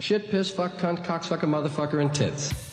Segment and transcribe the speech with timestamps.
[0.00, 2.69] Shit, piss, fuck, cunt, cocksucker, motherfucker, and tits.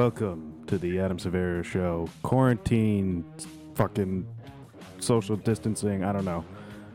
[0.00, 2.08] Welcome to the Adam Severa Show.
[2.22, 3.22] Quarantine,
[3.74, 4.26] fucking
[4.98, 6.04] social distancing.
[6.04, 6.42] I don't know.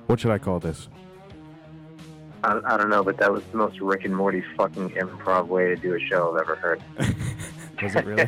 [0.07, 0.89] What should I call this?
[2.43, 5.67] I, I don't know, but that was the most Rick and Morty fucking improv way
[5.67, 6.81] to do a show I've ever heard.
[7.83, 8.27] Was it really?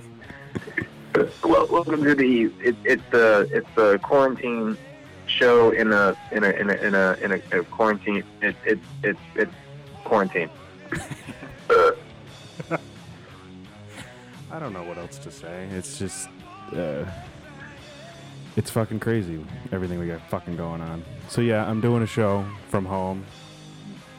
[1.43, 4.77] well, welcome to the it, it's the it's the quarantine
[5.25, 8.23] show in a in a in a in a, in a, a quarantine.
[8.43, 9.51] It's it, it's it's
[10.03, 10.51] quarantine.
[14.51, 15.67] I don't know what else to say.
[15.71, 16.29] It's just,
[16.73, 17.05] uh,
[18.55, 19.43] it's fucking crazy.
[19.71, 21.03] Everything we got fucking going on.
[21.29, 23.25] So yeah, I'm doing a show from home.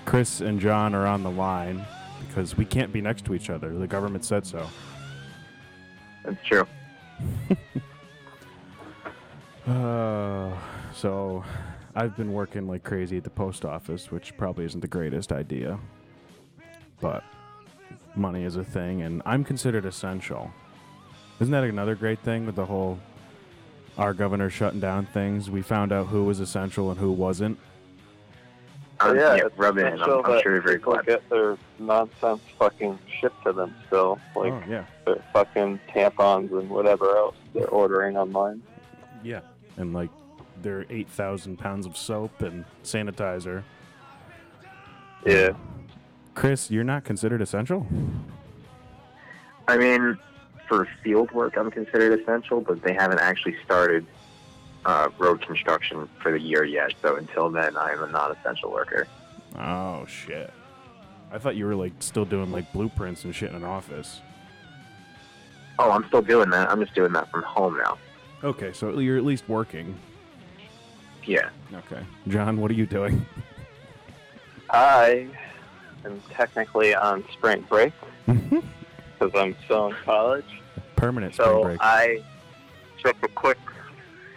[0.05, 1.85] Chris and John are on the line
[2.27, 3.77] because we can't be next to each other.
[3.77, 4.69] The government said so.
[6.25, 6.67] that's true.
[9.67, 10.57] Uh,
[10.95, 11.45] so
[11.95, 15.79] I've been working like crazy at the post office, which probably isn't the greatest idea.
[17.03, 17.23] But
[18.19, 20.51] money is a thing, and I'm considered essential.
[21.41, 22.99] Isn't that another great thing with the whole
[23.97, 25.51] our governor shutting down things?
[25.51, 27.59] We found out who was essential and who wasn't.
[29.01, 29.93] Um, yeah, yeah, rub it in.
[29.95, 31.07] essential I'm, I'm sure you're very glad.
[31.07, 36.69] get their nonsense fucking shipped to them still, like oh yeah, their fucking tampons and
[36.69, 38.61] whatever else they're ordering online.
[39.23, 39.41] yeah,
[39.77, 40.11] and like
[40.63, 43.63] their eight thousand pounds of soap and sanitizer.
[45.25, 45.51] Yeah,
[46.39, 47.85] Chris, you're not considered essential.
[49.67, 50.17] I mean,
[50.69, 54.07] for field work, I'm considered essential, but they haven't actually started
[54.85, 56.93] uh, road construction for the year yet.
[57.03, 59.09] So until then, I am a non-essential worker.
[59.59, 60.53] Oh shit!
[61.33, 64.21] I thought you were like still doing like blueprints and shit in an office.
[65.81, 66.71] Oh, I'm still doing that.
[66.71, 67.99] I'm just doing that from home now.
[68.45, 69.99] Okay, so you're at least working.
[71.25, 71.49] Yeah.
[71.75, 73.27] Okay, John, what are you doing?
[74.71, 75.27] I
[76.05, 77.93] am technically on spring break
[78.27, 78.59] mm-hmm.
[79.19, 80.63] because I'm still in college.
[80.97, 81.77] Permanent spring So.
[81.81, 82.23] I
[83.03, 83.59] took a quick,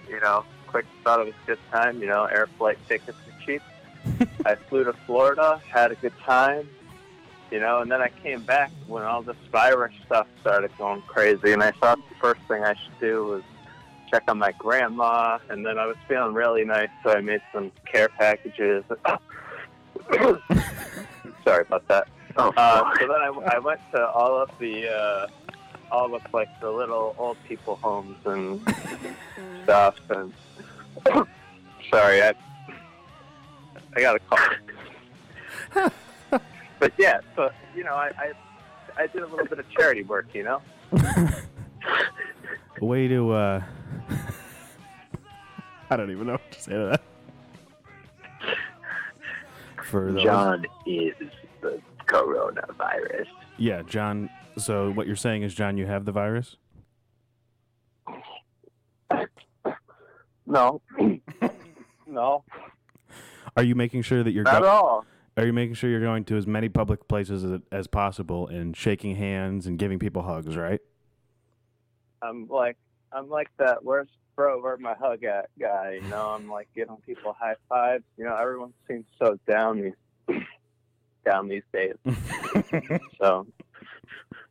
[0.09, 2.01] you know, quick thought it was a good time.
[2.01, 3.61] You know, air flight tickets are cheap.
[4.45, 6.67] I flew to Florida, had a good time,
[7.51, 11.51] you know, and then I came back when all this virus stuff started going crazy,
[11.51, 13.43] and I thought the first thing I should do was
[14.09, 17.71] check on my grandma, and then I was feeling really nice, so I made some
[17.85, 18.83] care packages.
[21.43, 22.07] Sorry about that.
[22.37, 25.27] Oh, Uh, so then I, I went to all of the uh,
[25.91, 28.61] all of like the little old people homes and
[29.63, 29.95] stuff.
[30.09, 30.31] And
[31.89, 32.33] sorry, I
[33.95, 35.91] I got a call.
[36.79, 38.31] but yeah, so you know, I, I
[39.03, 40.27] I did a little bit of charity work.
[40.33, 40.61] You know,
[42.81, 43.31] Way to.
[43.31, 43.61] uh
[45.89, 47.01] I don't even know what to say to that.
[49.91, 51.13] For those, John is
[51.61, 53.25] the coronavirus.
[53.57, 54.29] yeah, John.
[54.57, 56.55] So what you're saying is, John, you have the virus?
[60.45, 60.81] no,
[62.07, 62.43] no,
[63.55, 65.05] Are you making sure that you're not go- at all.
[65.37, 68.75] are you making sure you're going to as many public places as, as possible and
[68.75, 70.79] shaking hands and giving people hugs, right?
[72.21, 72.77] I'm like
[73.11, 73.83] I'm like that.
[73.83, 74.07] Where's
[74.59, 74.77] bro?
[74.79, 75.99] My hug at guy?
[76.01, 78.03] You know, I'm like giving people high fives.
[78.17, 80.37] You know, everyone seems so down these
[81.25, 81.95] down these days.
[83.21, 83.45] So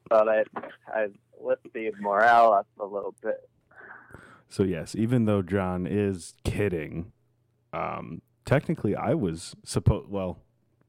[0.08, 0.46] thought I'd
[0.94, 3.48] I'd lift the morale up a little bit.
[4.48, 7.12] So yes, even though John is kidding,
[7.72, 10.08] um, technically I was supposed.
[10.08, 10.38] Well,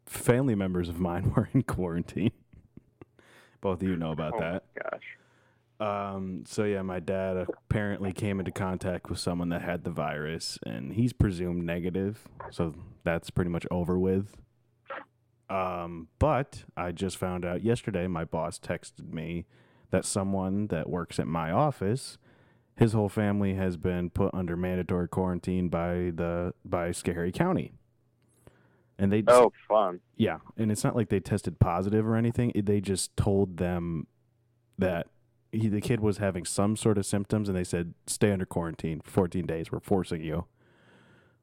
[0.05, 2.31] family members of mine were in quarantine.
[3.61, 4.63] Both of you know about Oh that.
[4.75, 5.01] gosh.
[5.81, 10.59] Um, so yeah, my dad apparently came into contact with someone that had the virus,
[10.63, 12.27] and he's presumed negative.
[12.51, 14.37] So that's pretty much over with.
[15.49, 18.05] Um, but I just found out yesterday.
[18.07, 19.47] My boss texted me
[19.89, 22.17] that someone that works at my office,
[22.77, 27.73] his whole family has been put under mandatory quarantine by the by Scary County.
[28.99, 29.99] And they Oh, fun.
[30.15, 32.51] yeah, and it's not like they tested positive or anything.
[32.55, 34.05] They just told them
[34.77, 35.07] that
[35.51, 39.01] he, the kid was having some sort of symptoms, and they said, "Stay under quarantine
[39.01, 39.71] for 14 days.
[39.71, 40.45] We're forcing you,"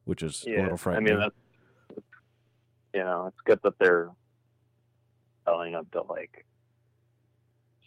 [0.05, 1.13] which is a Yeah, little I frightening.
[1.13, 1.35] mean that's
[2.93, 4.09] you know it's good that they're
[5.45, 6.45] telling them to like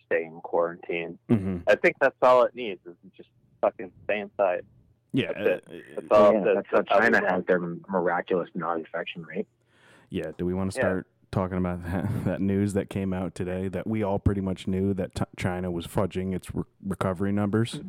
[0.07, 1.19] stay in quarantine.
[1.29, 3.29] hmm I think that's all it needs is just
[3.61, 4.65] fucking stay inside.
[5.15, 5.65] Yeah, That's it.
[5.69, 6.33] uh, That's all.
[6.33, 9.47] yeah, that- that's how how China has their miraculous non-infection rate.
[10.09, 10.31] yeah.
[10.39, 11.03] Do we want to Yeah.
[11.33, 14.95] Talking about that, that news that came out today that we all pretty much knew
[14.95, 17.81] that t- China was fudging its re- recovery numbers?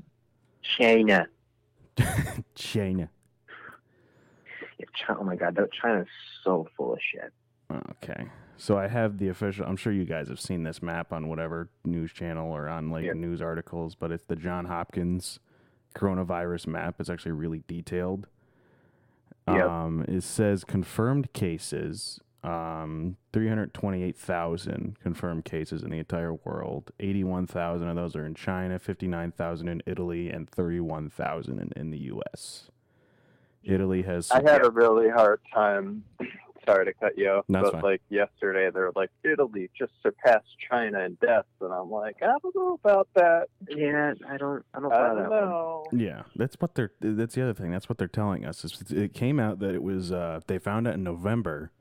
[0.64, 1.28] China.
[2.56, 3.10] China.
[4.80, 5.20] Yeah, China.
[5.20, 6.08] Oh my God, that China's
[6.44, 7.32] so full of shit.
[8.04, 8.26] Okay.
[8.58, 9.66] So I have the official.
[9.66, 13.04] I'm sure you guys have seen this map on whatever news channel or on like
[13.06, 13.14] Yeah.
[13.14, 15.40] news articles, but it's the John Hopkins
[15.96, 16.96] coronavirus map.
[17.00, 18.28] It's actually really detailed.
[19.48, 19.70] Yep.
[19.70, 22.20] Um, it says confirmed cases.
[22.44, 26.92] Um, 328,000 confirmed cases in the entire world.
[27.00, 32.70] 81,000 of those are in China, 59,000 in Italy, and 31,000 in, in the U.S.
[33.64, 34.30] Italy has.
[34.32, 36.04] I had a really hard time.
[36.66, 37.82] Sorry to cut you off, That's but fine.
[37.82, 42.56] like yesterday, they're like, Italy just surpassed China in deaths, and I'm like, I don't
[42.56, 43.48] know about that.
[43.68, 44.64] Yeah, I don't.
[44.74, 45.40] I don't I don't that one.
[45.42, 45.86] know.
[45.92, 46.92] Yeah, that's what they're.
[47.02, 47.72] That's the other thing.
[47.72, 48.64] That's what they're telling us.
[48.64, 50.12] Is it came out that it was.
[50.14, 51.72] Uh, they found out in November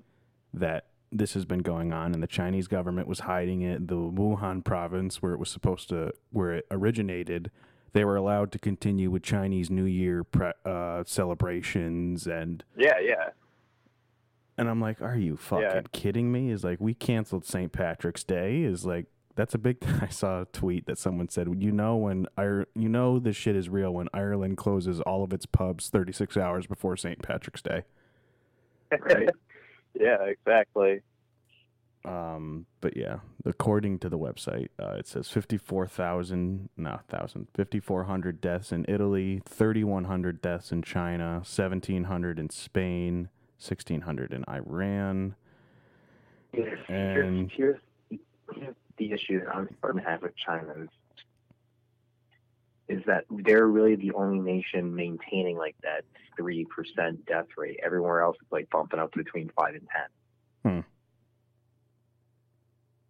[0.55, 3.89] that this has been going on, and the Chinese government was hiding it.
[3.89, 7.51] The Wuhan province, where it was supposed to, where it originated,
[7.93, 13.29] they were allowed to continue with Chinese New Year pre- uh, celebrations, and Yeah, yeah.
[14.57, 15.83] and I'm like, are you fucking Yeah.
[15.93, 16.51] kidding me?
[16.51, 17.71] Is like we canceled St.
[17.73, 18.63] Patrick's Day.
[18.63, 19.81] Is like that's a big.
[19.81, 19.95] Thing.
[20.03, 23.57] I saw a tweet that someone said, you know when Ir- you know this shit
[23.57, 27.21] is real when Ireland closes all of its pubs 36 hours before St.
[27.23, 27.83] Patrick's Day.
[29.01, 29.29] Right.
[29.99, 31.01] Yeah, exactly.
[32.05, 38.73] Um, but yeah, according to the website, uh, it says 54,000, no, 1,000, 5,400 deaths
[38.73, 43.29] in Italy, 3,100 deaths in China, 1,700 in Spain,
[43.59, 45.37] 1,600 in Iran.
[46.53, 47.81] Here's, And- here's,
[48.11, 50.89] here's the issue that I'm starting to have with China is,
[52.93, 56.05] is that they're really the only nation maintaining like that
[56.37, 57.81] three percent death rate.
[57.85, 60.73] Everywhere else is like bumping up to between five and ten.
[60.73, 60.81] Hmm.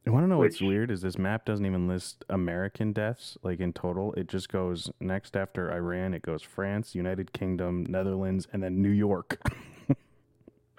[0.05, 0.91] You want to know what's weird?
[0.91, 4.13] Is this map doesn't even list American deaths, like in total.
[4.15, 8.91] It just goes next after Iran, it goes France, United Kingdom, Netherlands, and then New
[8.91, 9.41] York.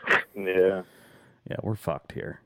[0.36, 0.82] Yeah.
[1.50, 2.42] yeah, we're fucked here.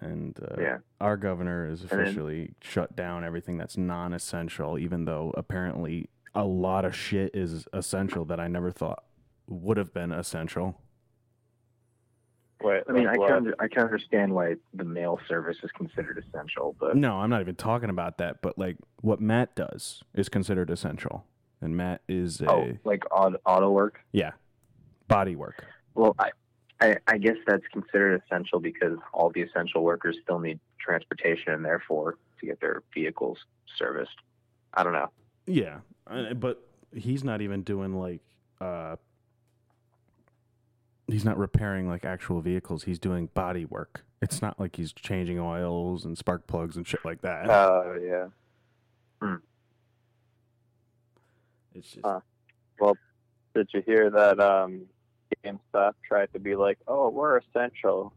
[0.00, 0.78] And uh, Yeah.
[1.00, 6.44] our governor has then- officially shut down everything that's non essential, even though apparently a
[6.44, 9.04] lot of shit is essential that I never thought
[9.46, 10.80] would have been essential.
[12.62, 13.32] Wait, I mean, I can what?
[13.32, 17.40] under, I can understand why the mail service is considered essential, but No, I'm not
[17.40, 21.24] even talking about that, but like what Matt does is considered essential.
[21.62, 22.50] And Matt is a.
[22.50, 24.00] oh, like auto, auto work.
[24.12, 24.32] Yeah.
[25.08, 25.64] Body work.
[25.94, 26.30] Well, I,
[26.80, 31.64] I, I guess that's considered essential because all the essential workers still need transportation and
[31.64, 33.38] therefore to get their vehicles
[33.76, 34.16] serviced.
[34.72, 35.10] I don't know.
[35.46, 35.80] Yeah.
[36.06, 38.22] uh, But he's not even doing like
[38.60, 38.96] uh
[41.06, 42.84] he's not repairing like actual vehicles.
[42.84, 44.04] He's doing body work.
[44.22, 47.48] It's not like he's changing oils and spark plugs and shit like that.
[47.50, 47.96] Oh,
[49.22, 49.36] yeah.
[51.74, 52.20] it's just Uh,
[53.54, 54.82] Did you hear that um,
[55.44, 58.12] GameStop tried to be like, oh, we're essential?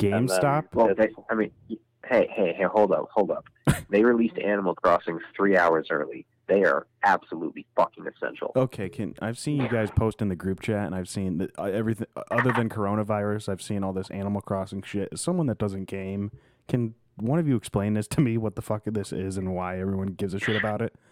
[0.00, 0.64] then- GameStop.
[0.74, 3.46] Well, they, I mean, hey, hey, hey, hold up, hold up.
[3.90, 6.24] They released Animal Crossing three hours early.
[6.46, 8.52] They are absolutely fucking essential.
[8.54, 11.50] Okay, can I've seen you guys post in the group chat, and I've seen that
[11.58, 13.48] uh, everything other than coronavirus.
[13.48, 15.08] I've seen all this Animal Crossing shit.
[15.10, 16.30] As someone that doesn't game,
[16.68, 18.38] can one of you explain this to me?
[18.38, 20.94] What the fuck this is and why everyone gives a shit about it?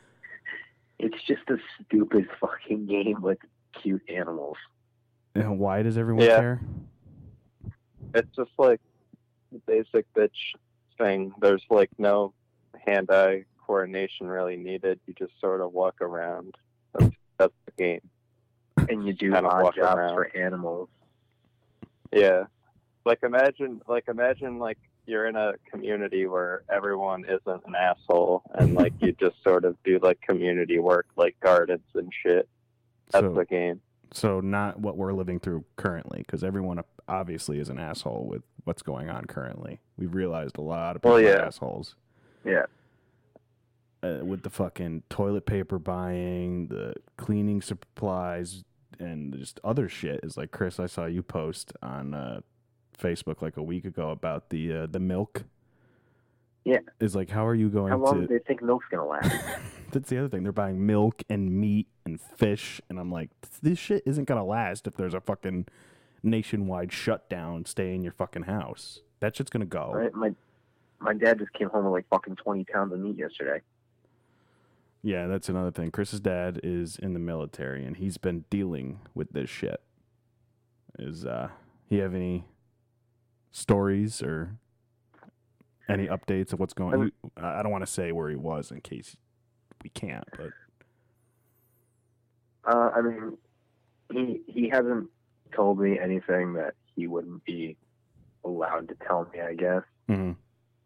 [1.00, 3.38] It's just a stupid fucking game with
[3.80, 4.56] cute animals.
[5.40, 6.38] And why does everyone Yeah.
[6.38, 6.60] care?
[8.14, 8.80] It's just like
[9.52, 10.54] the basic bitch
[10.98, 11.32] thing.
[11.40, 12.32] There's like no
[12.86, 14.98] hand-eye coordination really needed.
[15.06, 16.54] You just sort of walk around.
[16.98, 18.00] That's, that's the game.
[18.88, 20.14] And you do Kinda odd walk jobs around.
[20.14, 20.88] for animals.
[22.12, 22.44] Yeah.
[23.04, 28.74] Like imagine like imagine like you're in a community where everyone isn't an asshole and
[28.74, 32.48] like you just sort of do like community work like gardens and shit.
[33.10, 33.80] That's So, the game.
[34.12, 38.82] So not what we're living through currently, because everyone obviously is an asshole with what's
[38.82, 39.80] going on currently.
[39.96, 41.94] We've realized a lot of people Well, are assholes.
[42.44, 42.66] Yeah.
[44.02, 48.64] uh, with the fucking toilet paper buying, the cleaning supplies,
[48.98, 50.20] and just other shit.
[50.22, 52.40] Is like Chris, I saw you post on uh,
[52.98, 55.44] Facebook like a week ago about the uh, the milk.
[56.68, 56.80] Yeah.
[57.00, 58.26] Is like, how are you going How long to?
[58.26, 59.34] do they think milk's gonna last?
[59.90, 60.42] That's the other thing.
[60.42, 63.30] They're buying milk and meat and fish, and I'm like,
[63.62, 65.66] this shit isn't gonna last if there's a fucking
[66.22, 67.64] nationwide shutdown.
[67.64, 69.00] Stay in your fucking house.
[69.20, 69.92] That shit's gonna go.
[69.94, 70.14] Right?
[70.14, 70.34] My
[71.00, 73.62] my dad just came home with like fucking twenty pounds of meat yesterday.
[75.02, 75.90] Yeah, that's another thing.
[75.90, 79.80] Chris's dad is in the military and he's been dealing with this shit.
[80.98, 81.48] Is uh
[81.86, 82.44] he have any
[83.52, 84.58] stories or
[85.88, 87.12] any updates of what's going on?
[87.36, 89.16] I don't want to say where he was in case
[89.82, 90.50] we can't, but
[92.64, 93.38] Uh, I mean,
[94.12, 95.08] he he hasn't
[95.54, 97.76] told me anything that he wouldn't be
[98.44, 99.40] allowed to tell me.
[99.40, 99.82] I guess.
[100.08, 100.36] Mhm.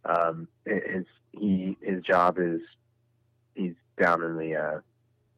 [0.05, 2.61] Um, his he his job is
[3.55, 4.81] he's down in the uh,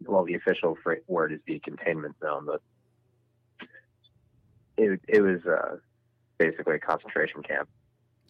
[0.06, 2.60] well, the official word is the containment zone, but
[4.76, 5.76] it it was uh,
[6.38, 7.68] basically a concentration camp.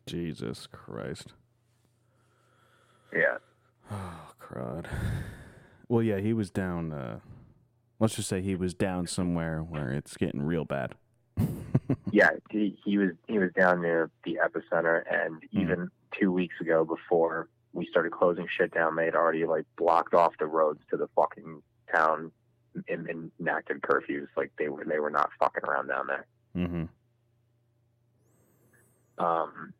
[0.06, 1.32] Jesus Christ.
[3.12, 3.36] Yeah.
[3.90, 4.86] Oh, crud.
[5.86, 6.92] Well, yeah, he was down.
[6.94, 7.20] Uh,
[8.00, 10.94] let's just say he was down somewhere where it's getting real bad.
[12.10, 15.60] yeah, he, he was he was down near the epicenter, and Hmm.
[15.60, 20.14] even two weeks ago, before we started closing shit down, they had already like blocked
[20.14, 21.62] off the roads to the fucking
[21.94, 22.32] town
[22.88, 24.28] and, and enacted curfews.
[24.38, 26.26] Like they were they were not fucking around down there.
[26.56, 26.84] mm-hmm.
[29.22, 29.74] Um,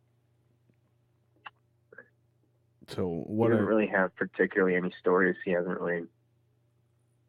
[2.89, 5.37] So he what doesn't are really have particularly any stories.
[5.45, 6.05] He hasn't really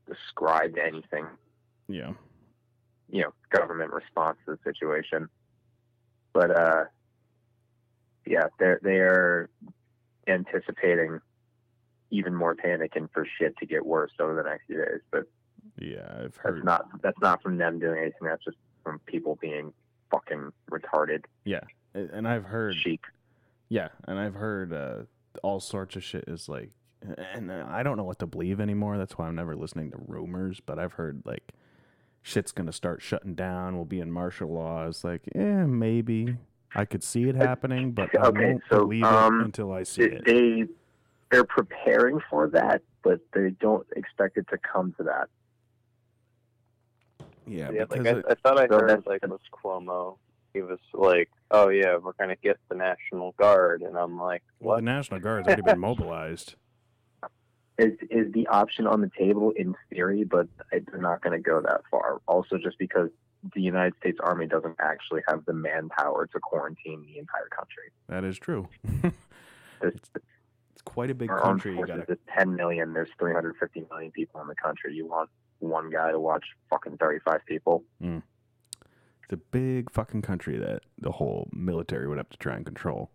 [0.08, 1.26] described anything,
[1.88, 2.12] yeah?
[3.10, 5.28] you know, government response to the situation.
[6.34, 6.84] But uh,
[8.26, 9.50] yeah, they're they are
[10.28, 11.20] anticipating
[12.12, 15.02] even more panic and for shit to get worse over the next few days.
[15.12, 15.24] But
[15.80, 18.28] Yeah, I've heard that's not that's not from them doing anything.
[18.28, 19.74] That's just from people being
[20.12, 21.62] fucking retarded Yeah,
[21.94, 22.76] and I've heard.
[22.76, 23.02] sheep.
[23.70, 25.04] Yeah, and I've heard uh,
[25.44, 26.72] all sorts of shit is like,
[27.34, 28.98] and I don't know what to believe anymore.
[28.98, 30.60] That's why I'm never listening to rumors.
[30.60, 31.54] But I've heard like,
[32.22, 33.76] shit's gonna start shutting down.
[33.76, 34.88] We'll be in martial law.
[34.88, 36.38] It's like, eh, maybe
[36.76, 40.08] I could see it happening, but I won't so, believe um, it until I see
[40.08, 40.26] They, it.
[40.26, 40.64] they
[41.32, 45.28] they're preparing for that, but they don't expect it to come to that.
[47.48, 50.18] Yeah, Yeah, because like I, it- I thought I So heard that's- like was Cuomo.
[50.56, 54.76] He was like, "Oh yeah, we're gonna get the National Guard," and I'm like, well,
[54.76, 56.56] "What?" the National Guard's already been mobilized.
[57.78, 61.60] Is is the option on the table in theory, but they're not going to go
[61.60, 62.22] that far.
[62.26, 63.10] Also, just because
[63.54, 67.92] the United States Army doesn't actually have the manpower to quarantine the entire country.
[68.08, 68.70] That is true.
[69.82, 69.94] This,
[70.74, 71.78] it's quite a big our armed country.
[71.78, 72.94] You gotta is 10 million.
[72.94, 74.94] There's 350 million people in the country.
[74.94, 77.84] You want one guy to watch fucking 35 people?
[78.00, 78.20] Hmm.
[79.26, 83.10] It's a big fucking country that the whole military would have to try and control.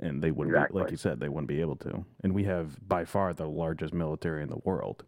[0.00, 2.04] And they wouldn't, be, like you said, they wouldn't be able to.
[2.22, 5.04] And we have by far the largest military in the world.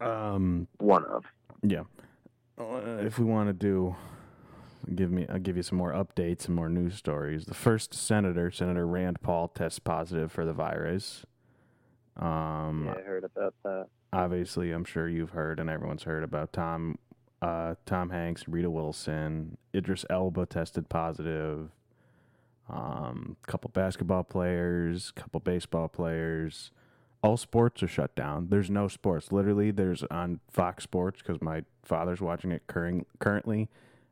[0.00, 1.24] Um, One of.
[1.62, 1.82] yeah.
[2.58, 3.96] Uh, if we want to do,
[4.94, 7.46] give me, I'll give you some more updates and more news stories.
[7.46, 11.24] The first senator, Senator Rand Paul, tests positive for the virus.
[12.16, 13.86] Um, Yeah, I heard about that.
[14.12, 16.98] obviously I'm sure you've heard and everyone's heard about Tom
[17.40, 21.70] uh, Tom Hanks, Rita Wilson, Idris Elba tested positive.
[22.68, 26.70] Um, couple basketball players, a couple baseball players.
[27.22, 28.48] All sports are shut down.
[28.50, 29.32] There's no sports.
[29.32, 33.68] Literally, there's on Fox Sports because my father's watching it curring, currently.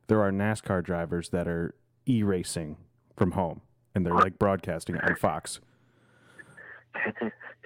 [0.07, 2.77] There are NASCAR drivers that are e-racing
[3.15, 3.61] from home,
[3.93, 5.59] and they're like broadcasting on Fox.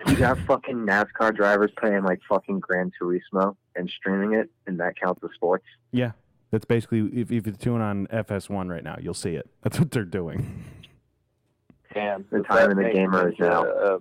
[0.08, 4.96] you got fucking NASCAR drivers playing like fucking Gran Turismo and streaming it, and that
[5.00, 5.66] counts as sports.
[5.92, 6.12] Yeah,
[6.52, 9.50] that's basically if, if you tune on FS1 right now, you'll see it.
[9.62, 10.64] That's what they're doing.
[11.94, 13.64] Damn, The time that of the gamer is now.
[13.66, 14.00] a- a-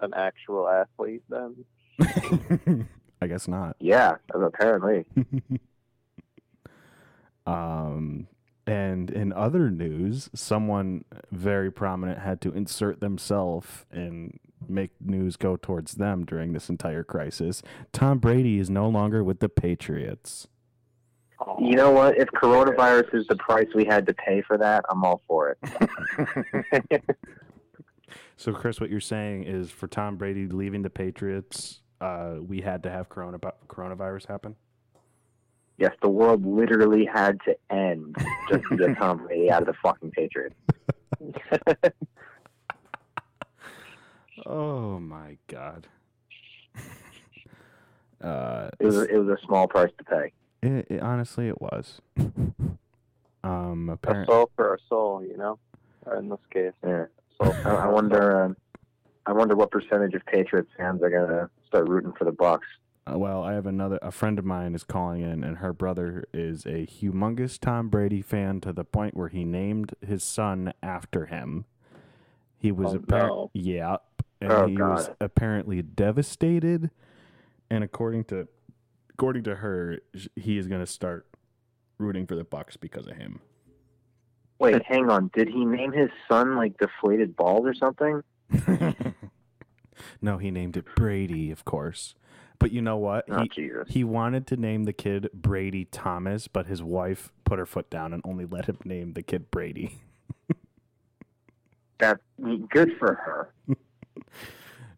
[0.00, 1.64] an actual athlete then.
[3.22, 3.76] I guess not.
[3.80, 5.04] Yeah, apparently.
[7.46, 8.26] Um,
[8.66, 14.38] and in other news, someone very prominent had to insert themselves and
[14.70, 17.62] make news go towards them during this entire crisis.
[17.92, 20.48] Tom Brady is no longer with the Patriots.
[21.60, 22.16] You know what?
[22.16, 27.02] If coronavirus is the price we had to pay for that, I'm all for it.
[28.36, 32.82] So, Chris, what you're saying is for Tom Brady leaving the Patriots, uh, we had
[32.82, 34.56] to have corona coronavirus happen.
[35.78, 38.16] Yes, the world literally had to end
[38.48, 40.54] just to get Tom Brady out of the fucking Patriots.
[44.46, 45.86] Oh my god.
[48.22, 50.32] uh, It was it was a small price to pay.
[50.62, 52.00] it, it- honestly, it was.
[53.44, 55.58] um, a soul for a soul, you know.
[56.18, 57.06] In this case, Yeah.
[57.42, 58.44] soul I, wonder.
[58.44, 58.56] Um,
[59.26, 62.60] I wonder what percentage of Patriots fans are gonna start rooting for the Bucs.
[63.10, 63.98] uh, well, I have another.
[64.02, 68.20] A friend of mine is calling in, and her brother is a humongous Tom Brady
[68.22, 71.64] fan to the point where he named his son after him.
[72.58, 73.50] He was Oh, appar- no.
[73.54, 73.96] yeah,
[74.44, 76.90] and Oh, he was apparently devastated.
[77.70, 78.46] And according to
[79.10, 80.00] according to her,
[80.36, 81.26] he is going to start
[81.98, 83.40] rooting for the Bucs because of him.
[84.58, 85.30] Wait, hang on.
[85.34, 88.22] Did he name his son like deflated balls or something?
[90.20, 92.14] no, he named it Brady, of course.
[92.58, 93.24] But you know what?
[93.30, 93.88] Oh He Jesus.
[93.88, 98.12] he wanted to name the kid Brady Thomas, but his wife put her foot down
[98.12, 100.00] and only let him name the kid Brady.
[101.98, 102.22] That's
[102.70, 103.54] good for her.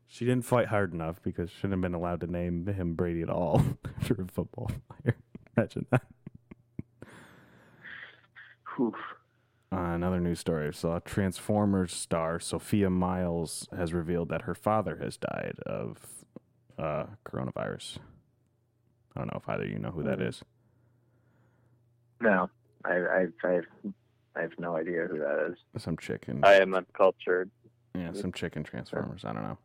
[0.08, 3.22] She didn't fight hard enough because she shouldn't have been allowed to name him Brady
[3.22, 3.62] at all
[4.00, 5.16] after a football player.
[5.56, 6.02] Imagine that.
[8.80, 8.94] Oof.
[9.72, 10.72] Uh, another news story.
[10.72, 15.98] So, Transformers star Sophia Myles has revealed that her father has died of
[16.78, 17.98] uh, coronavirus.
[19.14, 20.28] I don't know if either of you know who that Mhm.
[22.20, 22.48] No,
[22.84, 23.64] I, I, I, have,
[24.36, 25.82] I have no idea who that is.
[25.82, 26.40] Some chicken.
[26.44, 27.50] I am uncultured.
[27.98, 29.24] Yeah, some chicken transformers.
[29.24, 29.58] I don't know.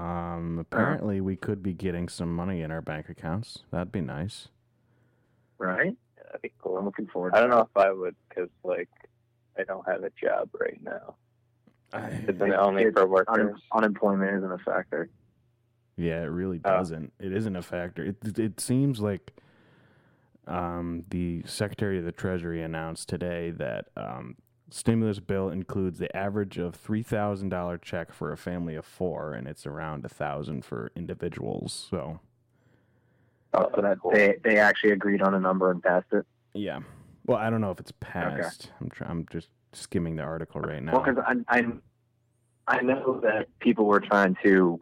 [0.00, 3.60] Um, apparently, we could be getting some money in our bank accounts.
[3.70, 4.48] That'd be nice.
[5.58, 5.96] Right?
[6.26, 7.34] That'd be I'm looking forward.
[7.34, 8.90] I don't know if I would, because like
[9.58, 11.14] I don't have a job right now.
[11.92, 13.60] I, Isn't it only It's for Un- workers?
[13.72, 15.08] unemployment isn't a factor.
[15.96, 16.70] yeah, it really Oh.
[16.76, 17.12] doesn't.
[17.18, 18.04] It isn't a factor.
[18.04, 19.32] It it seems like
[20.46, 24.36] um, the Secretary of the Treasury announced today that um,
[24.70, 29.32] stimulus bill includes the average of three thousand dollar check for a family of four,
[29.34, 31.86] and it's around a thousand for individuals.
[31.90, 32.20] So
[33.54, 36.26] Oh, so that they they actually agreed on a number and passed it.
[36.54, 36.80] yeah.
[37.26, 38.70] Well, I don't know if it's passed.
[38.80, 40.92] I'm try- I'm just skimming the article right now.
[40.92, 41.64] Well, because I, I
[42.68, 44.80] I know that people were trying to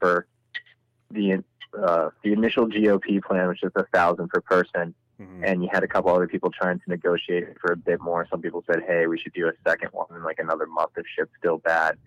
[0.00, 0.26] for
[1.10, 1.44] the
[1.78, 5.42] uh, the initial GOP plan, which is a thousand per person, Mhm.
[5.44, 8.26] and you had a couple other people trying to negotiate for a bit more.
[8.30, 11.06] Some people said, "Hey, we should do a second one in like another month if
[11.06, 11.98] shit's still bad."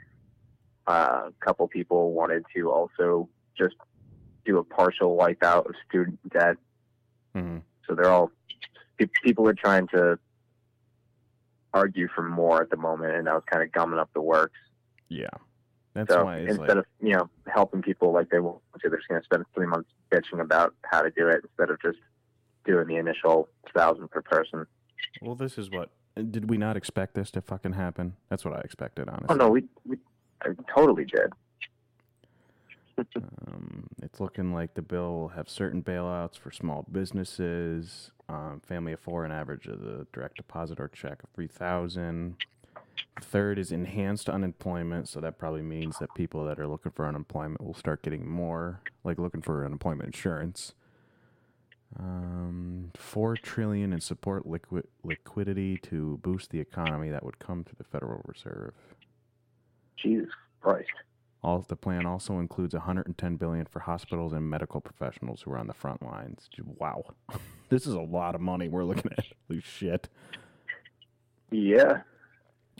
[0.87, 3.75] Uh, a couple people wanted to also just
[4.45, 6.57] do a partial wipeout of student debt.
[7.33, 7.61] Mhm.
[7.87, 8.31] So they're all
[9.23, 10.17] people are trying to
[11.73, 14.57] argue for more at the moment, and that was kind of gumming up the works.
[15.09, 15.29] Yeah,
[15.93, 18.97] that's so why instead like of you know helping people like they want to, they're
[18.97, 21.99] just going to spend three months bitching about how to do it instead of just
[22.65, 24.65] doing the initial thousand per person.
[25.21, 28.15] Well, this is what did we not expect this to fucking happen?
[28.29, 29.27] That's what I expected, honestly.
[29.29, 29.97] Oh no, we we
[30.41, 31.33] I totally did.
[33.47, 38.93] Um, it's looking like the bill will have certain bailouts for small businesses, um, family
[38.93, 42.37] of four, an average of the direct deposit or check of three thousand.
[43.21, 47.61] Third is enhanced unemployment, so that probably means that people that are looking for unemployment
[47.61, 50.73] will start getting more, like looking for unemployment insurance.
[51.97, 57.75] Um, four trillion in support liquid liquidity to boost the economy that would come to
[57.75, 58.73] the Federal Reserve.
[59.97, 60.29] Jesus
[60.61, 60.89] Christ.
[61.41, 65.67] All the plan also includes 110 billion for hospitals and medical professionals who are on
[65.67, 66.49] the front lines.
[66.79, 67.05] Wow,
[67.69, 69.25] this is a lot of money we're looking at.
[69.47, 70.09] Holy shit!
[71.51, 72.01] Yeah,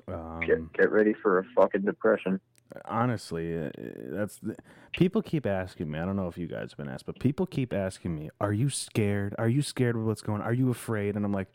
[0.08, 2.42] Um, get get ready for a fucking depression.
[2.86, 4.56] Honestly, uh, that's the,
[4.94, 6.00] people keep asking me.
[6.00, 8.54] I don't know if you guys have been asked, but people keep asking me, "Are
[8.54, 9.36] you scared?
[9.38, 10.42] Are you scared of what's going?
[10.42, 10.48] on?
[10.48, 11.48] Are you afraid?" And I'm like,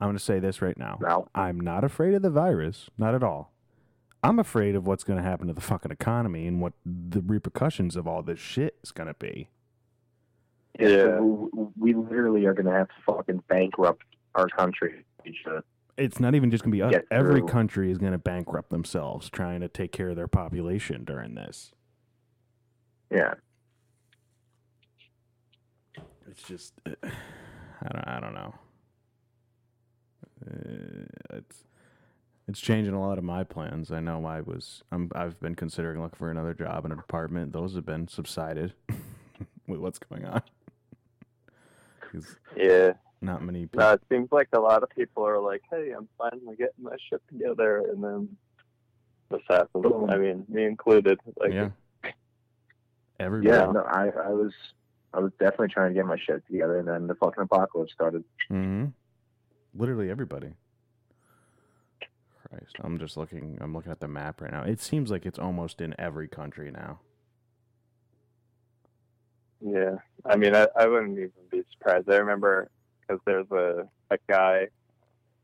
[0.00, 0.98] I'm going to say this right now.
[1.00, 3.52] No, I'm not afraid of the virus, not at all.
[4.22, 7.94] I'm afraid of what's going to happen to the fucking economy and what the repercussions
[7.94, 9.50] of all this shit is going to be.
[10.78, 11.20] Yeah.
[11.20, 14.02] we, we literally are going to have to fucking bankrupt
[14.34, 15.04] our country.
[15.24, 15.62] We should.
[15.96, 17.02] It's not even just going to be us.
[17.10, 21.34] Every country is going to bankrupt themselves trying to take care of their population during
[21.34, 21.72] this.
[23.10, 23.34] Yeah,
[26.30, 26.90] It's just, uh,
[27.82, 28.54] I don't, I don't know.
[30.46, 31.64] Uh, it's,
[32.48, 33.92] it's changing a lot of my plans.
[33.92, 37.52] I know I was, I'm, I've been considering looking for another job in a department.
[37.52, 38.74] Those have been subsided
[39.68, 40.42] with what's going on.
[42.56, 42.92] Yeah.
[43.24, 43.80] Not many people.
[43.80, 46.96] No, it seems like a lot of people are like, "Hey, I'm finally getting my
[47.10, 48.36] shit together," and then
[49.30, 49.82] this happens.
[49.82, 50.10] Boom.
[50.10, 51.18] I mean, me included.
[51.36, 51.70] Like, yeah.
[53.20, 53.56] Everybody.
[53.56, 53.70] yeah.
[53.70, 54.52] No, I I was
[55.12, 58.24] I was definitely trying to get my shit together, and then the fucking apocalypse started.
[58.48, 58.86] hmm
[59.74, 60.52] Literally everybody.
[62.48, 63.58] Christ, I'm just looking.
[63.60, 64.62] I'm looking at the map right now.
[64.62, 67.00] It seems like it's almost in every country now.
[69.60, 72.10] Yeah, I mean, I, I wouldn't even be surprised.
[72.10, 72.70] I remember
[73.06, 74.68] because there's a a guy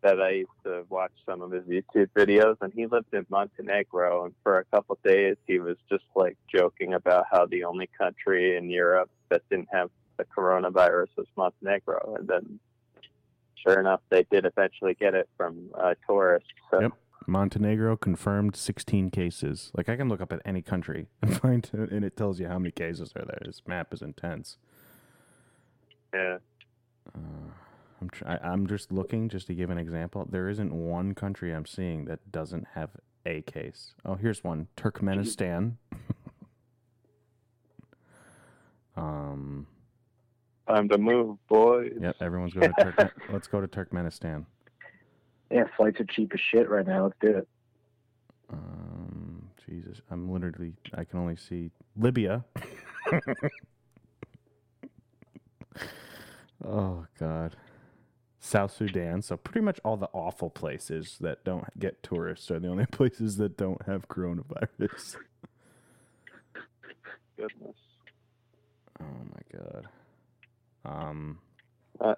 [0.02, 4.24] that I used to watch some of his YouTube videos, and he lived in Montenegro,
[4.24, 7.88] and for a couple of days he was just like joking about how the only
[7.98, 12.60] country in Europe that didn't have the coronavirus was Montenegro, and then
[13.62, 16.48] sure enough, they did eventually get it from uh, tourists.
[16.70, 16.92] So Yep.
[17.26, 19.70] Montenegro confirmed 16 cases.
[19.76, 22.58] Like I can look up at any country and find and it tells you how
[22.58, 23.42] many cases are there.
[23.44, 24.56] This map is intense.
[26.12, 26.38] Yeah.
[27.14, 27.18] Uh,
[28.00, 30.26] I'm tr- I, I'm just looking just to give an example.
[30.30, 32.90] There isn't one country I'm seeing that doesn't have
[33.26, 33.94] a case.
[34.04, 35.74] Oh, here's one: Turkmenistan.
[38.96, 39.66] um.
[40.68, 41.92] Time to move, boys.
[42.00, 42.16] Yep.
[42.20, 43.12] Everyone's going to Turk.
[43.32, 44.46] Let's go to Turkmenistan.
[45.50, 47.04] Yeah, flights are cheap as shit right now.
[47.04, 47.48] Let's do it.
[48.52, 49.48] Um.
[49.68, 50.72] Jesus, I'm literally.
[50.94, 52.44] I can only see Libya.
[56.64, 57.56] oh God.
[58.42, 59.20] South Sudan.
[59.22, 63.36] So pretty much all the awful places that don't get tourists are the only places
[63.36, 65.16] that don't have coronavirus.
[67.36, 67.76] Goodness.
[69.00, 69.88] Oh my god.
[70.84, 71.38] Um
[72.00, 72.14] Uh.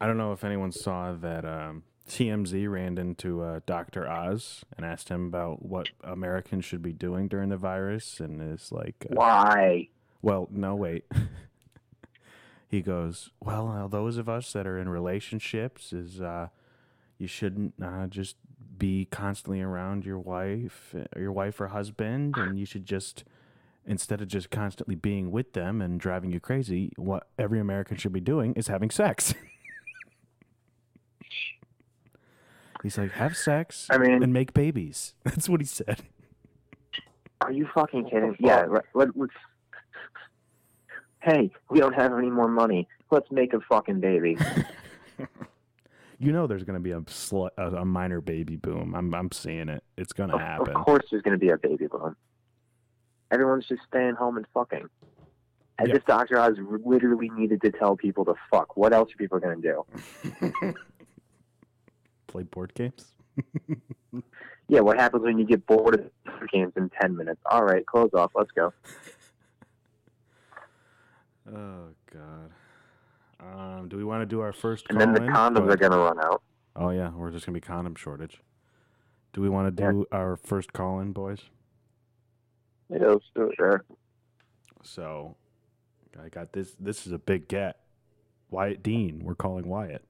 [0.00, 4.06] I don't know if anyone saw that um TMZ ran into uh, Dr.
[4.06, 8.70] Oz and asked him about what Americans should be doing during the virus and is
[8.70, 9.88] like uh, Why?
[10.20, 11.06] well, no, wait.
[12.74, 16.48] he goes, well, those of us that are in relationships is uh,
[17.18, 18.34] you shouldn't uh, just
[18.76, 23.22] be constantly around your wife, uh, your wife or husband, and you should just
[23.86, 28.12] instead of just constantly being with them and driving you crazy, what every American should
[28.12, 29.34] be doing is having sex.
[32.82, 35.14] He's like, have sex I mean- and make babies.
[35.24, 36.00] That's what he said.
[37.40, 38.36] Are you fucking kidding?
[38.40, 38.62] Yeah.
[38.62, 39.32] Right, let, let's.
[41.24, 42.86] Hey, we don't have any more money.
[43.10, 44.36] Let's make a fucking baby.
[46.20, 48.94] You know, there's going to be a, sl- a a minor baby boom.
[48.94, 49.82] I'm I'm seeing it.
[49.98, 50.74] It's going to happen.
[50.74, 52.14] of course, there's going to be a baby boom.
[53.32, 54.88] Everyone's just staying home and fucking.
[55.78, 55.94] And Yeah.
[55.94, 56.38] this Dr.
[56.38, 56.52] Oz
[56.84, 58.76] literally needed to tell people to fuck.
[58.76, 59.84] What else are people going to
[60.40, 60.74] do?
[62.28, 63.14] Play board games.
[64.68, 67.40] Yeah, what happens when you get bored of the games in 10 minutes?
[67.50, 68.30] All right, close off.
[68.34, 68.72] Let's go.
[71.48, 72.50] Oh God.
[73.40, 74.86] Um, do we want to do our first?
[74.88, 75.34] And then the call-in?
[75.54, 76.42] condoms are going to run out.
[76.76, 78.40] Oh yeah, we're just gonna be condom shortage.
[79.32, 79.90] Do we want to Yeah.
[79.92, 81.40] do our first call in, boys?
[82.88, 83.54] Yeah, let's do it.
[83.56, 83.84] Sure.
[84.82, 85.36] So,
[86.22, 86.74] I got this.
[86.80, 87.80] This is a big get.
[88.50, 89.20] Wyatt Dean.
[89.24, 90.04] We're calling Wyatt.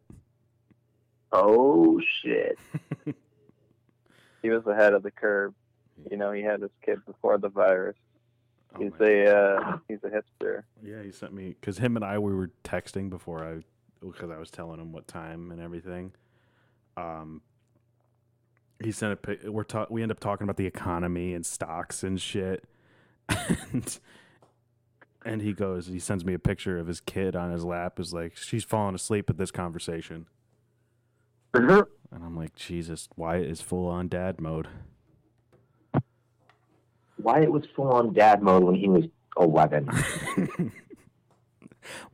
[1.33, 2.59] Oh, shit.
[4.43, 5.55] He was ahead of the curve.
[6.11, 7.97] You know, he had his kid before the virus.
[8.77, 10.63] Oh He's a uh, he's a hipster.
[10.83, 13.61] yeah, he sent me because him and I we were texting before I
[14.05, 16.13] because I was telling him what time and everything.
[16.97, 17.41] Um,
[18.83, 19.51] he sent a.
[19.51, 22.65] We're ta- we end up talking about the economy and stocks and shit,
[23.29, 23.99] and
[25.25, 27.99] and he goes he sends me a picture of his kid on his lap.
[28.01, 30.27] Is like she's falling asleep at this conversation,
[31.55, 31.87] Mhm.
[32.11, 34.69] and I'm like Jesus, why is full on dad mode.
[37.25, 39.05] Wyatt was full on dad mode when he was
[39.41, 39.89] 11.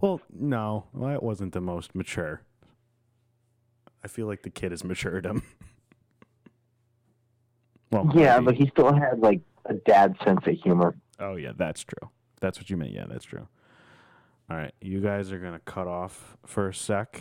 [0.01, 2.43] well, no, Wyatt wasn't the most mature.
[4.05, 5.43] I feel like the kid has matured him.
[7.91, 8.45] well, yeah, maybe.
[8.45, 10.95] but he still had, like, a dad sense of humor.
[11.19, 12.09] Oh yeah, that's true.
[12.41, 12.93] That's what you meant.
[12.93, 13.47] Yeah, that's true.
[14.49, 17.21] All right, you guys are gonna cut off for a sec,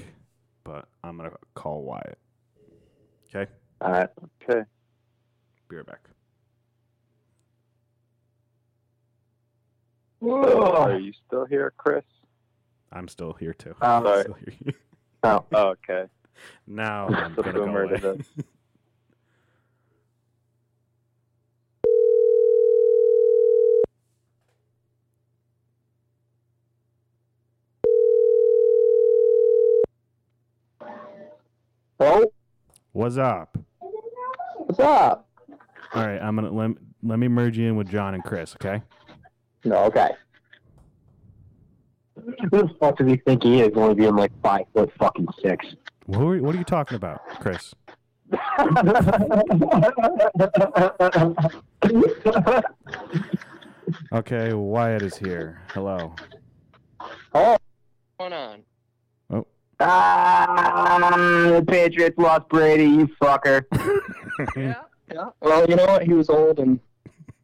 [0.63, 2.17] but I'm gonna call Wyatt.
[3.27, 4.09] Okay, All right.
[4.49, 4.61] Okay.
[5.67, 6.09] be right back.
[10.21, 12.03] Are you still here, Chris?
[12.91, 13.75] I'm still here too.
[13.81, 14.21] Um, Sorry.
[14.23, 14.73] Still here.
[15.23, 16.05] Oh, Oh, okay.
[16.67, 17.97] now I'm The gonna go away.
[17.97, 18.25] did
[31.99, 32.31] oh,
[32.91, 33.57] What's up?
[34.57, 35.27] what's up?
[35.93, 36.71] All right, I'm gonna let
[37.03, 38.55] let me merge you in with John and Chris.
[38.55, 38.81] Okay.
[39.63, 40.11] No, okay.
[42.15, 45.65] Who the fuck does he think he is, only being like five foot fucking six?
[46.05, 47.73] What are, what are you talking about, Chris?
[54.11, 55.61] Okay, Wyatt is here.
[55.69, 56.15] Hello.
[57.33, 57.57] Oh,
[58.19, 58.63] going on?
[59.29, 59.47] Oh.
[59.79, 61.15] Ah,
[61.55, 63.63] the Patriots lost Brady, you fucker.
[64.55, 64.75] Yeah,
[65.13, 65.29] yeah.
[65.41, 66.03] Well, you know what?
[66.03, 66.79] He was old and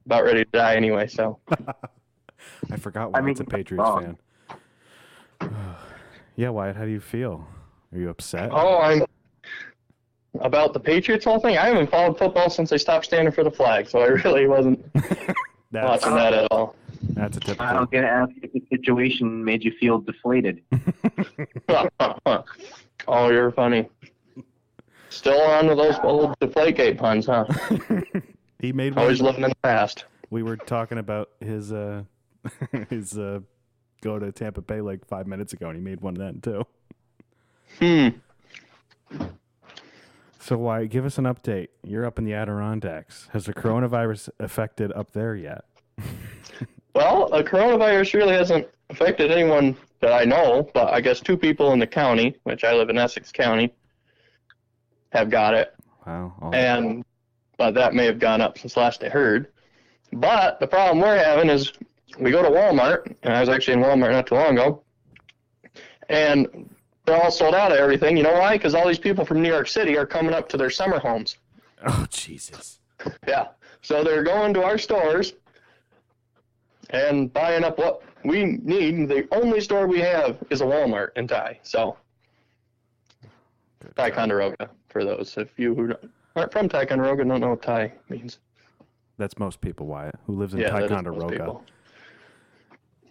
[0.05, 1.07] about ready to die anyway.
[1.07, 1.39] So
[2.71, 4.17] I forgot I Wyatt's mean, a Patriots wrong.
[5.39, 5.49] fan.
[6.35, 7.47] yeah, Wyatt, how do you feel?
[7.93, 8.49] Are you upset?
[8.51, 9.03] oh, I'm
[10.41, 11.57] about the Patriots whole thing.
[11.57, 14.83] I haven't followed football since I stopped standing for the flag, so I really wasn't
[15.71, 16.75] that's, watching that at all.
[17.13, 17.65] that's a I typical.
[17.65, 20.61] I was gonna ask if the situation made you feel deflated.
[23.07, 23.87] oh, you're funny.
[25.09, 27.45] Still on with those old Deflategate puns, huh?
[28.59, 29.03] he made one.
[29.03, 30.05] Always living in the past.
[30.29, 32.03] We were talking about his uh
[32.89, 33.39] his uh
[34.01, 36.65] go to Tampa Bay like five minutes ago, and he made one then too.
[37.79, 38.09] Hmm.
[40.39, 41.69] So why give us an update?
[41.83, 43.29] You're up in the Adirondacks.
[43.33, 45.65] Has the coronavirus affected up there yet?
[46.95, 51.73] Well, the coronavirus really hasn't affected anyone that I know, but I guess two people
[51.73, 53.73] in the county, which I live in Essex County,
[55.11, 55.75] have got it.
[56.07, 56.51] Wow.
[56.53, 57.03] and
[57.57, 59.47] but that may have gone up since last I heard.
[60.13, 61.73] But the problem we're having is
[62.19, 64.81] we go to Walmart, and I was actually in Walmart not too long ago,
[66.09, 66.69] and
[67.05, 68.17] they're all sold out of everything.
[68.17, 68.57] You know why?
[68.57, 71.37] Because all these people from New York City are coming up to their summer homes.
[71.85, 72.79] oh Jesus.
[73.27, 73.47] Yeah,
[73.81, 75.33] so they're going to our stores
[76.89, 79.09] and buying up what we need.
[79.09, 81.59] The only store we have is a Walmart in Ty.
[81.63, 81.97] So.
[83.95, 85.93] Ticonderoga for those of you who
[86.35, 88.39] aren't from Ticonderoga and don't know what Ty means.
[89.17, 91.59] That's most people, Wyatt, who lives in Yeah, that is most Ticonderoga.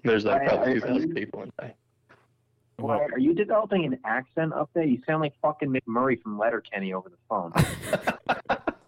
[0.04, 0.10] People.
[0.12, 1.74] There's like I- probably I- 2,000 people in Ty.
[2.78, 4.82] Well, Why, are you developing an accent up there?
[4.84, 7.52] You sound like fucking McMurray from Letterkenny over the phone.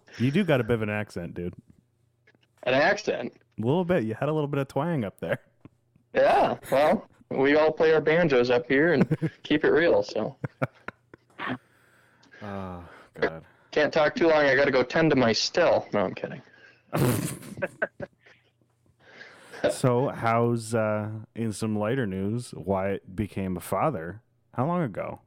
[0.17, 1.53] you do got a bit of an accent, dude.
[2.63, 3.31] An accent.
[3.57, 4.03] A little bit.
[4.03, 5.39] You had a little bit of twang up there.
[6.13, 9.07] Yeah, well, we all play our banjos up here and
[9.43, 10.35] keep it real, so.
[12.41, 12.83] Oh
[13.19, 13.43] God.
[13.71, 14.45] Can't talk too long.
[14.45, 15.87] I got to go tend to my still.
[15.93, 16.41] No, I'm kidding.
[19.71, 24.21] So how's uh in some lighter news wyatt became a father
[24.53, 25.19] how long ago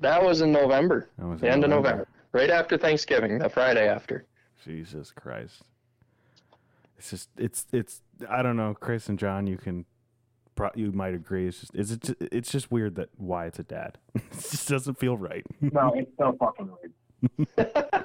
[0.00, 1.88] That was in November, That was the in end of November.
[1.90, 4.24] November, right after Thanksgiving, the Friday after.
[4.64, 5.62] jesus christ
[6.98, 9.84] it's just it's it's i don't know chris and john you can
[10.54, 13.62] pro- you might agree it's just is it ju- it's just weird that wyatt's a
[13.64, 16.92] dad it just doesn't feel right no, it's so fucking weird.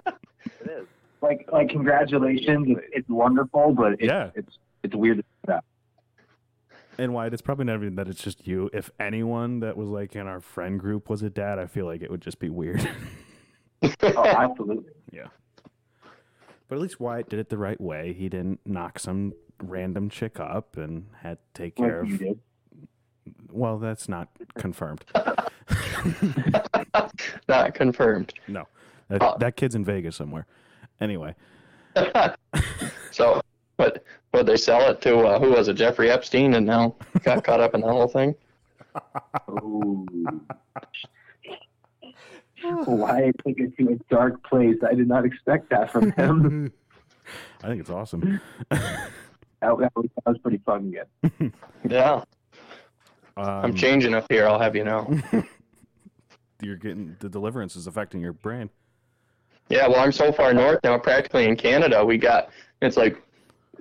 [0.62, 0.88] It is.
[1.22, 2.68] Like, like congratulations.
[2.70, 4.30] It's, it's wonderful, but it's, Yeah.
[4.36, 5.24] it's it's weird.
[5.46, 5.64] That
[6.98, 10.16] and wyatt it's probably not even that it's just you if anyone that was like
[10.16, 12.86] in our friend group was a dad i feel like it would just be weird
[14.04, 14.92] oh, absolutely.
[15.12, 15.28] Yeah.
[16.68, 18.12] But at least Wyatt did it the right way.
[18.14, 22.20] He didn't knock some random chick up and had to take care Like of.
[22.20, 22.40] did.
[23.50, 25.04] Well, that's not confirmed.
[27.48, 28.34] Not confirmed.
[28.48, 28.66] no, uh.
[29.10, 29.38] that, Oh.
[29.40, 30.46] that kid's in Vegas somewhere.
[31.02, 31.36] Anyway,
[33.12, 33.42] so,
[33.80, 34.04] what?
[34.34, 35.76] Would they sell it to uh, who was it?
[35.76, 38.36] Jeffrey Epstein, and now got caught up in the whole thing.
[39.50, 40.06] Ooh.
[42.62, 44.76] Why I took it to a dark place.
[44.86, 46.74] I did not expect that from him.
[47.64, 48.42] I think it's awesome.
[48.70, 49.12] that,
[49.62, 51.54] that, was, that was pretty fucking good.
[51.90, 52.24] Yeah,
[53.38, 54.46] Um, I'm changing up here.
[54.46, 55.18] I'll have you know.
[56.62, 58.70] You're getting the deliverance is affecting your brain.
[59.70, 62.04] Yeah, well, I'm so far north now, practically in Canada.
[62.04, 62.50] We got
[62.82, 63.22] it's like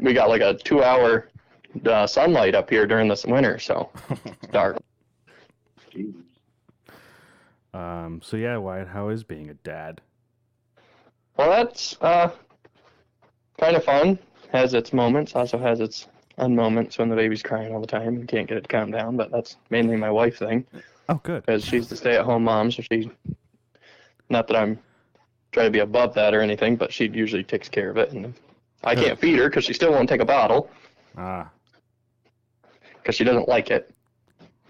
[0.00, 1.28] we got like a two-hour
[1.87, 3.90] uh, sunlight up here during this winter, so
[4.24, 4.78] it's dark.
[7.74, 10.00] Um, so yeah, Wyatt, how is being a dad?
[11.37, 12.30] Well, that's uh,
[13.61, 14.18] kind of fun.
[14.52, 16.08] Has its moments, also has its
[16.38, 18.90] un moments when the baby's crying all the time and can't get it to calm
[18.90, 19.16] down.
[19.16, 20.64] But that's mainly my wife thing
[21.08, 21.44] Oh, good.
[21.44, 23.11] because she's the stay-at-home mom, so she.
[24.30, 24.78] Not that I'm
[25.52, 28.34] trying to be above that or anything, but she usually takes care of it, and
[28.84, 30.70] I can't feed her because she still won't take a bottle
[31.16, 31.50] Ah,
[32.94, 33.90] because she doesn't like it.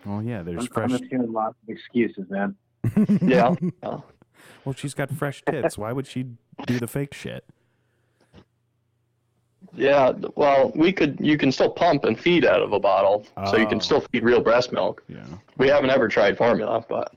[0.06, 0.42] well, yeah.
[0.42, 0.90] There's I'm, fresh.
[0.92, 2.54] I'm just hearing lots of excuses, man.
[3.22, 3.54] Yeah.
[3.82, 3.98] yeah.
[4.64, 5.76] Well, she's got fresh tits.
[5.78, 6.24] Why would she
[6.66, 7.44] do the fake shit?
[9.74, 11.18] Yeah, well, we could.
[11.20, 13.68] You can still pump and feed out of a bottle, so you Oh.
[13.68, 15.02] can still feed real breast milk.
[15.08, 15.24] Yeah,
[15.56, 17.14] We haven't ever tried formula, but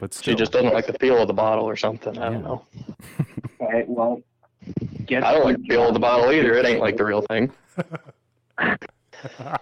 [0.00, 2.16] but still, she just doesn't like the feel of the bottle or something.
[2.18, 2.40] I don't Yeah.
[2.40, 2.66] know.
[3.60, 4.22] All right, well,
[5.06, 6.54] get I don't like the feel of the bottle either.
[6.54, 7.52] It ain't like the real thing.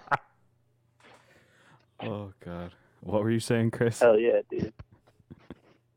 [2.04, 4.00] Oh God, what were you saying, Chris?
[4.00, 4.72] Hell yeah, dude.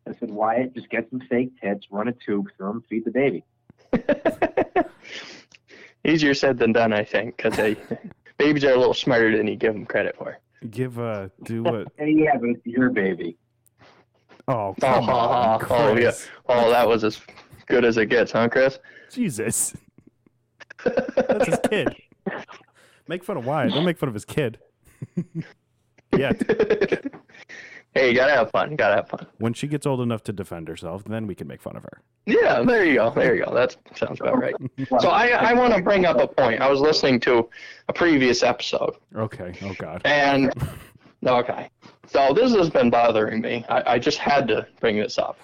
[0.08, 3.12] I said, Wyatt, just get some fake tits, run a tube through them, feed the
[3.12, 3.44] baby.
[6.06, 7.56] Easier said than done, I think, because
[8.38, 10.38] babies are a little smarter than you give them credit for.
[10.70, 11.88] Give uh, do what?
[11.98, 13.36] Hey, yeah, but it's your baby.
[14.48, 16.12] Oh come Oh, on, oh, yeah.
[16.48, 17.20] Oh, that was as
[17.66, 18.78] good as it gets, huh, Chris?
[19.12, 19.76] Jesus,
[20.84, 21.96] that's his kid.
[23.08, 23.74] Make fun of Wyatt.
[23.74, 24.58] Don't make fun of his kid.
[26.18, 26.32] yeah,
[27.94, 28.72] hey, you gotta have fun.
[28.72, 29.28] You gotta have fun.
[29.38, 32.02] when she gets old enough to defend herself, then we can make fun of her.
[32.26, 33.12] Yeah, there you go.
[33.12, 33.54] There you go.
[33.54, 34.56] That sounds about right.
[35.00, 36.62] So I, I want to bring up a point.
[36.62, 37.48] I was listening to
[37.88, 39.54] a previous episode, Okay.
[39.62, 40.02] Oh God.
[40.06, 40.52] and
[41.26, 41.70] okay,
[42.08, 43.64] so this has been bothering me.
[43.70, 45.38] I, I just had to bring this up.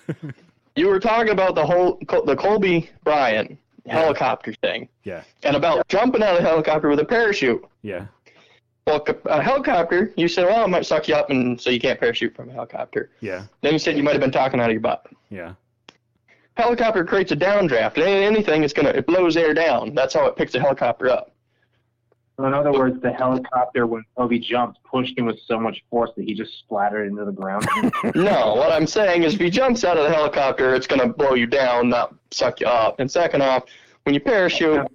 [0.75, 3.57] You were talking about the whole the Kobe Bryant
[3.87, 5.23] helicopter thing, Yeah.
[5.43, 7.63] and about jumping out of a helicopter with a parachute.
[7.81, 8.05] Yeah.
[8.87, 11.99] Well, a helicopter, you said, well, it might suck you up, and so you can't
[11.99, 13.09] parachute from a helicopter.
[13.19, 13.43] Yeah.
[13.61, 15.05] Then you said you might have been talking out of your butt.
[15.29, 15.53] Yeah.
[16.57, 17.97] Helicopter creates a downdraft.
[17.97, 19.93] Anything is gonna it blows air down.
[19.95, 21.30] That's how it picks a helicopter up.
[22.37, 26.11] So in other words, the helicopter, when Kobe jumped, pushed him with so much force
[26.15, 27.67] that he just splattered into the ground.
[28.15, 31.33] No, what I'm saying is if he jumps out of the helicopter, it's gonna blow
[31.35, 32.99] you down, not suck you up.
[32.99, 33.63] And second off,
[34.03, 34.87] when you parachute,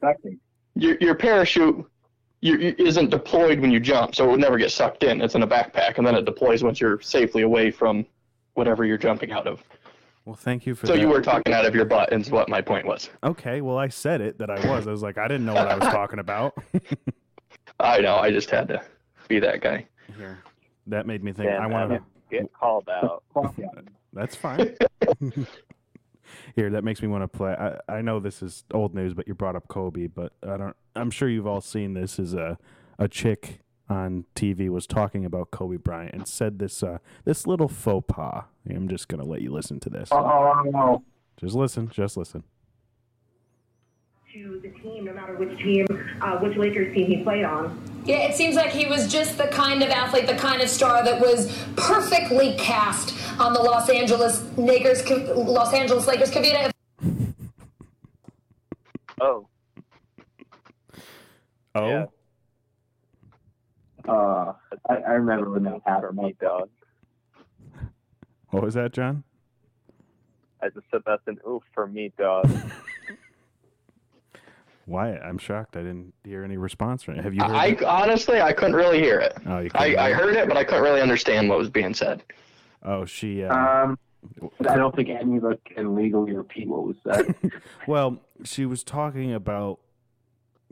[0.74, 1.86] your your parachute
[2.40, 5.20] you, you, isn't deployed when you jump, so it would never get sucked in.
[5.20, 8.06] It's in a backpack, and then it deploys once you're safely away from
[8.54, 9.62] whatever you're jumping out of.
[10.24, 11.00] Well, thank you for So that.
[11.00, 13.10] you were talking out of your butt, is what my point was.
[13.22, 14.86] Okay, well, I said it that I was.
[14.86, 16.54] I was like, I didn't know what I was talking about.
[17.80, 18.16] I know.
[18.16, 18.82] I just had to
[19.28, 19.86] be that guy.
[20.16, 20.38] Here,
[20.86, 21.48] that made me think.
[21.50, 21.94] Damn, I want to.
[21.96, 23.22] Evan, Get called out.
[24.12, 24.74] That's fine.
[26.56, 27.52] Here, that makes me want to play.
[27.52, 30.74] I, I know this is old news, but you brought up Kobe, but I don't.
[30.96, 32.18] I'm sure you've all seen this.
[32.18, 32.58] Is a
[32.98, 37.68] a chick on TV was talking about Kobe Bryant and said this uh this little
[37.68, 38.44] faux pas.
[38.68, 40.08] I'm just gonna let you listen to this.
[40.10, 41.02] oh,
[41.36, 41.88] Just listen.
[41.90, 42.42] Just listen.
[44.42, 45.86] To the team, no matter which team,
[46.20, 47.80] uh, which Lakers team he played on.
[48.04, 51.02] Yeah, it seems like he was just the kind of athlete, the kind of star
[51.04, 55.08] that was perfectly cast on the Los Angeles Lakers.
[55.10, 56.30] Los Angeles Lakers.
[56.30, 56.70] Kavita,
[59.20, 59.48] Oh,
[61.74, 62.04] Oh, Yeah.
[64.06, 64.52] uh,
[64.88, 66.16] I, I remember when that for happened.
[66.18, 66.68] me, dog.
[68.50, 69.24] what was that, John?
[70.62, 72.48] I just said that's an oof for me, dog.
[74.86, 75.16] Why?
[75.16, 75.76] I'm shocked.
[75.76, 77.24] I didn't hear any response from it.
[77.24, 77.52] Have you heard?
[77.52, 77.82] I it?
[77.82, 79.36] honestly, I couldn't really hear it.
[79.46, 81.92] Oh, you I, couldn't I heard it, but I couldn't really understand what was being
[81.92, 82.22] said.
[82.84, 83.42] Oh, she.
[83.42, 83.98] Uh, Um,
[84.68, 87.34] I don't think any of us can legally repeat what was said.
[87.86, 89.80] Well, she was talking about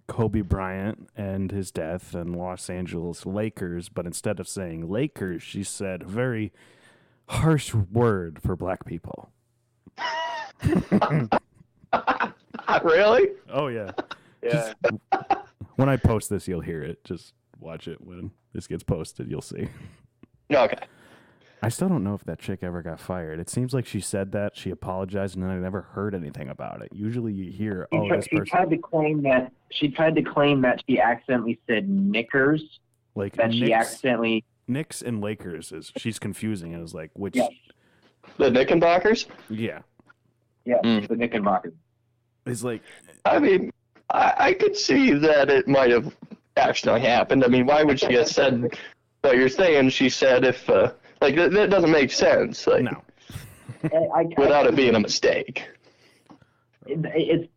[0.07, 5.63] Kobe Bryant and his death and Los Angeles Lakers, but instead of saying Lakers, she
[5.63, 6.53] said a very
[7.29, 9.31] harsh word for black people.
[12.85, 13.29] really?
[13.53, 13.91] Oh yeah.
[14.43, 14.75] Yeah.
[15.77, 17.03] When I post this, you'll hear it.
[17.03, 19.31] Just watch it when this gets posted.
[19.31, 19.69] You'll see.
[20.53, 20.77] Okay.
[21.63, 23.41] I still don't know if that chick ever got fired.
[23.41, 26.83] It seems like she said that she apologized, and then I never heard anything about
[26.83, 26.91] it.
[26.93, 30.15] Usually, you hear, She, "Oh, tried, this she person tried to claim that she tried
[30.17, 32.81] to claim that she accidentally said knickers.
[33.15, 34.45] like That she accidentally.
[34.69, 36.73] Knicks and Lakers is she's confusing.
[36.73, 37.51] It was like which, Yes.
[38.37, 39.27] The Knickerbockers?
[39.49, 39.81] yeah,
[40.67, 41.09] Yeah, Mm.
[41.09, 41.73] the Knickerbockers.
[42.47, 42.83] It's like
[43.25, 43.73] I mean,
[44.11, 46.15] I, I could see that it might have
[46.57, 47.45] actually happened.
[47.45, 48.77] I mean, why would she have said
[49.23, 49.91] what you're saying?
[49.91, 52.67] She said if, uh, like, that, that doesn't make sense.
[52.67, 53.03] Like, no.
[53.85, 55.67] I, I, without it being a mistake.
[56.87, 57.49] it, it's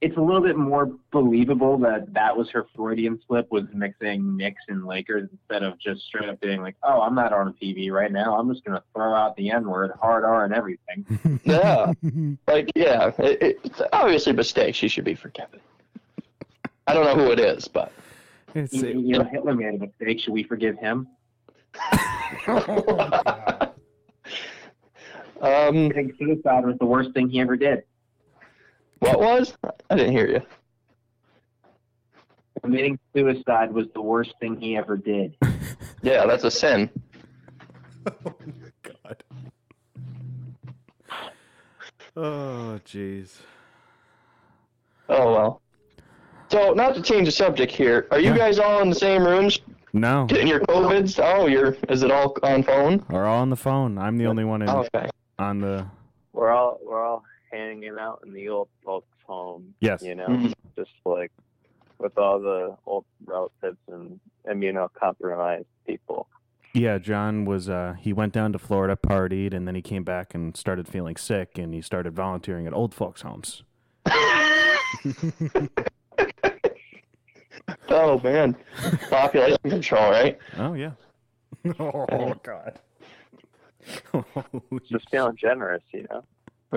[0.00, 4.62] it's a little bit more believable that that was her Freudian slip was mixing Knicks
[4.68, 8.10] and Lakers instead of just straight up being like, oh, I'm not on TV right
[8.10, 8.38] now.
[8.38, 11.40] I'm just gonna throw out the N word, hard R, and everything.
[11.44, 11.92] Yeah.
[12.46, 14.74] Like, yeah, it, it, it's obviously a mistake.
[14.74, 15.60] She should be forgiven.
[16.86, 17.92] I don't know who it is, but.
[18.54, 20.20] It's, You, you know, Hitler made a mistake.
[20.20, 21.06] Should we forgive him?
[22.48, 22.66] um,
[25.40, 27.84] I think suicide was the worst thing he ever did.
[29.00, 29.54] What was?
[29.90, 30.40] I didn't hear you.
[32.62, 35.36] Committing suicide was the worst thing he ever did.
[36.02, 36.88] Yeah, that's a sin.
[38.06, 39.22] Oh my god.
[42.16, 43.36] Oh, jeez.
[45.10, 45.62] Oh well.
[46.50, 48.36] So, not to change the subject here, are you Yeah.
[48.38, 49.58] guys all in the same rooms
[49.92, 51.20] No, getting your COVIDs?
[51.22, 51.76] Oh, you're.
[51.90, 53.04] Is it all on phone?
[53.10, 53.98] we're all on the phone.
[53.98, 55.08] I'm the only one in, oh, Okay.
[55.38, 55.86] on the.
[56.32, 59.74] We're all we're all hanging out in the old folks' home.
[59.80, 60.02] Yes.
[60.02, 60.52] You know, Mhm.
[60.76, 61.32] just like
[61.98, 66.26] with all the old relatives and immunocompromised people.
[66.72, 67.68] Yeah, John was.
[67.68, 71.16] Uh, he went down to Florida, partied, and then he came back and started feeling
[71.16, 73.62] sick, and he started volunteering at old folks' homes.
[77.88, 78.56] Oh man,
[79.10, 80.38] population control, right?
[80.58, 80.92] Oh yeah.
[81.78, 82.78] oh God.
[84.14, 84.24] Oh,
[84.90, 86.22] Just feeling generous, you know.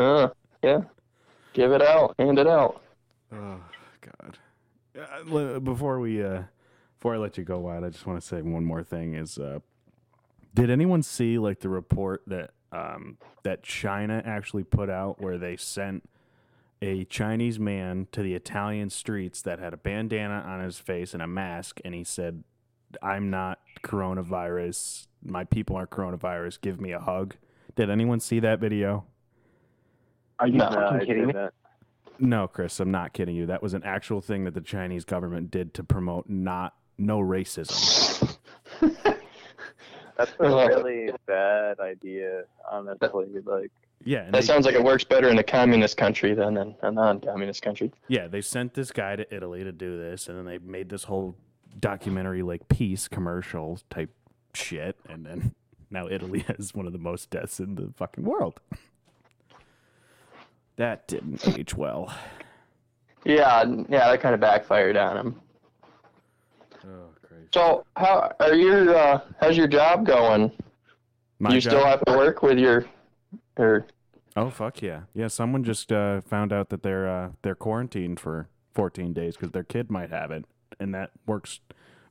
[0.01, 0.29] Uh,
[0.63, 0.81] yeah.
[1.53, 2.81] Give it out, hand it out.
[3.31, 3.59] Oh
[4.01, 5.63] God!
[5.63, 6.43] Before we, uh,
[6.97, 9.13] before I let you go, Wyatt, I just want to say one more thing.
[9.13, 9.59] Is uh,
[10.55, 15.55] did anyone see like the report that um, that China actually put out where they
[15.55, 16.09] sent
[16.81, 21.21] a Chinese man to the Italian streets that had a bandana on his face and
[21.21, 22.43] a mask, and he said,
[23.01, 25.07] "I'm not coronavirus.
[25.23, 26.61] My people aren't coronavirus.
[26.61, 27.35] Give me a hug."
[27.75, 29.05] Did anyone see that video?
[30.43, 31.33] Are you No, No, fucking I kidding me?
[31.33, 31.53] didn't.
[32.19, 33.45] No, Chris, I'm not kidding you.
[33.45, 38.37] That was an actual thing that the Chinese government did to promote not no racism.
[40.17, 43.27] That's a Uh, really bad idea, honestly.
[43.45, 43.71] Like,
[44.03, 46.91] Yeah, That they, sounds like it works better in a communist country than in a
[46.91, 47.91] non-communist country.
[48.09, 51.05] yeah, they sent this guy to Italy to do this, and then they made this
[51.05, 51.35] whole
[51.79, 54.11] documentary like peace commercial type
[54.53, 55.55] shit, and then
[55.89, 58.59] now Italy has one of the most deaths in the fucking world.
[60.77, 62.13] That didn't age well.
[63.25, 65.41] Yeah, yeah, that kind of backfired on him.
[66.85, 67.47] Oh, crazy.
[67.53, 70.51] So, how are your uh, how's your job going?
[71.39, 72.85] My you job- still have to work with your,
[73.57, 73.85] or
[74.35, 75.27] Oh fuck yeah, yeah!
[75.27, 79.63] Someone just uh, found out that they're uh, they're quarantined for 14 days because their
[79.63, 80.45] kid might have it,
[80.79, 81.59] and that works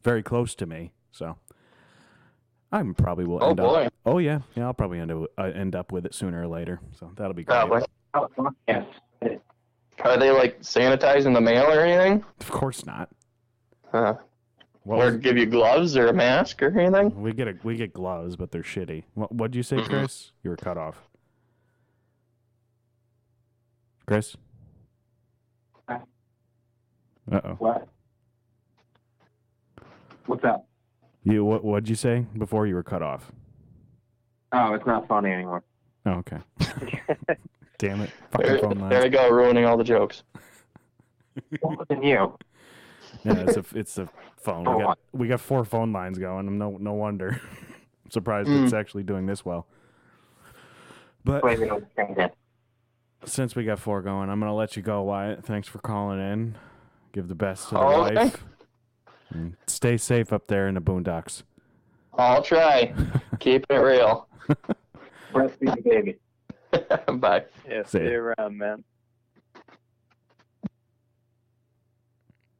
[0.04, 0.92] very close to me.
[1.10, 1.36] So
[2.70, 3.84] I probably will Oh, end boy.
[3.86, 3.92] up.
[4.06, 4.66] Oh yeah, yeah.
[4.66, 6.80] I'll probably end up uh, end up with it sooner or later.
[6.98, 7.56] So that'll be great.
[7.56, 7.82] Probably.
[8.14, 8.84] Oh, fuck yes.
[10.04, 12.24] are they like sanitizing the mail or anything?
[12.40, 13.08] Of course not.
[13.90, 14.14] Huh.
[14.84, 17.20] What or was- give you gloves or a mask or anything?
[17.22, 19.04] we get a, we get gloves, but they're shitty.
[19.14, 19.86] What what'd you say, Mhm.
[19.88, 20.32] Chris?
[20.42, 21.08] You were cut off.
[24.06, 24.36] Chris.
[25.88, 27.54] Uh oh.
[27.58, 27.86] What?
[30.26, 30.66] What's up?
[31.22, 33.30] You what what'd you say before you were cut off?
[34.52, 35.62] Oh, it's not funny anymore.
[36.04, 36.38] Oh, okay.
[37.82, 38.10] Damn it.
[38.30, 38.90] Fucking There, phone lines.
[38.90, 40.22] there we go, ruining all the jokes.
[41.60, 42.38] What than you?
[43.24, 44.68] Yeah, it's a it's a phone.
[44.68, 46.58] Oh, We got we got four phone lines going.
[46.58, 47.40] No no wonder.
[48.04, 48.62] I'm surprised Mm.
[48.64, 49.66] it's actually doing this well.
[51.24, 52.30] But Blame it on Santa.
[53.24, 55.44] since we got four going, I'm gonna let you go, Wyatt.
[55.44, 56.54] Thanks for calling in.
[57.12, 58.14] Give the best to the Oh, okay.
[58.14, 58.44] wife.
[59.30, 61.42] And stay safe up there in the boondocks.
[62.16, 62.94] I'll try.
[63.40, 64.28] Keep it real.
[65.32, 66.18] Breastfeed the baby.
[67.18, 67.44] Bye.
[67.68, 68.18] yeah, See stay ya.
[68.18, 68.84] around, man.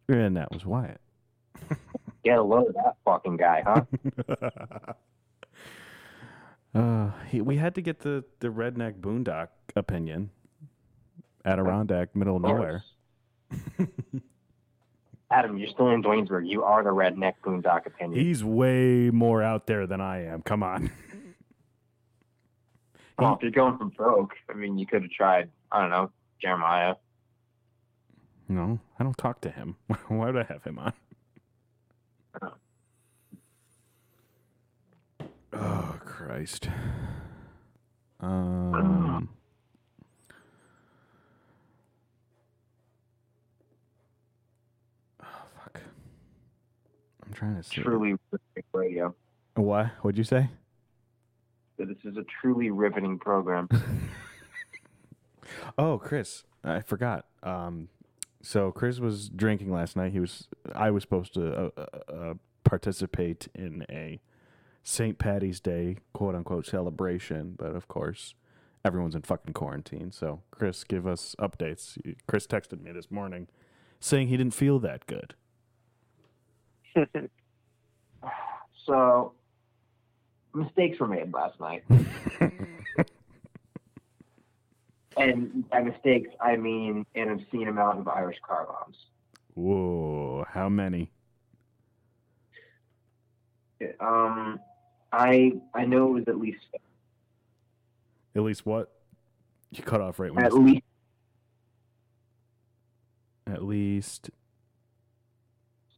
[0.09, 1.01] And that was Wyatt.
[2.25, 3.83] Get a load of that fucking guy, huh?
[6.79, 10.31] uh, he, we had to get the the redneck boondock opinion.
[11.45, 12.85] Adirondack, middle of nowhere.
[15.33, 16.49] Adam, you're still in Duanesburg.
[16.49, 18.25] You are the redneck boondock opinion.
[18.25, 20.43] He's way more out there than I am.
[20.43, 20.91] Come on.
[23.19, 26.11] Well, if you're going from broke, I mean, you could have tried, I don't know,
[26.41, 26.95] Jeremiah.
[28.49, 29.77] No, I don't talk to him.
[30.09, 30.93] Why would I have him on?
[35.53, 36.69] Oh Christ.
[38.25, 39.29] Um.
[45.21, 45.81] Oh fuck.
[47.27, 47.83] I'm trying to see.
[47.83, 48.15] Truly
[48.73, 49.13] radio.
[49.57, 49.89] What?
[50.03, 50.51] What'd you say?
[51.79, 53.69] So This is a truly riveting program.
[55.77, 57.27] Oh, Chris, I forgot.
[57.43, 57.89] Um,
[58.43, 60.13] so Chris was drinking last night.
[60.13, 60.49] He was.
[60.75, 64.21] I was supposed to uh, uh, uh, participate in a
[64.83, 65.19] St.
[65.19, 68.35] Patty's Day quote unquote celebration, but of course,
[68.85, 70.11] everyone's in fucking quarantine.
[70.11, 71.99] So Chris, give us updates.
[72.27, 73.49] Chris texted me this morning
[74.01, 75.35] saying he didn't feel that good.
[78.85, 79.35] So,
[80.55, 81.83] mistakes were made last night.
[85.17, 88.97] and by mistakes, I mean an obscene amount of Irish car bombs.
[89.55, 91.11] Whoa, how many?
[94.01, 94.61] Um,
[95.13, 96.59] I I know it was at least
[98.35, 98.93] At least what?
[99.71, 100.83] You cut off right when at least
[103.47, 104.31] at least.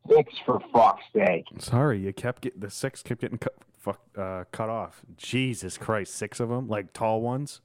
[0.09, 1.45] six for fuck's sake.
[1.59, 3.55] Sorry, you kept getting the six kept getting cut
[3.85, 5.03] fuck uh, cut off.
[5.17, 7.61] Jesus Christ, six of them, like tall ones.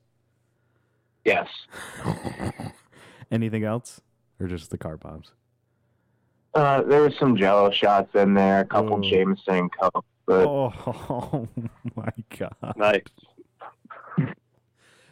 [1.23, 1.47] Yes.
[3.31, 4.01] Anything else,
[4.39, 5.31] or just the car bombs?
[6.53, 9.09] Uh, there was some Jello shots in there, a couple Ooh.
[9.09, 11.47] Jameson Coke, but Oh,
[11.95, 12.73] my god!
[12.75, 13.03] Nice.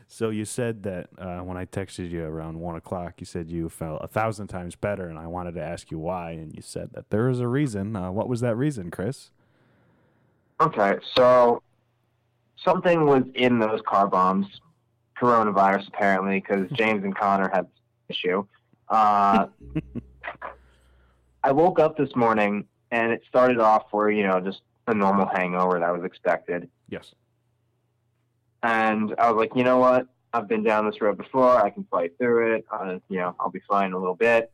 [0.09, 3.67] So you said that uh, when I texted you around one o'clock, you said you
[3.67, 6.91] felt a thousand times better, and I wanted to ask you why, and you said
[6.93, 7.95] that there was a reason.
[7.95, 9.31] Uh, what was that reason, Chris?
[10.59, 11.61] Okay, so
[12.63, 14.47] something was in those car bombs,
[15.21, 17.65] coronavirus apparently, because James and Connor had
[18.07, 18.45] this issue.
[18.89, 19.47] Uh,
[21.43, 25.27] I woke up this morning and it started off where you know just a normal
[25.27, 27.13] hangover that was expected, Yes.
[28.63, 30.07] and I was like, you know what?
[30.33, 31.57] I've been down this road before.
[31.61, 32.65] I can fight through it.
[32.71, 34.51] Uh, you know, I'll be fine in a little bit.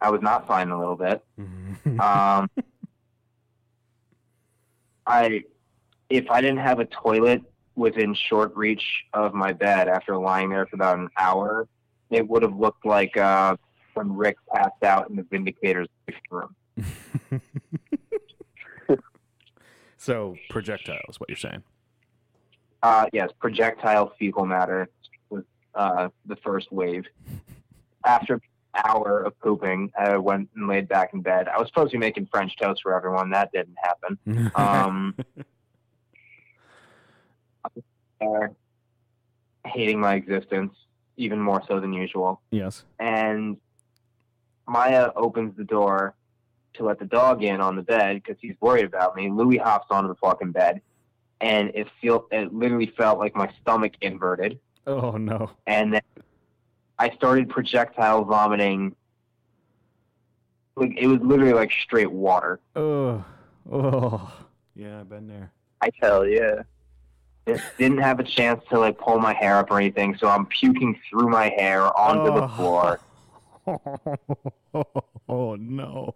[0.00, 1.24] I was not fine in a little bit.
[2.00, 2.50] Um,
[5.08, 5.42] I,
[6.10, 7.42] if I didn't have a toilet
[7.74, 11.66] within short reach of my bed after lying there for about an hour,
[12.10, 13.56] it would have looked like uh,
[13.94, 15.88] when Rick passed out in the Vindicator's
[16.30, 16.54] room.
[19.98, 21.62] So projectile is what you're saying.
[22.82, 24.88] Uh, yes, projectile fecal matter
[25.28, 25.44] was
[25.74, 27.04] uh, the first wave.
[28.06, 28.40] After
[28.74, 31.48] hour of pooping, I went and laid back in bed.
[31.48, 33.30] I was supposed to be making French toast for everyone.
[33.30, 34.50] That didn't happen.
[34.54, 35.14] Um,
[39.64, 40.72] hating my existence
[41.16, 42.40] even more so than usual.
[42.50, 42.84] yes.
[42.98, 43.56] And
[44.66, 46.14] Maya opens the door
[46.74, 49.30] to let the dog in on the bed because he's worried about me.
[49.30, 50.80] Louis hops onto the fucking bed,
[51.40, 55.50] and it feel it literally felt like my stomach inverted, Oh no.
[55.66, 56.02] and then
[56.98, 58.94] I started projectile vomiting.
[60.76, 62.60] Like it was literally like straight water.
[62.76, 63.24] Oh.
[63.70, 64.32] Oh.
[64.74, 65.50] Yeah, I've been there.
[65.80, 66.62] I Hell yeah.
[67.46, 70.46] It didn't have a chance to like pull my hair up or anything, so I'm
[70.46, 72.48] puking through my hair onto the Oh.
[72.56, 73.00] floor.
[75.28, 76.14] oh no.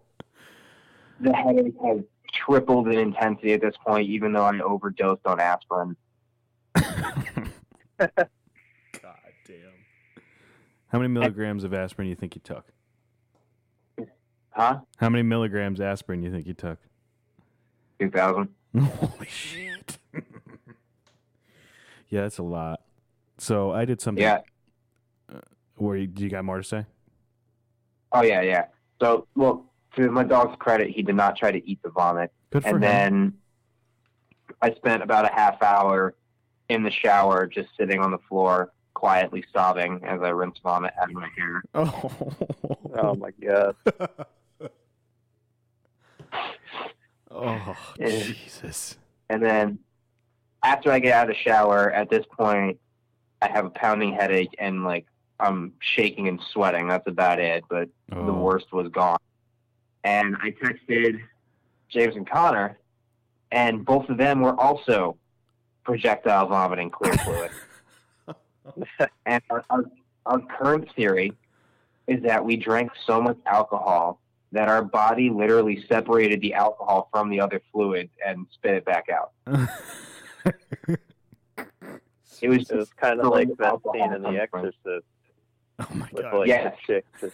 [1.19, 1.99] The headache has
[2.33, 5.95] tripled in intensity at this point, even though I overdosed on aspirin.
[10.93, 12.65] How many milligrams of aspirin you think you took?
[14.51, 14.81] Huh?
[14.97, 16.77] How many milligrams aspirin you think you took?
[17.99, 18.49] Two thousand.
[18.79, 19.97] Holy shit.
[22.09, 22.81] yeah, that's a lot.
[23.39, 24.21] So I did something.
[24.21, 24.41] Yeah.
[25.27, 25.39] Uh,
[25.77, 26.85] where you, you got more to say?
[28.11, 28.65] Oh yeah, yeah.
[29.01, 29.65] So, well,
[29.95, 32.75] to my dog's credit, he did not try to eat the vomit, Good for and
[32.75, 32.81] him.
[32.81, 33.33] then
[34.61, 36.13] I spent about a half hour
[36.69, 41.09] in the shower, just sitting on the floor, quietly sobbing as I rinse vomit out
[41.09, 41.63] of my hair.
[41.73, 42.11] oh.
[42.95, 43.75] Oh my god.
[47.31, 48.07] oh, Yeah.
[48.09, 48.97] Jesus.
[49.29, 49.79] And then
[50.63, 52.79] after I get out of the shower, at this point,
[53.41, 55.05] I have a pounding headache and like
[55.39, 56.87] I'm shaking and sweating.
[56.87, 57.63] That's about it.
[57.69, 58.33] But the Oh.
[58.33, 59.17] worst was gone.
[60.03, 61.19] And I texted
[61.89, 62.77] James and Connor,
[63.51, 65.17] and both of them were also
[65.85, 67.51] projectile vomiting clear fluid.
[69.25, 69.85] and our, our,
[70.25, 71.33] our current theory
[72.07, 74.19] is that we drank so much alcohol
[74.51, 79.05] that our body literally separated the alcohol from the other fluid and spit it back
[79.09, 79.31] out.
[82.41, 85.05] It was just kind of like much that scene in The comes from- Exorcist
[85.79, 86.33] oh my god.
[86.39, 86.71] like Yeah.
[86.85, 87.33] chick just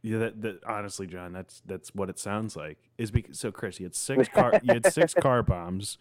[0.00, 2.78] Yeah, that, that honestly, John, that's that's what it sounds like.
[2.96, 5.98] Is because so Chris, you had six car you had six car bombs.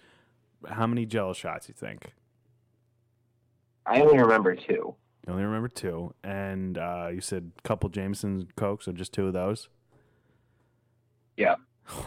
[0.65, 2.13] How many Jello shots you think?
[3.85, 4.95] I only remember two.
[5.25, 9.27] You only remember two, and uh, you said a couple Jameson Coke, so just two
[9.27, 9.69] of those.
[11.37, 11.55] Yeah.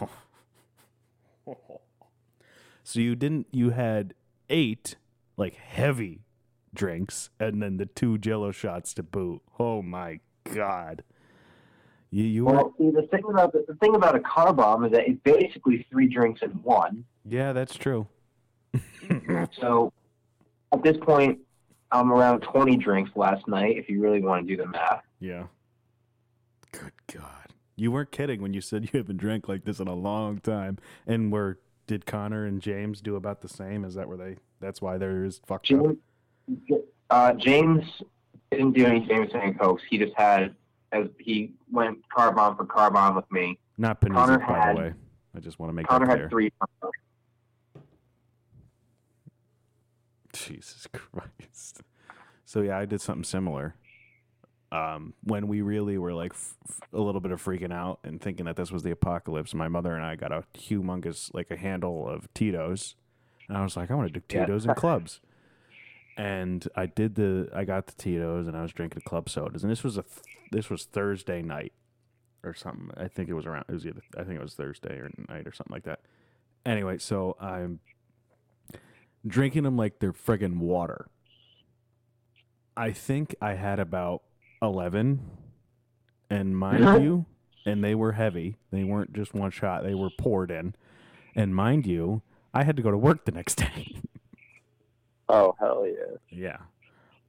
[2.83, 3.47] so you didn't.
[3.51, 4.13] You had
[4.49, 4.95] eight
[5.37, 6.21] like heavy
[6.73, 9.41] drinks, and then the two Jello shots to boot.
[9.59, 10.19] Oh my
[10.53, 11.03] god!
[12.11, 14.85] You you were Well, see, the thing about the, the thing about a car bomb
[14.85, 17.05] is that it's basically three drinks in one.
[17.25, 18.07] yeah, that's true.
[19.59, 19.91] So
[20.71, 21.39] at this point,
[21.91, 23.77] I'm around 20 drinks last night.
[23.77, 25.03] If you really want to do the math.
[25.19, 25.45] Yeah.
[26.71, 27.25] Good God.
[27.75, 30.77] You weren't kidding when you said you haven't drank like this in a long time.
[31.07, 33.83] And were did Connor and James do about the same?
[33.83, 35.95] Is that where they that's why there is fucked up?
[36.67, 37.83] James, uh, James
[38.51, 39.81] didn't do any Jameson and Cokes.
[39.89, 40.55] He just had
[40.91, 43.57] as he went car bomb for car bomb with me.
[43.77, 44.93] Not Panizza, Connor by had- the way.
[45.35, 46.29] I just want to make Connor had clear.
[46.29, 46.51] three.
[50.47, 51.81] Jesus Christ.
[52.45, 53.75] So yeah, I did something similar.
[54.71, 58.21] Um, when we really were like f- f- a little bit of freaking out and
[58.21, 61.57] thinking that this was the apocalypse, my mother and I got a humongous like a
[61.57, 62.95] handle of Tito's,
[63.47, 64.45] and I was like, I want to do Yeah.
[64.45, 65.21] Tito's and clubs.
[66.17, 69.71] And I did the I got the Tito's and I was drinking club sodas, and
[69.71, 70.21] this was a th-
[70.51, 71.73] this was Thursday night
[72.43, 72.91] or something.
[72.95, 73.65] I think it was around.
[73.69, 76.01] It was either I think it was Thursday or night or something like that.
[76.65, 77.79] Anyway, so I'm
[79.25, 81.07] drinking them like they're friggin' water.
[82.75, 84.23] I think I had about
[84.61, 85.21] 11.
[86.29, 87.25] And mind you,
[87.65, 88.55] and they were heavy.
[88.71, 90.75] They weren't just one shot, they were poured in.
[91.35, 92.21] And mind you,
[92.53, 94.01] I had to go to work the next day.
[95.27, 96.17] Oh hell yeah.
[96.31, 96.57] yeah.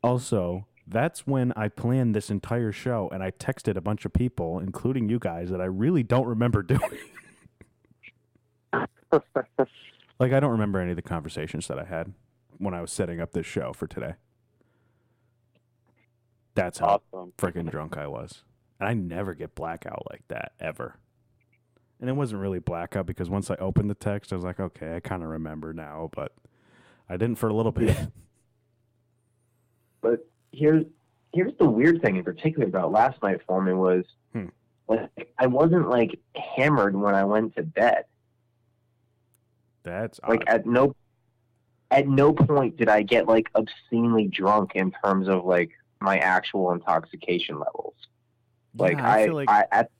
[0.03, 4.59] Also, that's when I planned this entire show and I texted a bunch of people,
[4.59, 6.81] including you guys, that I really don't remember doing.
[10.21, 12.13] like, I don't remember any of the conversations that I had
[12.59, 14.15] when I was setting up this show for today.
[16.55, 17.33] That's how Awesome.
[17.39, 18.45] freaking drunk I was.
[18.79, 20.97] And I never get blackout like that ever.
[22.01, 24.97] And it wasn't really blackout because once I opened the text, I was like, okay,
[24.97, 26.33] I kind of remember now, but
[27.09, 27.97] I didn't for a little bit.
[30.01, 30.85] But here's
[31.33, 34.47] here's the weird thing in particular about last night for me was Hmm.
[34.89, 38.05] like I wasn't like hammered when I went to bed.
[39.83, 40.49] That's Like odd.
[40.49, 40.95] at no
[41.91, 45.71] at no point did I get like obscenely drunk in terms of like
[46.01, 47.95] my actual intoxication levels.
[48.77, 49.91] Like Yeah, I I, feel like- I at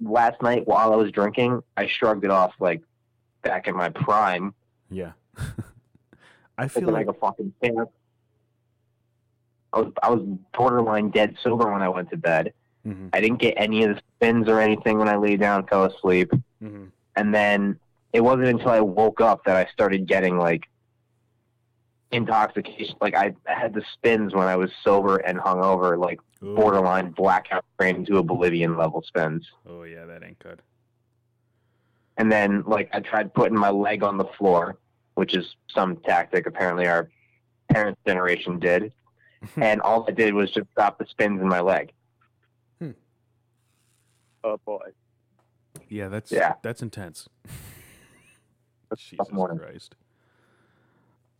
[0.00, 2.82] last night while I was drinking, I shrugged it off like
[3.42, 4.54] back in my prime,
[4.90, 5.12] yeah.
[6.58, 7.88] I feel like like a fucking champ.
[9.72, 10.22] I was I was
[10.56, 12.52] borderline dead sober when I went to bed.
[12.86, 15.84] Mhm, I didn't get any of the spins or anything when I lay down, fell
[15.84, 16.30] asleep,
[16.62, 16.90] mhm.
[17.16, 17.78] and then
[18.12, 20.64] it wasn't until I woke up that I started getting like
[22.10, 22.96] intoxication.
[23.00, 26.54] Like I, I had the spins when I was sober and hungover, like Ooh.
[26.54, 29.46] borderline blackout brain to oblivion level spins.
[29.66, 30.62] Oh yeah, that ain't good.
[32.16, 34.78] And then like I tried putting my leg on the floor,
[35.14, 37.08] which is some tactic apparently our
[37.72, 38.92] parents' generation did.
[39.56, 41.92] and all I did was just stop the spins in my leg.
[42.78, 42.90] Hmm.
[44.44, 44.90] Oh boy.
[45.88, 46.54] Yeah, that's Yeah.
[46.62, 47.28] that's intense.
[48.90, 49.58] That's Jesus morning.
[49.58, 49.94] Christ.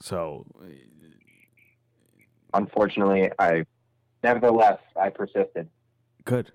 [0.00, 0.46] So,
[2.54, 3.64] Unfortunately, I
[4.22, 5.68] nevertheless I persisted.
[6.24, 6.52] good.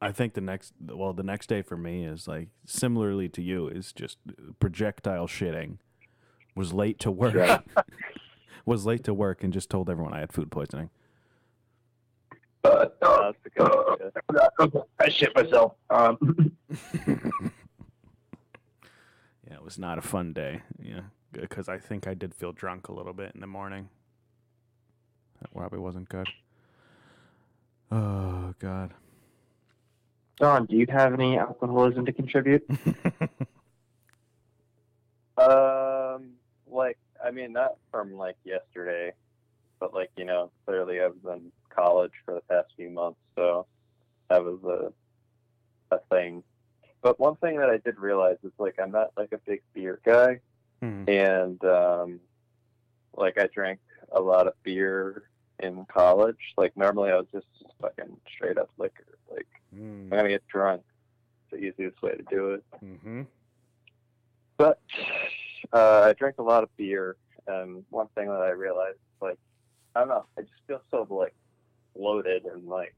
[0.00, 3.68] I think the next, well, the next day for me is like similarly to you
[3.68, 4.18] is just
[4.58, 5.78] projectile shitting.
[6.54, 7.34] Was late to work.
[7.34, 7.60] Yeah.
[8.66, 10.90] was late to work and just told everyone I had food poisoning.
[12.64, 13.50] Uh, Oh, that's a
[14.58, 14.82] good idea.
[15.00, 15.72] I shit myself.
[15.90, 16.52] Um,
[19.48, 20.62] Yeah, it was not a fun day.
[20.82, 23.88] Yeah, because I think I did feel drunk a little bit in the morning.
[25.40, 26.28] That probably wasn't good.
[27.90, 28.92] Oh God.
[30.38, 32.68] Don, do you have any alcoholism to contribute?
[35.36, 36.34] Um,
[36.66, 39.12] like I mean, not from like yesterday,
[39.80, 43.66] but like you know, clearly I was in college for the past few months, so
[44.30, 46.42] that was a a thing.
[47.04, 50.00] But one thing that I did realize is like I'm not like a big beer
[50.06, 50.40] guy,
[50.82, 51.06] Mhm.
[51.06, 52.20] and um,
[53.14, 53.78] like I drank
[54.10, 55.24] a lot of beer
[55.60, 56.54] in college.
[56.56, 57.46] Like normally I was just
[57.78, 59.18] fucking straight up liquor.
[59.30, 60.82] Like I'm gonna get drunk.
[61.42, 62.64] It's the easiest way to do it.
[62.82, 63.22] Mm-hmm.
[64.56, 64.80] But
[65.74, 69.38] uh, I drank a lot of beer, and one thing that I realized, like,
[69.94, 71.34] I don't know, I just feel so like
[71.94, 72.94] bloated and like,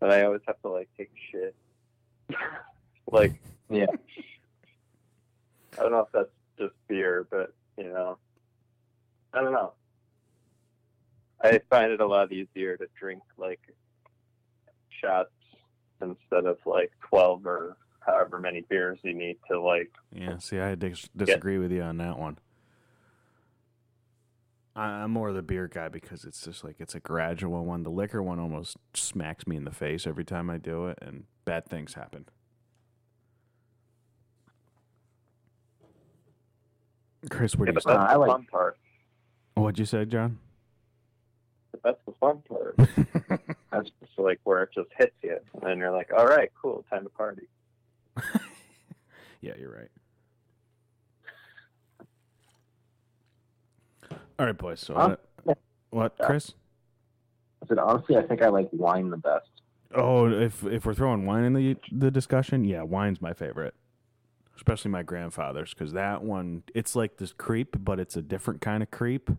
[0.00, 1.56] and I always have to like take shit.
[3.12, 3.34] like,
[3.70, 3.86] Yeah.
[5.78, 6.28] I don't know if that's
[6.58, 8.18] just beer, but you know,
[9.32, 9.72] I don't know.
[11.40, 13.60] I find it a lot easier to drink like
[15.00, 15.30] shots
[16.02, 20.38] instead of like twelve or however many beers you need to like Yeah.
[20.38, 22.38] See, I dis- disagree with you on that one.
[24.74, 27.82] I- I'm more the beer guy because it's just like it's a gradual one.
[27.84, 31.24] The liquor one almost smacks me in the face every time I do it, and
[31.44, 32.26] bad things happen.
[37.30, 38.78] Chris, where Yeah, do you but that's I the like- fun part.
[39.54, 40.38] What'd you say, John?
[41.84, 42.76] That's the fun part.
[43.70, 47.04] That's just like where it just hits you, and you're like, "All right, cool, time
[47.04, 47.46] to party."
[49.40, 49.90] yeah, you're right.
[54.38, 54.80] All right, boys.
[54.80, 55.16] So, Huh?
[55.44, 55.58] what,
[55.90, 56.54] what, Chris?
[57.62, 59.48] I said honestly, I think I like wine the best.
[59.94, 63.74] Oh, if if we're throwing wine in the the discussion, yeah, wine's my favorite,
[64.58, 68.82] especially my grandfather's, because that one it's like this creep, but it's a different kind
[68.82, 69.30] of creep.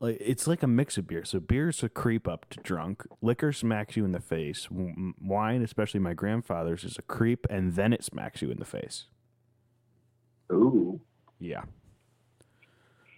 [0.00, 1.24] Like it's like a mix of beer.
[1.24, 3.04] So beer's a creep up to drunk.
[3.22, 4.66] Liquor smacks you in the face.
[4.70, 9.04] Wine, especially my grandfather's, is a creep, and then it smacks you in the face.
[10.52, 11.00] Ooh.
[11.38, 11.62] Yeah.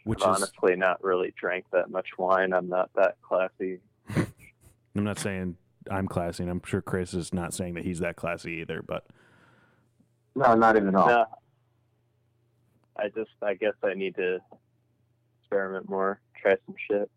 [0.04, 2.52] Which I've is honestly not really drank that much wine.
[2.52, 3.80] I'm not that classy.
[4.14, 5.56] I'm not saying
[5.90, 9.06] I'm classy, and I'm sure Chris is not saying that he's that classy either, but
[10.34, 11.08] No, not even all.
[11.08, 11.24] No,
[12.96, 14.38] I just, I guess I need to
[15.42, 17.10] experiment more, try some shit.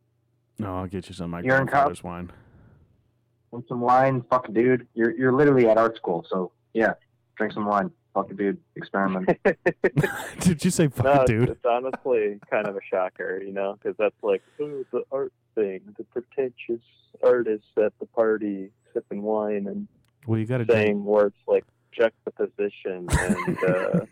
[0.59, 2.31] no, I'll get you some of my You're in grandfather's wine.
[3.51, 4.23] Want some wine?
[4.29, 4.87] Fuck dude.
[4.95, 6.93] You're you're literally at art school, so yeah.
[7.35, 7.91] Drink some wine.
[8.13, 8.57] Fuck a dude.
[8.75, 9.29] Experiment.
[10.39, 11.49] Did you say fuck no, it, it's, dude?
[11.49, 15.81] it's honestly kind of a shocker, you know, because that's like, oh, the art thing,
[15.97, 16.83] the pretentious
[17.23, 19.87] artist at the party sipping wine and
[20.27, 20.85] Well, you got to drink.
[20.85, 21.65] saying words like
[21.97, 24.05] juxtaposition and uh,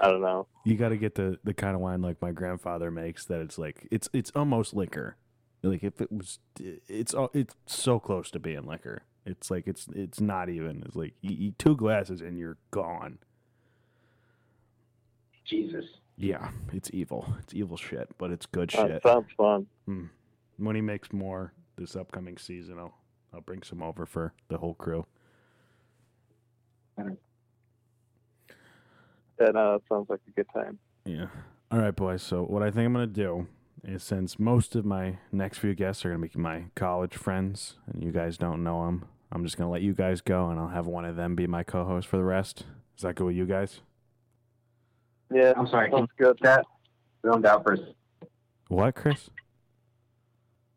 [0.00, 0.46] I don't know.
[0.64, 3.24] You got to get the the kind of wine like my grandfather makes.
[3.24, 5.16] That it's like it's it's almost liquor.
[5.62, 9.02] Like if it was, it's all it's so close to being liquor.
[9.26, 10.82] It's like it's it's not even.
[10.86, 13.18] It's like you eat two glasses and you're gone.
[15.44, 15.84] Jesus.
[16.16, 17.34] Yeah, it's evil.
[17.40, 19.02] It's evil shit, but it's good That shit.
[19.02, 19.66] sounds fun.
[19.88, 20.10] Mm.
[20.58, 22.94] When he makes more this upcoming season, I'll
[23.32, 25.06] I'll bring some over for the whole crew.
[29.40, 30.78] Yeah, no, that sounds like a good time.
[31.04, 31.26] Yeah.
[31.70, 32.22] All right, boys.
[32.22, 33.46] So what I think I'm gonna do
[33.84, 38.02] is since most of my next few guests are gonna be my college friends, and
[38.02, 40.86] you guys don't know them, I'm just gonna let you guys go, and I'll have
[40.86, 42.64] one of them be my co-host for the rest.
[42.96, 43.80] Is that good with you guys?
[45.32, 45.90] Yeah, I'm sorry.
[45.90, 46.38] Can sounds good.
[46.42, 46.64] that
[47.24, 48.28] zoned out for a s-
[48.68, 49.30] What, Chris?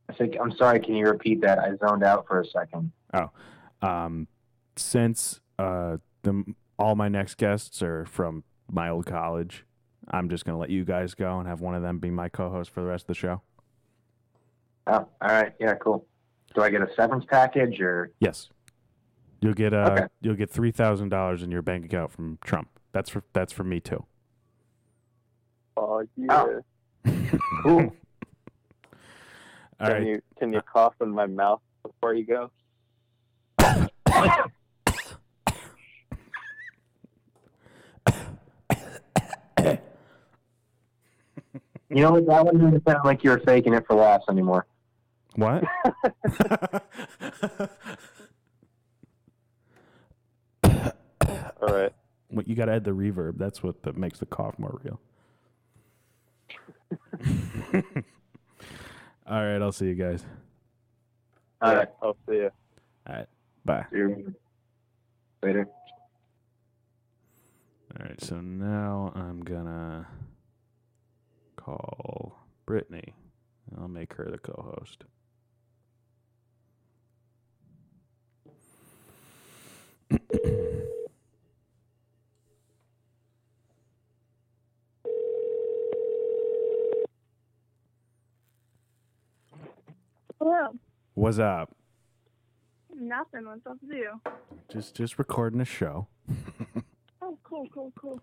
[0.09, 0.79] I think I'm sorry.
[0.81, 1.57] Can you repeat that?
[1.57, 2.91] I zoned out for a second.
[3.81, 4.27] Um,
[4.75, 6.43] since uh, the
[6.77, 9.65] all my next guests are from my old college,
[10.09, 12.71] I'm just gonna let you guys go and have one of them be my co-host
[12.71, 13.41] for the rest of the show.
[14.87, 15.53] Oh, all right.
[15.59, 16.05] Yeah, cool.
[16.55, 18.11] Do I get a severance package or?
[18.19, 18.49] Yes.
[19.41, 20.07] You'll get uh Okay.
[20.21, 22.67] you'll get three thousand dollars in your bank account from Trump.
[22.91, 24.05] That's for that's for me too.
[25.77, 26.45] Oh, yeah.
[27.63, 27.93] Cool.
[29.79, 30.03] All can right.
[30.07, 32.51] you can you cough in my mouth before you go?
[41.93, 42.25] You know what?
[42.25, 44.65] That one didn't sound like you were faking it for laughs anymore.
[45.35, 45.63] What?
[50.63, 51.93] All right.
[52.29, 53.37] what you got to add the reverb.
[53.37, 54.99] That's what that makes the cough more real.
[59.27, 60.25] All right, I'll see you guys.
[61.61, 62.51] All right, I'll see you.
[63.07, 63.27] All right.
[63.65, 63.85] Bye.
[63.91, 64.33] See you
[65.43, 65.67] later.
[67.99, 70.07] All right, so now I'm gonna
[71.63, 73.13] call Brittney.
[73.79, 75.03] I'll make her the co-host.
[90.39, 90.69] Hello.
[91.13, 91.69] What's up?
[92.93, 93.45] Nothing.
[93.45, 94.21] What's up to you?
[94.71, 96.07] Just just recording a show.
[97.23, 98.19] Oh, cool, cool, cool.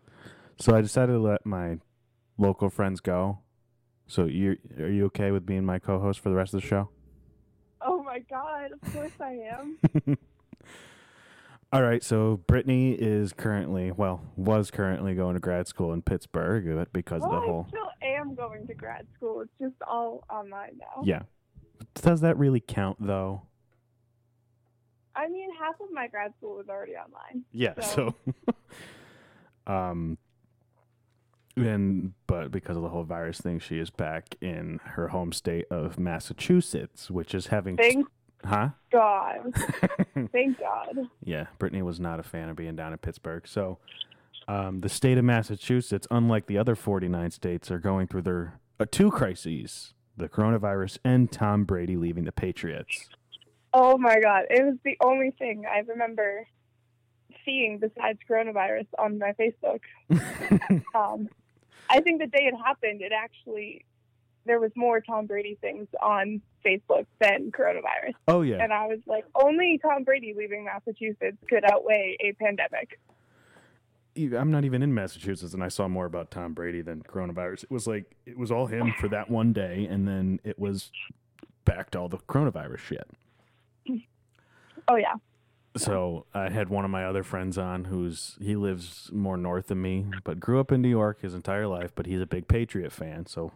[0.58, 1.78] So I decided to let my
[2.38, 3.40] local friends go.
[4.06, 6.88] So you are you okay with being my co-host for the rest of the show?
[7.82, 9.78] Oh my god, of course I am.
[11.70, 16.74] All right, so Brittney is currently, well, was currently going to grad school in Pittsburgh
[16.74, 17.66] but because of the whole.
[17.66, 19.42] I still am going to grad school.
[19.42, 21.02] It's just all online now.
[21.04, 21.22] Yeah.
[21.94, 23.42] Does that really count though?
[25.14, 27.44] I mean, half of my grad school was already online.
[27.52, 28.14] Yeah, so,
[28.46, 28.54] So-
[29.72, 30.16] um
[31.66, 35.66] and but because of the whole virus thing, she is back in her home state
[35.70, 38.06] of Massachusetts, which is having Thank
[38.44, 38.70] huh?
[38.92, 39.54] God.
[40.32, 41.08] Thank God.
[41.24, 43.46] Yeah, Brittney was not a fan of being down in Pittsburgh.
[43.46, 43.78] So,
[44.46, 48.86] um, the state of Massachusetts, unlike the other 49 states, are going through their uh,
[48.90, 53.08] two crises the coronavirus and Tom Brady leaving the Patriots.
[53.72, 54.44] Oh my God.
[54.50, 56.46] It was the only thing I remember
[57.44, 59.80] seeing besides coronavirus on my Facebook.
[60.94, 61.28] um,
[61.90, 63.84] I think the day it happened, it actually,
[64.44, 68.14] there was more Tom Brady things on Facebook than coronavirus.
[68.28, 68.62] oh, yeah.
[68.62, 72.98] And I was like, only Tom Brady leaving Massachusetts could outweigh a pandemic.
[74.16, 77.64] I'm not even in Massachusetts, and I saw more about Tom Brady than coronavirus.
[77.64, 80.90] It was like, it was all him for that one day, and then it was
[81.64, 83.08] back to all the coronavirus shit.
[84.90, 85.12] Oh, yeah.
[85.76, 89.80] So I had one of my other friends on who's he lives more north than
[89.80, 92.90] me, but grew up in New York his entire life, but he's a big Patriot
[92.90, 93.26] fan.
[93.26, 93.52] So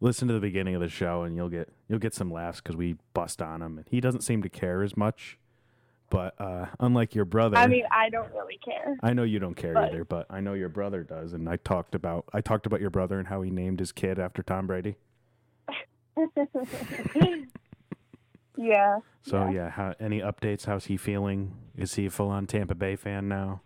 [0.00, 2.76] listen to the beginning of the show and you'll get you'll get some laughs because
[2.76, 5.38] we bust on him, and he doesn't seem to care as much.
[6.10, 8.96] But uh, unlike your brother, I mean, I don't really care.
[9.02, 11.56] I know you don't care but- either, but I know your brother does, and I
[11.56, 14.66] talked about I talked about your brother and how he named his kid after Tom
[14.66, 14.96] Brady.
[18.58, 18.98] yeah.
[19.22, 19.50] So Yeah.
[19.52, 20.66] yeah, how, any updates?
[20.66, 21.54] How's he feeling?
[21.76, 23.60] Is he a full on Tampa Bay fan now?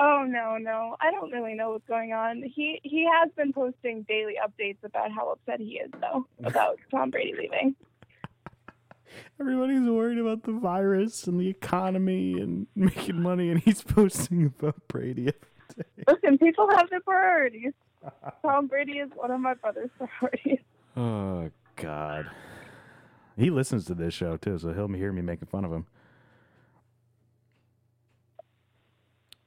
[0.00, 0.96] Oh no, no.
[1.00, 2.42] I don't really know what's going on.
[2.42, 7.10] He he has been posting daily updates about how upset he is though about Tom
[7.10, 7.74] Brady leaving.
[9.40, 14.76] Everybody's worried about the virus and the economy and making money, and he's posting about
[14.88, 15.28] Brady.
[15.28, 16.04] every day.
[16.08, 17.72] Listen, people have their priorities.
[18.42, 20.58] Tom Brady is one of my brother's priorities.
[20.96, 22.26] Oh God,
[23.36, 25.86] he listens to this show too, so he'll hear me making fun of him.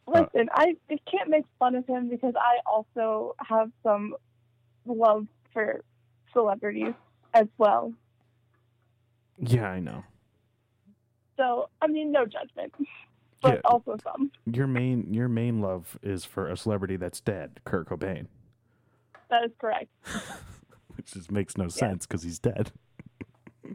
[0.07, 4.15] Uh, Listen, I, I can't make fun of him because I also have some
[4.85, 5.81] love for
[6.33, 6.93] celebrities
[7.33, 7.93] as well.
[9.39, 10.03] Yeah, I know.
[11.37, 12.73] So I mean, no judgment,
[13.41, 13.61] but Yeah.
[13.65, 14.31] also some.
[14.51, 18.27] Your main your main love is for a celebrity that's dead, Kurt Cobain,
[19.29, 19.89] That is correct.
[20.95, 22.71] which just makes no sense because he's dead.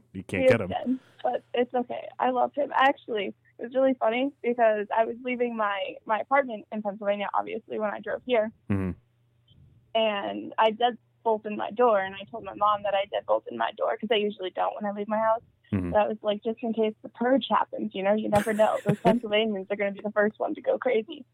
[0.13, 0.69] you can't get him.
[0.69, 2.09] dead, but it's okay.
[2.19, 2.71] I love him.
[2.75, 7.79] Actually, it was really funny because I was leaving my my apartment in Pennsylvania, obviously,
[7.79, 8.95] when I drove here, Mhm.
[9.95, 13.25] and I did bolt in my door, and I told my mom that I did
[13.27, 15.43] bolt in my door because I usually don't when I leave my house.
[15.73, 15.93] Mhm.
[15.93, 18.81] But I was like, just in case the purge happens, you know, you never know.
[18.85, 21.25] Those Pennsylvanians are going to be the first one to go crazy.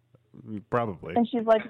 [0.71, 1.15] Probably.
[1.17, 1.63] And she's like,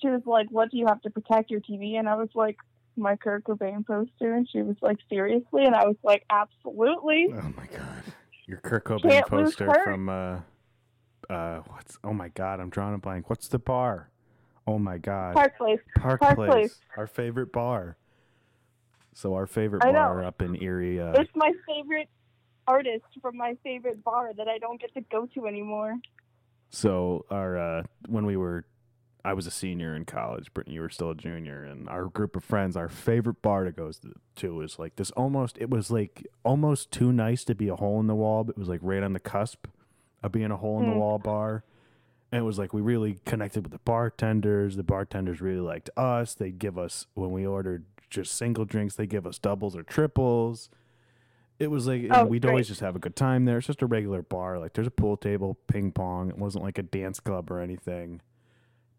[0.00, 1.98] she was like, what do you have to protect your TV?
[1.98, 2.56] And I was like,
[2.96, 4.34] my Kurt Cobain poster.
[4.34, 5.64] And she was like, seriously?
[5.64, 7.28] And I was like, absolutely.
[7.32, 8.02] Oh my god.
[8.46, 10.40] Your Kurt Cobain Can't poster from uh
[11.28, 13.28] uh what's oh my god, I'm drawing a blank.
[13.28, 14.10] What's the bar?
[14.66, 15.34] Oh my god.
[15.34, 15.80] Park Place.
[15.98, 16.50] Park, Park Place.
[16.50, 16.78] Place.
[16.96, 17.96] Our favorite bar.
[19.14, 20.00] So our favorite I know.
[20.00, 22.08] bar up in Erie uh It's my favorite
[22.66, 25.94] artist from my favorite bar that I don't get to go to anymore.
[26.70, 28.64] So our uh, when we were,
[29.26, 30.52] I was a senior in college.
[30.54, 33.72] Brittney, you were still a junior, and our group of friends, our favorite bar to
[33.72, 33.90] go
[34.36, 35.10] to, was like this.
[35.12, 38.52] Almost, it was like almost too nice to be a hole in the wall, but
[38.56, 39.66] it was like right on the cusp
[40.22, 40.98] of being a hole in the Hmm.
[40.98, 41.64] wall bar.
[42.32, 44.76] And it was like we really connected with the bartenders.
[44.76, 46.34] The bartenders really liked us.
[46.34, 50.68] They'd give us when we ordered just single drinks, they give us doubles or triples.
[51.58, 53.58] It was like Oh, we'd always just have a good time there.
[53.58, 54.58] It's just a regular bar.
[54.58, 56.28] Like there's a pool table, ping pong.
[56.28, 58.20] It wasn't like a dance club or anything.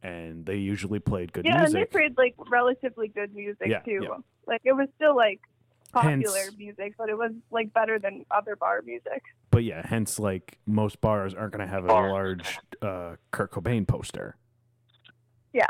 [0.03, 1.59] And they usually played good music.
[1.59, 3.99] yeah, and they played like relatively good music Yeah, too.
[4.03, 4.17] yeah.
[4.45, 5.41] Like it was still like
[5.91, 9.23] popular Hence- music, but it was like better than other bar music.
[9.51, 13.87] but yeah, hence like most bars aren't going to have a large uh, Kurt Cobain
[13.87, 14.35] poster.
[15.53, 15.67] Yeah.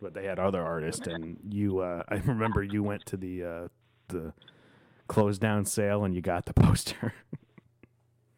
[0.00, 1.80] But they had other artists, and you.
[1.80, 3.68] Uh, I remember you went to the uh,
[4.08, 4.32] the
[5.08, 7.12] closed down sale and you got the poster.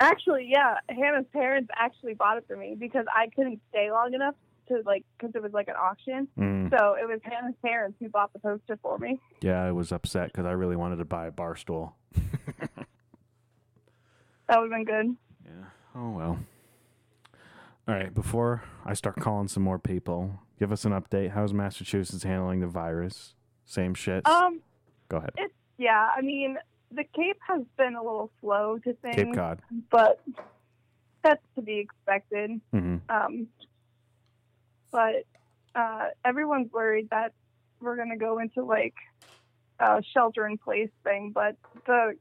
[0.00, 4.34] Actually, yeah, Hannah's parents actually bought it for me because I couldn't stay long enough
[4.68, 6.28] to like because it was like an auction.
[6.38, 6.70] Mm.
[6.70, 9.18] So it was Hannah's parents who bought the poster for me.
[9.40, 11.94] yeah, I was upset because I really wanted to buy a bar stool.
[14.48, 15.16] That would have been good.
[15.44, 15.64] Yeah.
[15.96, 16.38] Oh well.
[17.88, 18.12] All right.
[18.14, 21.32] Before I start calling some more people, give us an update.
[21.32, 23.34] How's Massachusetts handling the virus?
[23.64, 24.26] Same shit.
[24.26, 24.60] Um,
[25.08, 25.30] Go ahead.
[25.36, 26.10] it's yeah.
[26.16, 26.58] I mean,
[26.92, 29.60] the Cape has been a little slow to things, Cape Cod.
[29.90, 30.22] but
[31.24, 32.60] that's to be expected.
[32.72, 33.48] hmm Um,
[34.96, 35.26] but
[35.78, 37.34] uh, everyone's worried that
[37.82, 38.94] we're going to go into like
[39.78, 42.14] a shelter in place thing, but the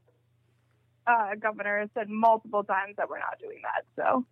[1.06, 3.86] uh, governor has said multiple times that we're not doing that.
[3.96, 4.26] So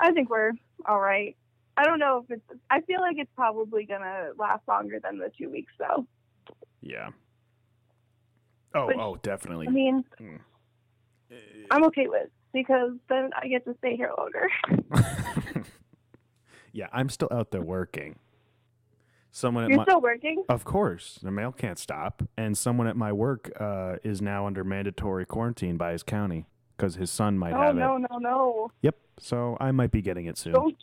[0.00, 0.50] I think we're
[0.84, 1.36] all right.
[1.76, 5.18] I don't know if it's, I feel like it's probably going to last longer than
[5.18, 6.04] the two weeks, though.
[6.80, 7.10] Yeah.
[8.74, 9.68] Oh, oh, definitely.
[9.68, 10.40] I mean, Mm.
[11.70, 14.48] I'm okay with because then I get to stay here longer.
[16.74, 18.18] yeah, I'm still out there working.
[19.32, 20.44] Someone You're my still working?
[20.48, 24.62] Of course, the mail can't stop, and someone at my work uh, is now under
[24.62, 26.46] mandatory quarantine by his county
[26.76, 28.00] because his son might Oh, have no, it.
[28.00, 28.18] no, no.
[28.18, 28.70] No.
[28.82, 28.96] Yep.
[29.18, 30.52] So I might be getting it soon.
[30.52, 30.76] Don't.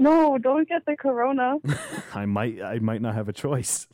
[0.00, 1.56] No, don't get the corona.
[2.14, 2.60] I might.
[2.62, 3.86] I might not have a choice.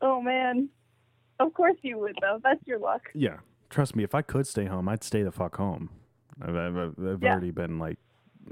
[0.00, 0.68] Oh man.
[1.40, 2.38] Of course you would though.
[2.42, 3.02] That's your luck.
[3.14, 3.38] Yeah.
[3.70, 5.90] Trust me, if I could stay home, I'd stay the fuck home.
[6.40, 7.32] I've, I've, I've I've Yeah.
[7.32, 7.98] already been like,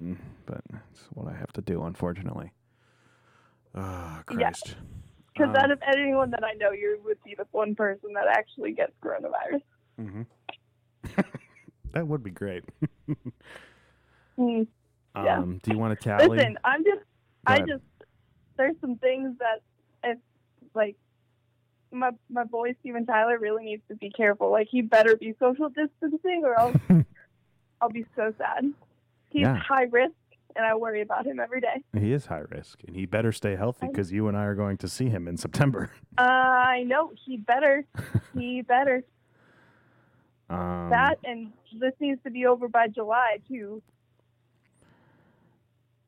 [0.00, 0.16] mm,
[0.46, 2.52] but it's what I have to do, unfortunately.
[3.74, 4.76] Oh, Christ.
[5.32, 8.26] Because Um, out of anyone that I know, you would be the one person that
[8.26, 9.62] actually gets coronavirus.
[9.96, 10.22] hmm
[11.92, 12.64] that would be great.
[14.38, 14.66] Mm.
[15.14, 15.38] Yeah.
[15.38, 16.36] Um, do you want to tally?
[16.36, 17.00] Listen, I'm just,
[17.46, 17.82] I just,
[18.58, 19.62] there's some things that
[20.04, 20.18] if
[20.74, 20.96] like
[21.90, 24.50] my my boy Steven Tyler really needs to be careful.
[24.50, 26.76] Like he better be social distancing, or else
[27.80, 28.72] I'll be so sad.
[29.36, 29.56] He's Yeah.
[29.56, 30.14] high risk,
[30.56, 31.82] and I worry about him every day.
[31.92, 34.78] He is high risk, and he better stay healthy because you and I are going
[34.78, 35.90] to see him in September.
[36.18, 37.84] I know he better,
[38.34, 39.04] he better.
[40.48, 43.82] Um, that and this needs to be over by July too.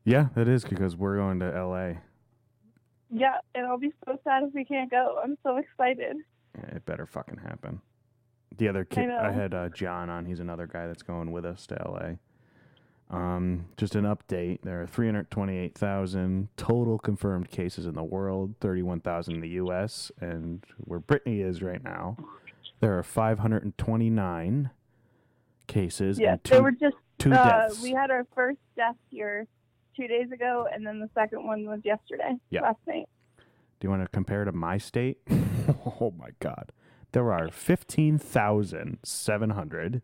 [0.04, 1.98] yeah, that is because we're going to L.A.
[3.10, 5.20] Yeah, and I'll be so sad if we can't go.
[5.22, 6.16] I'm so excited.
[6.56, 7.82] Yeah, It better fucking happen.
[8.56, 9.32] The other kid, I, know.
[9.32, 10.24] had uh, John on.
[10.24, 12.12] He's another guy that's going with us to LA.
[13.10, 14.60] Um, just an update.
[14.62, 21.00] There are 328,000 total confirmed cases in the world, 31,000 in the U.S., and where
[21.00, 22.16] Brittney is right now,
[22.80, 24.70] there are 529
[25.66, 27.82] cases Yeah, and two, there were just two uh, deaths.
[27.82, 29.46] we had our first death here
[29.96, 32.60] two days ago, and then the second one was yesterday, Yeah.
[32.62, 33.08] last night.
[33.38, 35.18] Do you want to compare to my state?
[35.30, 36.72] oh my God.
[37.12, 40.02] There are 15,700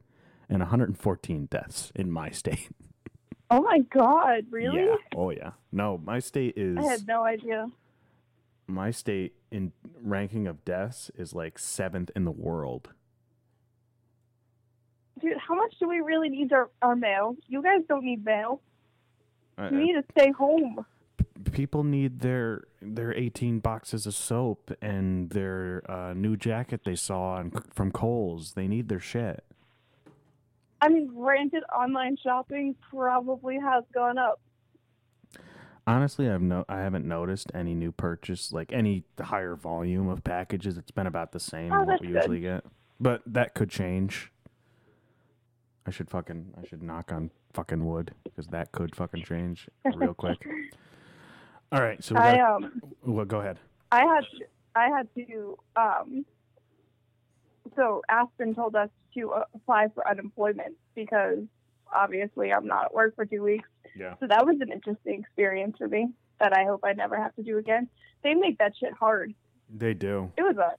[0.49, 2.71] and 114 deaths in my state.
[3.51, 4.45] Oh my God!
[4.51, 4.85] Really?
[4.85, 4.97] Yeah.
[5.17, 5.51] Oh yeah.
[5.71, 7.69] No, my state is I had no idea.
[8.67, 9.73] my state in
[10.03, 12.89] ranking of deaths is like seventh in the world.
[15.21, 17.37] Dude, how much do we really need our, our mail?
[17.47, 18.61] You guys don't need mail.
[19.57, 20.85] Uh, You need to stay home.
[21.53, 27.35] people need their their 18 boxes of soap and their uh, new jacket they saw
[27.37, 28.53] on, from Kohl's.
[28.55, 29.45] They need their shit.
[30.85, 34.39] I mean, granted, online shopping probably has gone up.
[35.87, 40.77] Honestly, I've no I haven't noticed any new purchase like any higher volume of packages.
[40.77, 42.17] It's been about the same Oh, what we good.
[42.17, 42.65] usually get.
[43.01, 44.31] But that could change.
[45.87, 50.13] I should fucking I should knock on fucking wood because that could fucking change real
[50.23, 50.47] quick.
[51.73, 53.59] All right, so we I got, um, well, go ahead.
[53.91, 54.45] I had to,
[54.77, 56.25] I had to um.
[57.77, 61.39] So Aspen told us to uh, apply for unemployment because
[61.95, 63.69] obviously I'm not at work for two weeks.
[63.97, 64.15] Yeah.
[64.21, 66.09] So that was an interesting experience for me
[66.41, 67.89] that I hope I never have to do again.
[68.23, 69.35] They make that shit hard.
[69.75, 70.33] They do.
[70.37, 70.73] It was a,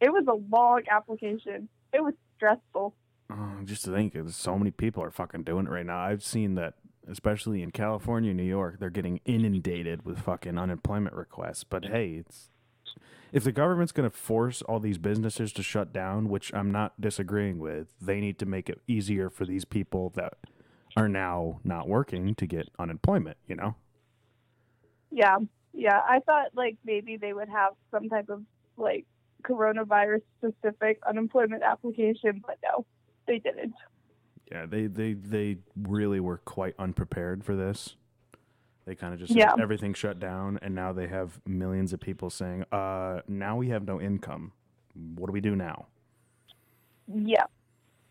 [0.00, 1.68] it was a long application.
[1.92, 2.94] It was stressful.
[3.30, 5.98] Uh, just to think, so many people are fucking doing it right now.
[5.98, 6.74] I've seen that,
[7.08, 11.64] especially in California, New York, they're getting inundated with fucking unemployment requests.
[11.64, 12.50] But hey, it's
[13.32, 17.00] if the government's going to force all these businesses to shut down, which I'm not
[17.00, 20.34] disagreeing with, they need to make it easier for these people that
[20.96, 23.38] are now not working to get unemployment.
[23.48, 23.74] You know?
[25.10, 25.38] Yeah,
[25.72, 26.00] yeah.
[26.06, 28.42] I thought like maybe they would have some type of
[28.76, 29.06] like
[29.42, 32.84] coronavirus specific unemployment application, but no,
[33.26, 33.74] they didn't.
[34.50, 37.96] Yeah, they they they really were quite unprepared for this.
[38.84, 39.54] They kind of just Yeah.
[39.60, 43.84] everything shut down, and now they have millions of people saying, "Uh, now we have
[43.86, 44.52] no income.
[45.14, 45.86] What do we do now?"
[47.06, 47.44] Yeah,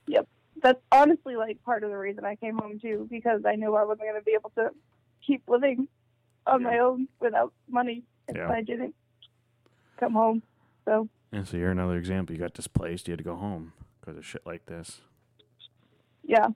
[0.07, 0.27] yep.
[0.61, 3.83] That's honestly like part of the reason I came home too, because I knew I
[3.83, 4.69] wasn't going to be able to
[5.25, 5.87] keep living
[6.47, 8.49] on my own without money if Yeah.
[8.49, 8.95] I didn't
[9.97, 10.41] come home.
[10.85, 12.33] So And so you're another example.
[12.35, 13.07] You got displaced.
[13.07, 15.01] You had to go home because of shit like this.
[16.23, 16.47] yeah.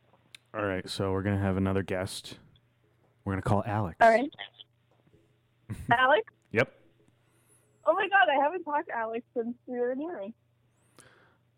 [0.53, 2.39] All right, so we're gonna have another guest.
[3.25, 3.97] We're gonna call Alex.
[3.99, 4.31] All right.
[5.91, 6.23] Alex.
[6.51, 6.71] Yep.
[7.87, 10.33] Oh my God, I haven't talked to Alex since we were in Erie.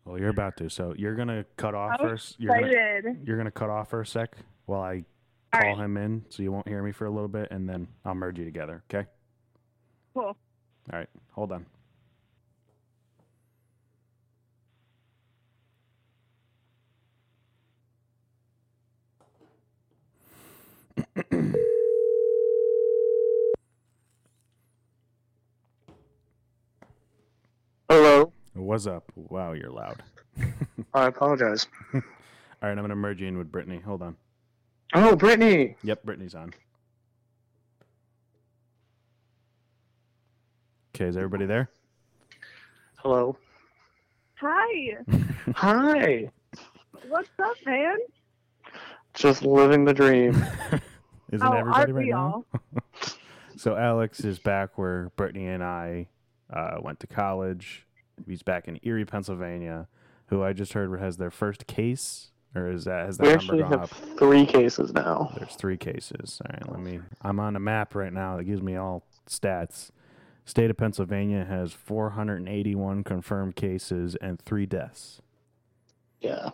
[0.04, 0.70] Well, you're about to.
[0.70, 2.40] So you're gonna cut off I'm first.
[2.40, 3.26] You're gonna, excited.
[3.26, 5.04] you're gonna cut off for a sec while I
[5.52, 5.84] All call right.
[5.84, 8.38] him in, so you won't hear me for a little bit, and then I'll merge
[8.38, 8.82] you together.
[8.90, 9.06] Okay.
[10.14, 10.24] Cool.
[10.24, 10.36] All
[10.90, 11.08] right.
[11.32, 11.66] Hold on.
[27.90, 28.34] Hello.
[28.52, 29.10] What's up?
[29.14, 30.02] Wow, you're loud.
[30.94, 31.66] I apologize.
[31.94, 32.02] All
[32.60, 33.82] right, I'm gonna merge you in with Brittney.
[33.82, 34.14] Hold on.
[34.92, 35.74] Oh, Brittney.
[35.82, 36.52] Yep, Brittney's on.
[40.94, 41.70] Okay, is everybody there?
[42.96, 43.38] Hello.
[44.34, 44.98] Hi.
[45.54, 46.30] Hi.
[47.08, 47.96] What's up, man?
[49.14, 50.32] Just living the dream.
[51.32, 52.44] Isn't oh, everybody right now?
[53.56, 56.08] So Alex is back where Brittney and I
[56.52, 57.86] uh, went to college.
[58.26, 59.88] He's back in Erie, Pennsylvania.
[60.26, 63.42] Who I just heard has their first case, or is that has that We number
[63.42, 64.18] actually gone have up?
[64.18, 65.32] three cases now.
[65.38, 66.40] There's three cases.
[66.44, 67.00] All right, let me.
[67.22, 69.90] I'm on a map right now that gives me all stats.
[70.44, 75.20] State of Pennsylvania has 481 confirmed cases and three deaths.
[76.20, 76.50] Yeah.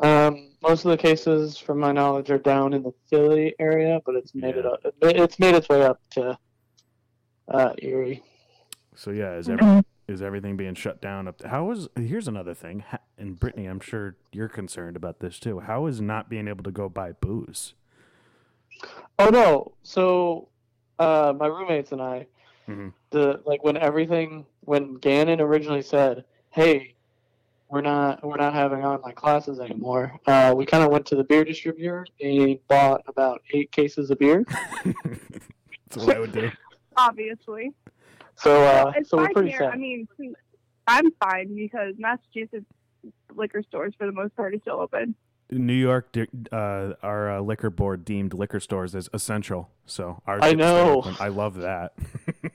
[0.00, 4.14] Um, most of the cases, from my knowledge, are down in the Philly area, but
[4.14, 4.80] it's made it up.
[5.02, 6.38] It's made its way up to
[7.48, 8.22] uh, Erie.
[8.98, 11.40] So yeah, is every, is everything being shut down up?
[11.44, 15.60] How is here's another thing, Ha- and Brittney, I'm sure you're concerned about this too.
[15.60, 17.74] How is not being able to go buy booze?
[19.16, 19.70] Oh no!
[19.84, 20.48] So,
[20.98, 22.26] uh, my roommates and I,
[22.68, 22.92] Mhm.
[23.10, 26.94] the like when everything when Gannon originally said, "Hey,
[27.70, 31.22] we're not we're not having online classes anymore," uh, we kind of went to the
[31.22, 34.44] beer distributor and bought about eight cases of beer.
[34.84, 36.50] That's what I would do.
[36.96, 37.72] Obviously.
[38.38, 39.72] So, uh, As so we're pretty here, set.
[39.72, 40.06] I mean,
[40.86, 42.66] I'm fine because Massachusetts
[43.34, 45.14] liquor stores, for the most part, are still open.
[45.50, 46.14] New York,
[46.52, 50.40] uh, our uh, liquor board deemed liquor stores as essential, so ours.
[50.42, 51.16] I get to stay know.
[51.20, 51.92] I love that.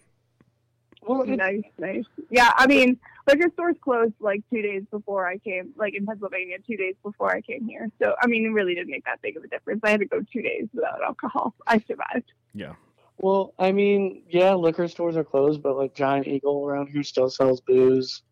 [1.06, 2.06] Well, nice, nice.
[2.30, 6.58] Yeah, I mean, liquor stores closed like two days before I came, like in Pennsylvania,
[6.66, 7.90] two days before I came here.
[8.02, 9.82] So, I mean, it really didn't make that big of a difference.
[9.84, 11.54] I had to go two days without alcohol.
[11.68, 12.32] I survived.
[12.54, 12.74] yeah.
[13.18, 17.30] Well, I mean, yeah, liquor stores are closed, but like Giant Eagle around here still
[17.30, 18.24] sells booze.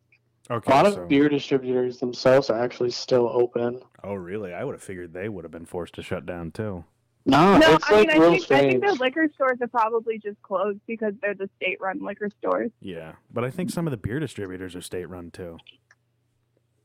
[0.49, 0.71] Okay.
[0.71, 3.81] A lot of beer distributors themselves are actually still open.
[4.03, 4.53] Oh, really?
[4.53, 6.83] I would have figured they would have been forced to shut down too.
[7.25, 9.67] No, no, it's I like mean, I real think, I think the liquor stores are
[9.67, 12.71] probably just closed because they're the state-run liquor stores.
[12.81, 15.59] Yeah, but I think some of the beer distributors are state run too.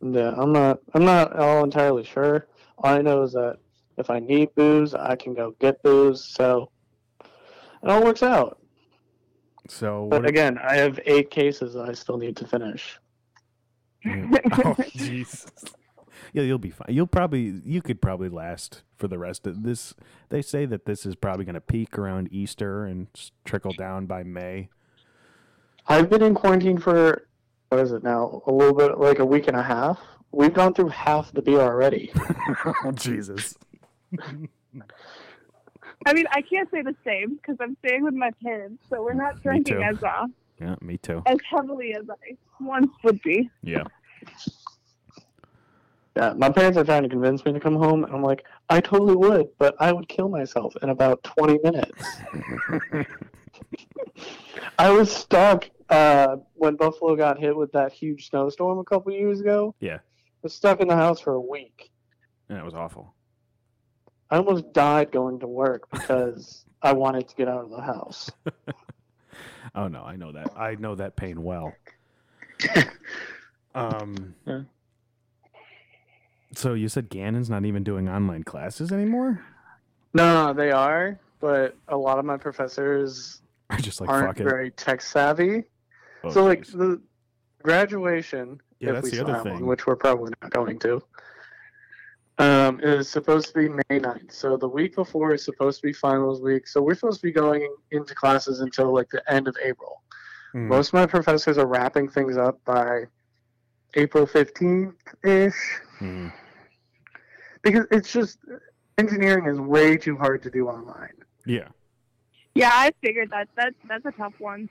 [0.03, 0.81] Yeah, I'm not.
[0.93, 2.47] I'm not all entirely sure.
[2.77, 3.57] All I know is that
[3.97, 6.23] if I need booze, I can go get booze.
[6.23, 6.71] So
[7.87, 8.59] it all works out.
[9.69, 10.29] So But what?
[10.29, 12.99] again, I have eight cases that I still need to finish.
[14.07, 15.47] oh, Jesus.
[16.33, 16.89] Yeah, you'll be fine.
[16.89, 19.95] You'll probably you could probably last for the rest of this.
[20.29, 23.07] They say that this is probably going to peak around Easter and
[23.45, 24.69] trickle down by May.
[25.87, 27.29] I've been in quarantine for
[27.69, 28.43] what is it now?
[28.47, 30.01] A little bit like a week and a half.
[30.33, 32.13] We've gone through half the beer already.
[32.95, 33.55] Jesus.
[36.05, 39.15] I mean, I can't say the same because I'm staying with my parents, so we're
[39.15, 40.27] not drinking as uh,
[40.61, 41.23] Yeah, me too.
[41.27, 43.49] as heavily as I once would be.
[43.63, 43.85] Yeah.
[46.17, 48.81] Yeah, my parents are trying to convince me to come home, and I'm like, I
[48.81, 52.17] totally would, but I would kill myself in about 20 minutes.
[54.79, 59.41] I was stuck uh, when Buffalo got hit with that huge snowstorm a couple years
[59.41, 59.75] ago.
[59.81, 59.97] Yeah.
[59.97, 60.01] I
[60.43, 61.91] was stuck in the house for a week.
[62.49, 63.15] Yeah, it was awful.
[64.31, 68.31] I almost died going to work because I wanted to get out of the house.
[69.75, 70.57] Oh no, I know that.
[70.57, 71.75] I know that pain well.
[73.75, 74.35] um.
[74.47, 74.61] Yeah.
[76.55, 79.45] So you said Gannon's not even doing online classes anymore?
[80.15, 84.45] No, they are, but a lot of my professors are just like aren't fuck it.
[84.45, 85.65] very tech savvy.
[86.25, 87.01] Oh, so, like, the
[87.63, 91.03] graduation, Yeah, if that's we the other have one, which we're probably not going to,
[92.39, 94.33] um, is supposed to be May 9th.
[94.33, 96.67] So the week before is supposed to be finals week.
[96.67, 100.03] So we're supposed to be going into classes until like the end of April.
[100.53, 100.69] Hmm.
[100.69, 103.05] Most of my professors are wrapping things up by
[103.95, 106.29] April 15th ish Hmm.
[107.63, 108.39] because it's just
[108.99, 111.15] engineering is way too hard to do online.
[111.47, 111.69] Yeah.
[112.55, 113.49] Yeah, I figured that.
[113.57, 114.69] That that's a tough one.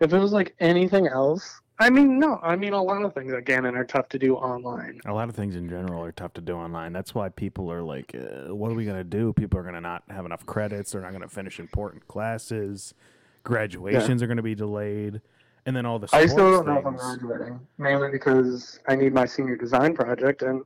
[0.00, 3.32] If it was like anything else, I mean, no, I mean, a lot of things
[3.32, 5.00] at Gannon are tough to do online.
[5.04, 6.92] A lot of things in general are tough to do online.
[6.92, 10.04] That's why people are like, uh, "What are we gonna do?" People are gonna not
[10.08, 10.92] have enough credits.
[10.92, 12.94] They're not gonna finish important classes.
[13.42, 15.20] Graduations are gonna be delayed,
[15.66, 16.20] and then all the stuff.
[16.20, 20.42] I still don't know if I'm graduating, mainly because I need my senior design project,
[20.42, 20.62] and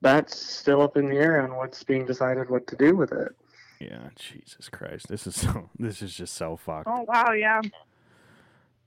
[0.00, 3.36] that's still up in the air on what's being decided what to do with it.
[3.78, 5.70] Yeah, Jesus Christ, this is so.
[5.78, 6.88] This is just so fucked.
[6.88, 7.60] Oh wow, yeah.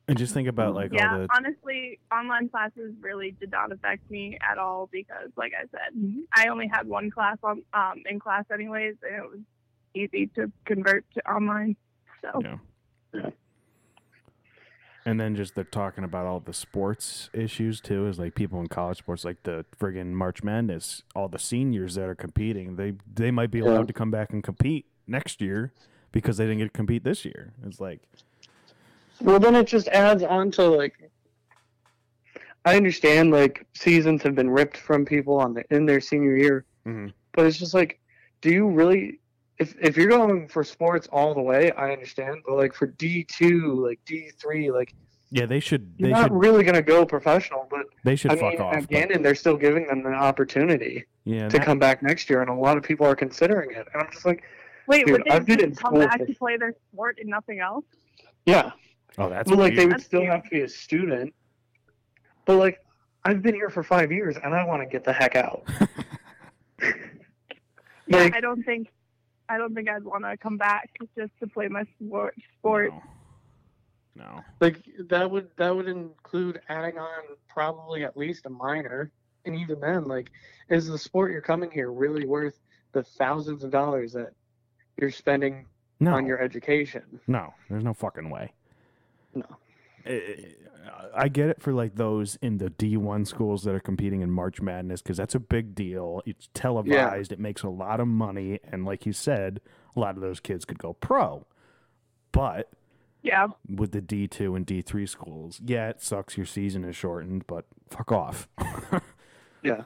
[0.08, 4.10] And just think about like yeah, all the honestly, online classes really did not affect
[4.12, 8.20] me at all because, like I said, I only had one class on um, in
[8.20, 9.40] class anyways, and it was
[9.96, 11.76] easy to convert to online.
[12.22, 12.58] So yeah.
[13.14, 13.30] Yeah.
[15.08, 18.08] And then just they're talking about all the sports issues too.
[18.08, 22.06] Is like people in college sports, like the friggin' March Madness, all the seniors that
[22.10, 23.86] are competing, they they might be allowed Yeah.
[23.86, 25.74] to come back and compete next year
[26.12, 27.54] because they didn't get to compete this year.
[27.66, 28.02] It's like,
[29.22, 30.94] Well, then it just adds on to like.
[32.66, 36.66] I understand like seasons have been ripped from people on the in their senior year,
[36.88, 37.14] Mhm.
[37.34, 38.00] but it's just like,
[38.42, 39.20] do you really?
[39.60, 43.24] If if you're going for sports all the way, I understand, but like for D
[43.24, 44.94] two, like D three, like
[45.32, 47.68] yeah, they should They're not should really gonna go professional.
[47.70, 48.74] But they should I fuck mean, off.
[48.74, 52.30] at but- Gannon, they're still giving them the opportunity yeah, to that- come back next
[52.30, 53.88] year, and a lot of people are considering it.
[53.94, 54.44] And I'm just like,
[54.88, 57.60] wait, Dude, would they I've been in come back to play their sport and nothing
[57.60, 57.86] else?
[58.46, 58.72] yeah,
[59.18, 61.34] oh, that's but like they would still have to be a student.
[62.46, 62.80] But like,
[63.24, 65.64] I've been here for five years, and I want to get the heck out.
[68.08, 68.90] Yeah, I don't think
[69.50, 72.36] I don't think I'd want to come back just to play my sport.
[72.60, 72.94] Sport.
[74.16, 74.24] No.
[74.24, 74.42] no.
[74.62, 79.12] like that would that would include adding on probably at least a minor,
[79.46, 80.30] and even then, like,
[80.70, 82.60] is the sport you're coming here really worth
[82.92, 84.34] the thousands of dollars that
[84.98, 85.66] you're spending
[86.00, 86.14] No.
[86.14, 87.20] on your education?
[87.28, 88.54] No, there's no fucking way.
[89.36, 89.46] No.
[90.06, 90.54] I-
[91.16, 94.62] I get it for like those in the D1 schools that are competing in March
[94.62, 96.22] Madness because that's a big deal.
[96.28, 99.62] It's televised, it makes a lot of money, and like you said,
[99.96, 101.48] a lot of those kids could go pro.
[102.32, 102.70] But
[103.24, 103.48] Yeah.
[103.68, 108.12] with the D2 and D3 schools, yeah, it sucks your season is shortened, but fuck
[108.12, 108.48] off.
[109.64, 109.86] Yeah.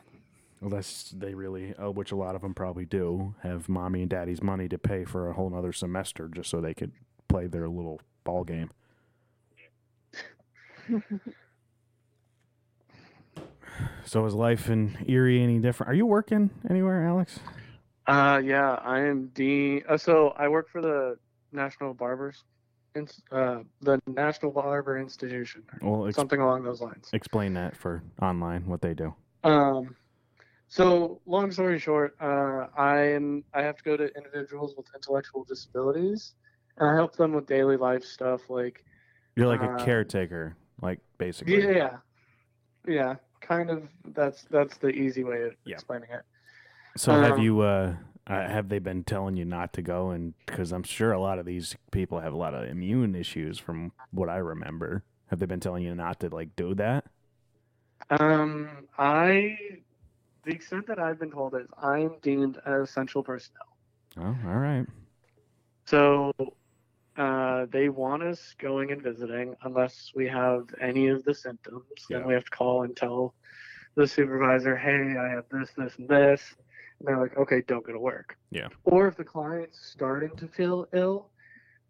[0.60, 4.44] Unless they really, uh, which a lot of them probably do, have mommy and daddy's
[4.44, 6.92] money to pay for a whole nother semester just so they could
[7.30, 8.72] play their little ball game.
[14.06, 15.92] So is life in Erie any different?
[15.92, 17.40] Are you working anywhere, Alex?
[18.08, 19.84] Uh, yeah, I am the.
[19.88, 21.18] Uh, so I work for the
[21.52, 22.44] National Barbers
[23.32, 27.10] uh, the National Barber Institution, Well, ex- something along those lines.
[27.14, 29.14] explain that for online what they do.
[29.44, 29.96] Um,
[30.68, 35.44] so long story short, uh, I am I have to go to individuals with intellectual
[35.44, 36.34] disabilities,
[36.78, 38.84] and I help them with daily life stuff like
[39.36, 41.70] You're like a Uh, caretaker, like basically.
[41.72, 41.98] yeah,
[42.88, 43.84] yeah, kind of.
[44.14, 45.76] That's that's the easy way of Yeah.
[45.76, 46.24] explaining it.
[46.98, 47.96] So have Um, you uh
[48.28, 51.40] uh, have they been telling you not to go and because I'm sure a lot
[51.40, 55.04] of these people have a lot of immune issues from what I remember.
[55.28, 57.06] Have they been telling you not to like do that?
[58.12, 59.58] Um, I
[60.44, 63.68] the extent that I've been told is I'm deemed essential personnel.
[64.18, 64.86] Oh, all right.
[65.86, 66.32] So
[67.20, 71.84] uh, they want us going and visiting unless we have any of the symptoms.
[72.10, 73.36] Then we have to call and tell
[73.96, 76.42] the supervisor, hey, I have this, this, and this.
[77.00, 78.38] And they're like, okay, don't go to work.
[78.52, 78.70] Yeah.
[78.86, 81.30] Or if the client's starting to feel ill,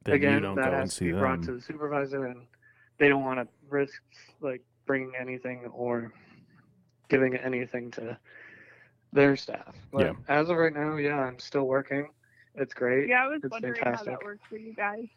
[0.03, 2.25] Then again, you don't that go and has to see be brought to the supervisor,
[2.25, 2.47] and
[2.97, 4.01] they don't want to risk
[4.41, 6.11] like bringing anything or
[7.07, 8.17] giving anything to
[9.13, 9.75] their staff.
[9.91, 10.13] But Yeah.
[10.27, 12.09] as of right now, yeah, I'm still working.
[12.55, 13.07] It's great.
[13.09, 15.07] Yeah, I was It's wondering how that works for you guys.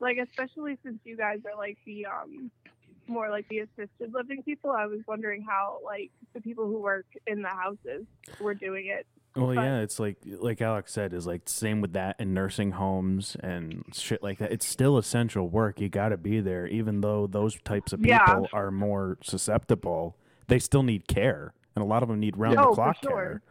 [0.00, 2.50] Like, especially since you guys are like the um,
[3.08, 4.70] more like the assisted living people.
[4.70, 8.04] I was wondering how like the people who work in the houses
[8.40, 9.06] were doing it.
[9.34, 12.72] Well, but- yeah, it's like like Alex said, is like same with that in nursing
[12.72, 14.50] homes and shit like that.
[14.52, 15.80] It's still essential work.
[15.80, 18.40] You got to be there, even though those types of people Yeah.
[18.52, 20.16] are more susceptible.
[20.48, 23.10] They still need care, and a lot of them need round the Oh, clock sure.
[23.12, 23.42] care.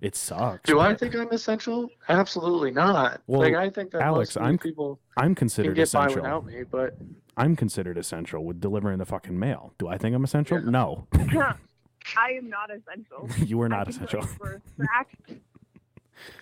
[0.00, 0.62] It sucks.
[0.68, 1.90] Do I think I'm essential?
[2.08, 3.20] Absolutely not.
[3.26, 6.22] Well, like I think that Alex, most I'm people I'm can considered get by essential.
[6.22, 6.96] without me, but
[7.36, 9.74] I'm considered essential with delivering the fucking mail.
[9.78, 10.60] Do I think I'm essential?
[10.62, 13.28] No, I am not essential.
[13.46, 14.22] you are not can essential.
[14.22, 15.16] For fact,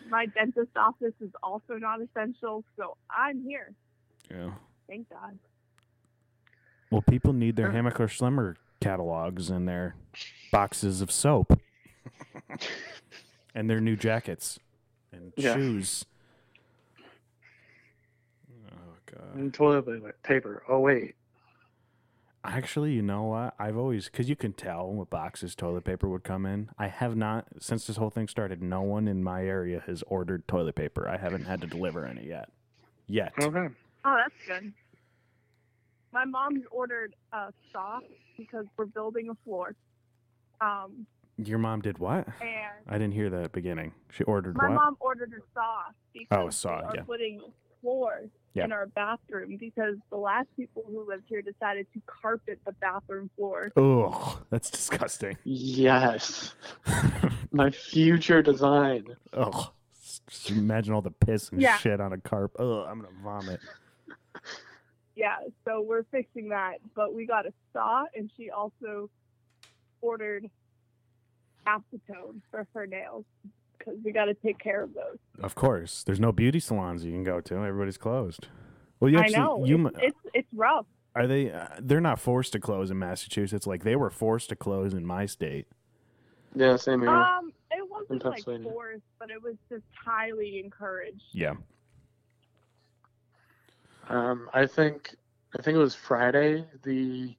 [0.09, 3.73] my dentist office is also not essential, so I'm here.
[4.31, 4.53] Yeah.
[4.89, 5.37] Thank God.
[6.91, 7.73] Well, people need their uh.
[7.73, 9.97] Hammacher Schlemmer catalogs and their
[10.53, 11.61] boxes of soap
[13.59, 14.61] and their new jackets
[15.11, 15.55] and Yeah.
[15.55, 16.05] shoes.
[18.71, 19.35] Oh god.
[19.35, 20.63] and toilet paper- paper.
[20.69, 21.17] Oh wait,
[22.45, 23.55] Actually, you know what?
[23.59, 26.71] I've always cuz you can tell what boxes toilet paper would come in.
[26.79, 30.47] I have not since this whole thing started, no one in my area has ordered
[30.47, 31.09] toilet paper.
[31.09, 32.51] I haven't had to deliver any yet.
[33.09, 33.33] Yet.
[33.43, 33.69] okay.
[34.05, 34.73] Oh, that's good.
[36.13, 37.99] My mom's ordered a saw
[38.37, 39.75] because we're building a floor.
[40.61, 41.07] Um,
[41.45, 42.27] Your mom did what?
[42.41, 42.57] and
[42.89, 43.93] I didn't hear that at the beginning.
[44.11, 44.75] She ordered my what?
[44.75, 45.83] mom ordered a saw
[46.13, 47.03] because Oh, a saw, we are yeah.
[47.03, 47.41] putting
[47.81, 48.65] floors Yeah.
[48.65, 53.31] in our bathroom because the last people who lived here decided to carpet the bathroom
[53.37, 53.71] floor.
[53.77, 55.37] Ugh, that's disgusting.
[55.45, 56.55] Yes,
[57.53, 59.07] my future design.
[59.33, 59.73] Oh,
[60.29, 61.77] Just imagine all the piss and Yeah.
[61.79, 62.53] shit on a carp.
[62.59, 63.61] Ugh, I'm gonna vomit.
[65.15, 69.11] Yeah, so we're fixing that, but we got a saw, and she also
[70.01, 70.49] ordered
[71.69, 73.25] acetone for her nails
[73.79, 75.19] because we got to take care of those.
[75.43, 77.55] Of course, there's no beauty salons you can go to.
[77.55, 78.49] Everybody's closed.
[79.01, 80.87] Well, you I actually, know you it's, it's it's rough.
[81.15, 81.53] are they?
[81.53, 83.67] Uh, they're not forced to close in Massachusetts.
[83.67, 85.67] Like they were forced to close in my state.
[86.55, 87.11] Yeah, same here.
[87.11, 91.23] Um, it wasn't like forced, but it was just highly encouraged.
[91.33, 91.55] Yeah.
[94.09, 95.15] Um, I think
[95.59, 96.65] I think it was Friday.
[96.83, 97.37] The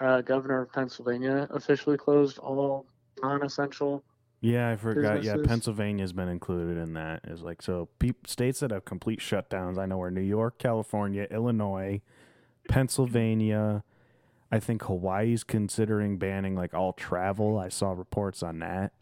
[0.00, 2.86] uh, governor of Pennsylvania officially closed all
[3.24, 4.02] non-essential.
[4.40, 5.24] Yeah, I forgot.
[5.24, 7.22] Yeah, Pennsylvania's been included in that.
[7.26, 9.78] Is like so peop states that have complete shutdowns.
[9.78, 12.02] I know are New York, California, Illinois,
[12.68, 13.82] Pennsylvania.
[14.52, 17.58] I think Hawaii's considering banning like all travel.
[17.58, 18.92] I saw reports on that.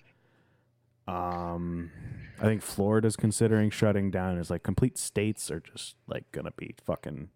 [1.08, 1.90] Um,
[2.38, 4.38] I think Florida's considering shutting down.
[4.38, 7.30] Is like complete states are just like gonna be fucking.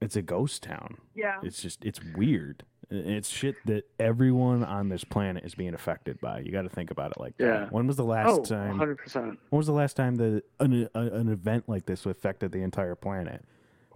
[0.00, 0.96] It's a ghost town.
[1.14, 1.40] Yeah.
[1.42, 2.64] It's just it's weird.
[2.90, 6.40] It's shit that everyone on this planet is being affected by.
[6.40, 7.46] You got to think about it like Yeah.
[7.60, 7.72] that.
[7.72, 8.78] When was the last oh, time?
[8.78, 9.14] 100%.
[9.14, 13.44] When was the last time that an, an event like this affected the entire planet?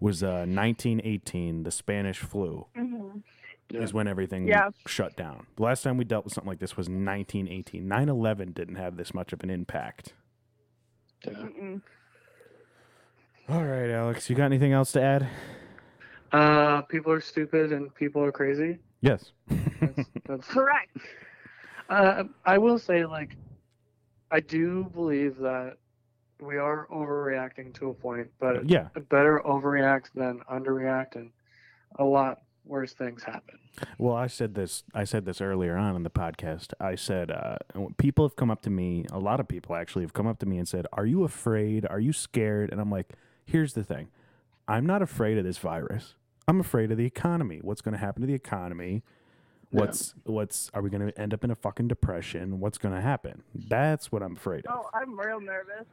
[0.00, 3.18] Was uh, 1918, the Spanish flu, hmm
[3.70, 4.70] is when everything Yeah.
[4.86, 5.46] shut down.
[5.56, 7.86] The last time we dealt with something like this was 1918.
[7.86, 10.14] 9 11 didn't have this much of an impact.
[11.26, 11.82] Mm-mm.
[13.48, 15.28] All right, Alex, you got anything else to add?
[16.32, 18.78] Uh, people are stupid and people are crazy.
[19.00, 19.32] Yes.
[20.26, 20.96] That's Correct.
[21.88, 23.36] Uh, I will say, like,
[24.30, 25.76] I do believe that
[26.40, 28.88] we are overreacting to a point, but Yeah.
[29.08, 31.30] better overreact than underreact, and
[31.98, 33.58] a lot worse things happen.
[33.96, 34.84] Well, I said this.
[34.92, 36.72] I said this earlier on in the podcast.
[36.78, 37.56] I said uh,
[37.96, 39.06] people have come up to me.
[39.10, 41.86] A lot of people actually have come up to me and said, "Are you afraid?
[41.88, 43.12] Are you scared?" And I'm like,
[43.46, 44.08] "Here's the thing.
[44.66, 46.14] I'm not afraid of this virus.
[46.48, 47.60] I'm afraid of the economy.
[47.62, 49.02] What's going to happen to the economy?
[49.70, 52.58] What's what's are we going to end up in a fucking depression?
[52.58, 53.42] What's going to happen?
[53.54, 54.80] That's what I'm afraid of.
[54.80, 55.84] Oh, I'm real nervous.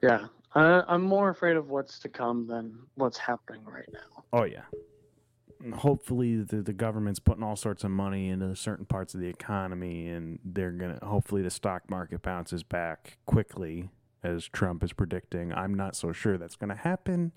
[0.00, 4.24] Yeah, I, I'm more afraid of what's to come than what's happening right now.
[4.32, 4.62] Oh yeah.
[5.74, 10.06] Hopefully the, the government's putting all sorts of money into certain parts of the economy
[10.06, 13.90] and they're gonna hopefully the stock market bounces back quickly
[14.22, 15.52] as Trump is predicting.
[15.52, 17.32] I'm not so sure that's gonna happen.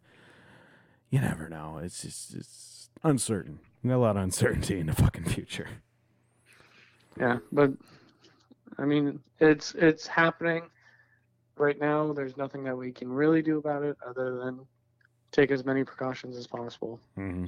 [1.11, 1.79] You never know.
[1.83, 3.59] It's just it's uncertain.
[3.83, 5.67] We got a lot of uncertainty in the fucking future.
[7.19, 7.71] Yeah, but
[8.77, 10.63] I mean, it's it's happening
[11.57, 12.13] right now.
[12.13, 14.65] There's nothing that we can really do about it other than
[15.31, 16.99] take as many precautions as possible.
[17.17, 17.45] Mm-hmm.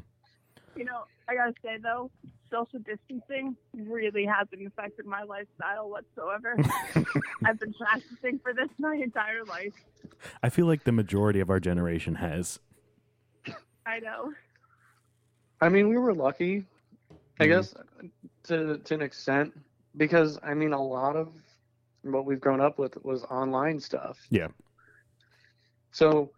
[0.76, 2.12] You know, I gotta say though,
[2.52, 6.58] social distancing really hasn't affected my lifestyle whatsoever.
[7.46, 9.74] I've been practicing for this my entire life.
[10.42, 12.60] I feel like the majority of our generation has.
[13.86, 14.34] I know.
[15.62, 16.66] I mean, we were lucky,
[17.40, 17.50] I Mhm.
[17.50, 17.74] guess,
[18.44, 19.54] to to an extent,
[19.98, 21.34] because I mean, a lot of
[22.02, 24.20] what we've grown up with was online stuff.
[24.30, 24.50] Yeah.
[25.92, 26.32] So,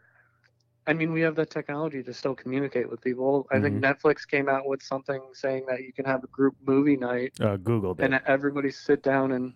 [0.85, 3.47] I mean, we have the technology to still communicate with people.
[3.51, 6.97] I think Netflix came out with something saying that you can have a group movie
[6.97, 8.05] night Uh, Google did.
[8.13, 9.53] and everybody sit down and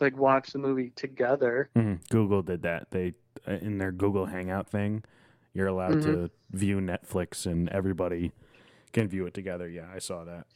[0.00, 1.70] like watch the movie together.
[1.76, 2.06] Mhm.
[2.10, 2.90] Google did that.
[2.90, 3.14] They
[3.46, 5.02] uh, in their Google Hangout thing,
[5.54, 6.12] you're allowed mm-hmm.
[6.12, 8.32] to view Netflix and everybody
[8.92, 9.68] can view it together.
[9.68, 10.46] Yeah, I saw that.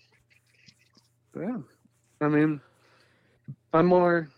[1.37, 1.59] Yeah.
[2.21, 2.61] I mean,
[3.73, 4.29] I'm more.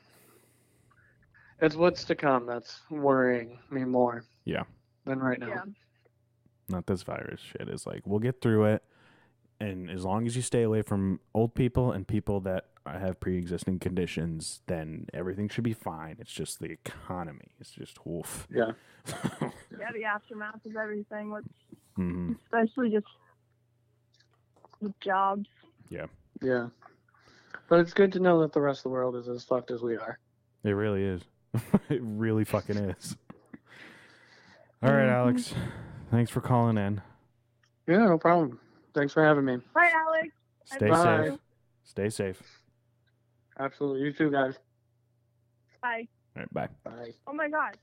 [1.61, 4.65] It's what's to come that's worrying me more Yeah.
[5.05, 5.49] than right now.
[5.49, 5.63] Yeah.
[6.69, 7.69] Not this virus shit.
[7.69, 8.83] Is like we'll get through it,
[9.61, 13.79] and as long as you stay away from old people and people that have pre-existing
[13.79, 16.17] conditions, then everything should be fine.
[16.21, 17.53] It's just the economy.
[17.59, 18.47] It's just woof.
[18.51, 18.73] Yeah.
[19.77, 21.45] Yeah, the aftermath of everything, with
[21.97, 23.07] hmm especially just
[24.81, 25.49] with jobs.
[25.89, 26.07] Yeah,
[26.41, 26.69] Yeah.
[27.69, 29.83] But it's good to know that the rest of the world is as fucked as
[29.83, 30.19] we are.
[30.63, 31.23] it really is.
[31.91, 33.17] it really fucking is.
[34.83, 35.13] All right, Mhm.
[35.13, 35.55] Alex.
[36.13, 37.03] Thanks for calling in.
[37.89, 38.61] Yeah, no problem.
[38.95, 39.57] Thanks for having me.
[39.75, 40.29] Bye, Alex.
[40.67, 41.29] Stay Bye.
[41.31, 41.39] safe.
[41.83, 42.61] Stay safe.
[43.59, 44.03] Absolutely.
[44.03, 44.55] You too, guys.
[45.83, 46.09] Bye.
[46.37, 46.69] All right, bye.
[46.85, 47.15] Bye.
[47.27, 47.77] Oh my God.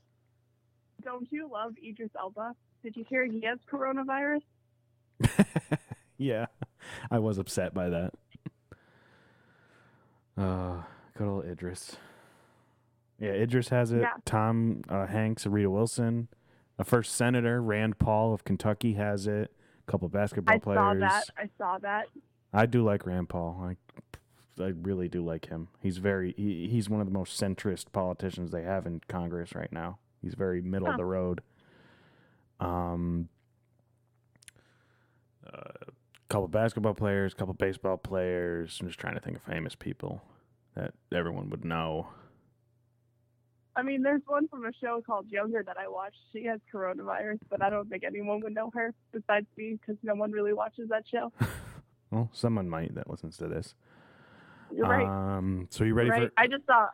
[1.02, 2.54] Don't you love Idris Elba?
[2.82, 4.42] Did you hear he has coronavirus?
[6.18, 6.46] yeah,
[7.10, 8.12] I was upset by that.
[10.36, 10.82] Uh,
[11.16, 11.96] good old Idris.
[13.18, 14.00] Yeah, Idris has it.
[14.00, 14.14] Yeah.
[14.24, 16.28] Tom uh, Hanks, Rita Wilson,
[16.78, 19.52] a first senator, Rand Paul of Kentucky has it.
[19.86, 20.78] A couple basketball I players.
[20.78, 21.24] I saw that.
[21.36, 22.06] I saw that.
[22.52, 23.60] I do like Rand Paul.
[23.62, 23.76] I,
[24.60, 25.68] I really do like him.
[25.80, 26.34] He's very.
[26.36, 29.98] He, he's one of the most centrist politicians they have in Congress right now.
[30.20, 31.40] He's very middle of the road.
[32.60, 33.28] Um,
[35.46, 35.72] a
[36.28, 38.78] couple basketball players, a couple baseball players.
[38.80, 40.22] I'm just trying to think of famous people
[40.76, 42.08] that everyone would know.
[43.74, 46.18] I mean, there's one from a show called Younger that I watched.
[46.32, 50.14] She has coronavirus, but I don't think anyone would know her besides me because no
[50.14, 51.32] one really watches that show.
[52.12, 53.74] Well, someone might that listens to this.
[54.74, 55.36] You're right.
[55.36, 56.28] Um, so you ready right.
[56.28, 56.32] for?
[56.36, 56.88] I just saw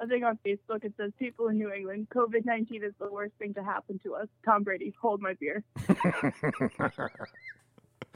[0.00, 0.84] a thing on Facebook.
[0.84, 4.14] It says people in New England, COVID 19 is the worst thing to happen to
[4.14, 4.28] us.
[4.44, 5.64] Tom Brady, hold my beer.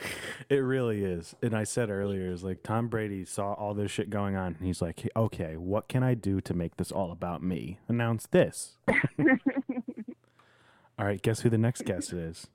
[0.49, 1.35] it really is.
[1.43, 4.67] And I said earlier, is like Tom Brady saw all this shit going on, and
[4.67, 7.79] he's like, okay, what can I do to make this all about me?
[7.89, 8.77] Announce this.
[8.89, 8.97] all
[10.99, 12.47] right, guess who the next guest is?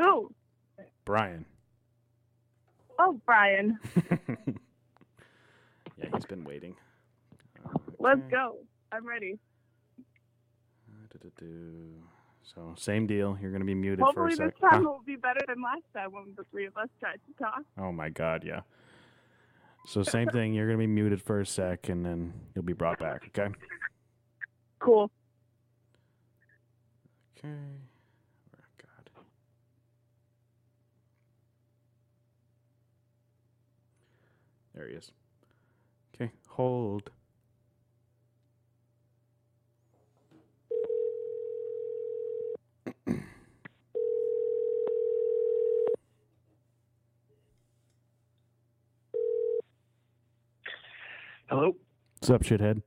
[0.00, 0.32] Ooh.
[1.04, 1.44] Bryan.
[2.98, 3.78] Oh, Bryan.
[5.98, 6.74] Yeah, he's been waiting.
[7.64, 8.56] Uh, Let's go.
[8.92, 9.38] I'm ready.
[10.00, 11.92] Uh, Du-du-du.
[12.42, 13.38] So same deal.
[13.40, 14.70] You're gonna be muted Hopefully, for a this sec.
[14.70, 14.90] time Huh?
[14.90, 17.62] will be better than last time when the three of us tried to talk.
[17.78, 18.60] Oh my god, yeah.
[19.86, 20.52] So same thing.
[20.54, 23.30] You're gonna be muted for a sec, and then you'll be brought back.
[23.38, 23.52] Okay.
[24.78, 25.10] Cool.
[27.38, 27.48] Okay.
[27.48, 29.10] Oh, God.
[34.74, 35.12] There he is.
[36.54, 37.10] Hold.
[51.48, 51.74] Hello?
[52.20, 52.82] What's up, shithead?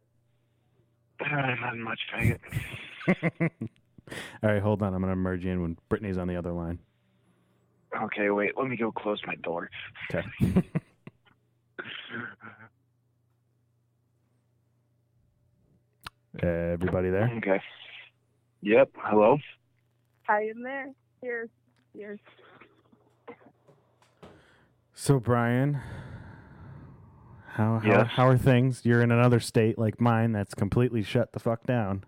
[1.20, 1.26] Uh,
[1.60, 2.40] not much, faggot.
[4.44, 4.94] All right, hold on.
[4.94, 6.80] I'm gonna merge in when Brittney's on the other line.
[8.02, 9.70] Okay, wait, let me go close my door.
[10.10, 10.26] Okay.
[11.80, 12.68] Uh,
[16.44, 17.32] everybody there?
[17.38, 17.62] Okay.
[18.62, 19.38] Yep, hello?
[20.24, 20.92] Hi in there.
[21.22, 21.50] Here.
[21.94, 22.20] Here.
[24.94, 25.80] So Bryan,
[27.50, 28.08] how how, Yes?
[28.12, 28.82] how are things?
[28.84, 32.04] You're in another state like mine that's completely shut the fuck down.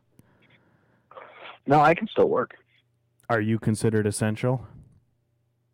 [1.67, 2.55] No, I can still work.
[3.29, 4.65] Are you considered essential?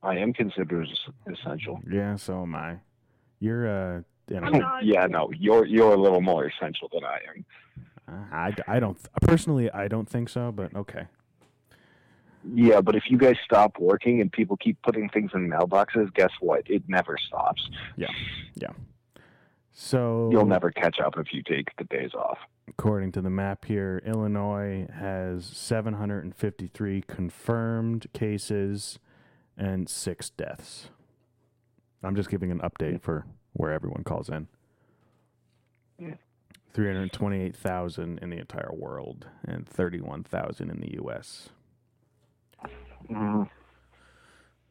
[0.03, 0.87] I am considered
[1.31, 1.79] essential.
[1.89, 2.77] Yeah, so am I.
[3.39, 7.45] You're uh, you know, yeah, no, you're you're a little more essential than I am.
[8.07, 11.05] I, I don't personally I don't think so, but okay.
[12.53, 16.29] Yeah, but if you guys stop working and people keep putting things in mailboxes, guess
[16.39, 16.61] what?
[16.69, 17.67] It never stops.
[17.97, 18.07] Yeah,
[18.53, 18.69] yeah.
[19.73, 22.37] So You'll never catch up if you take the days off.
[22.67, 28.99] according to the map here, Illinois has 753 confirmed cases
[29.57, 30.89] and six deaths.
[32.03, 34.47] I'm just giving an update for where everyone calls in.
[35.97, 36.15] Yeah.
[36.75, 41.49] 328,000 in the entire world and 31,000 in the U.S.
[43.09, 43.49] Mm,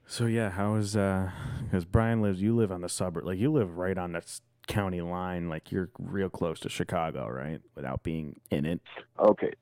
[0.07, 1.31] So yeah, how is uh?
[1.65, 4.23] Because Bryan lives, you live on the suburb, like you live right on the
[4.67, 7.61] county line, like you're real close to Chicago, right?
[7.75, 8.81] Without being in it.
[9.19, 9.53] okay.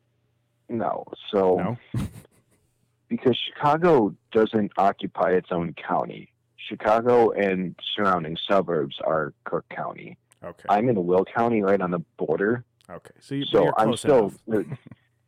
[0.69, 2.01] No, so No.
[3.09, 6.33] because Chicago doesn't occupy its own county.
[6.57, 10.17] Chicago and surrounding suburbs are Cook County.
[10.45, 10.65] Okay.
[10.69, 12.65] I'm in Will County, right on the border.
[12.91, 13.11] okay.
[13.21, 14.33] So, you, so you're I'm still.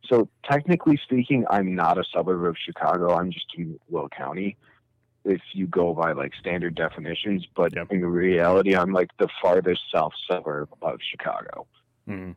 [0.05, 3.13] so technically speaking, I'm not a suburb of Chicago.
[3.15, 4.57] I'm just in Will County.
[5.23, 7.91] If you go by like standard definitions, but Yep.
[7.91, 11.65] in reality, I'm like the farthest south suburb of Chicago.
[12.07, 12.35] Mhm.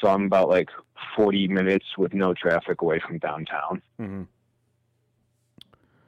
[0.00, 0.70] So I'm about like
[1.16, 3.82] 40 minutes with no traffic away from downtown.
[4.00, 4.26] Mhm.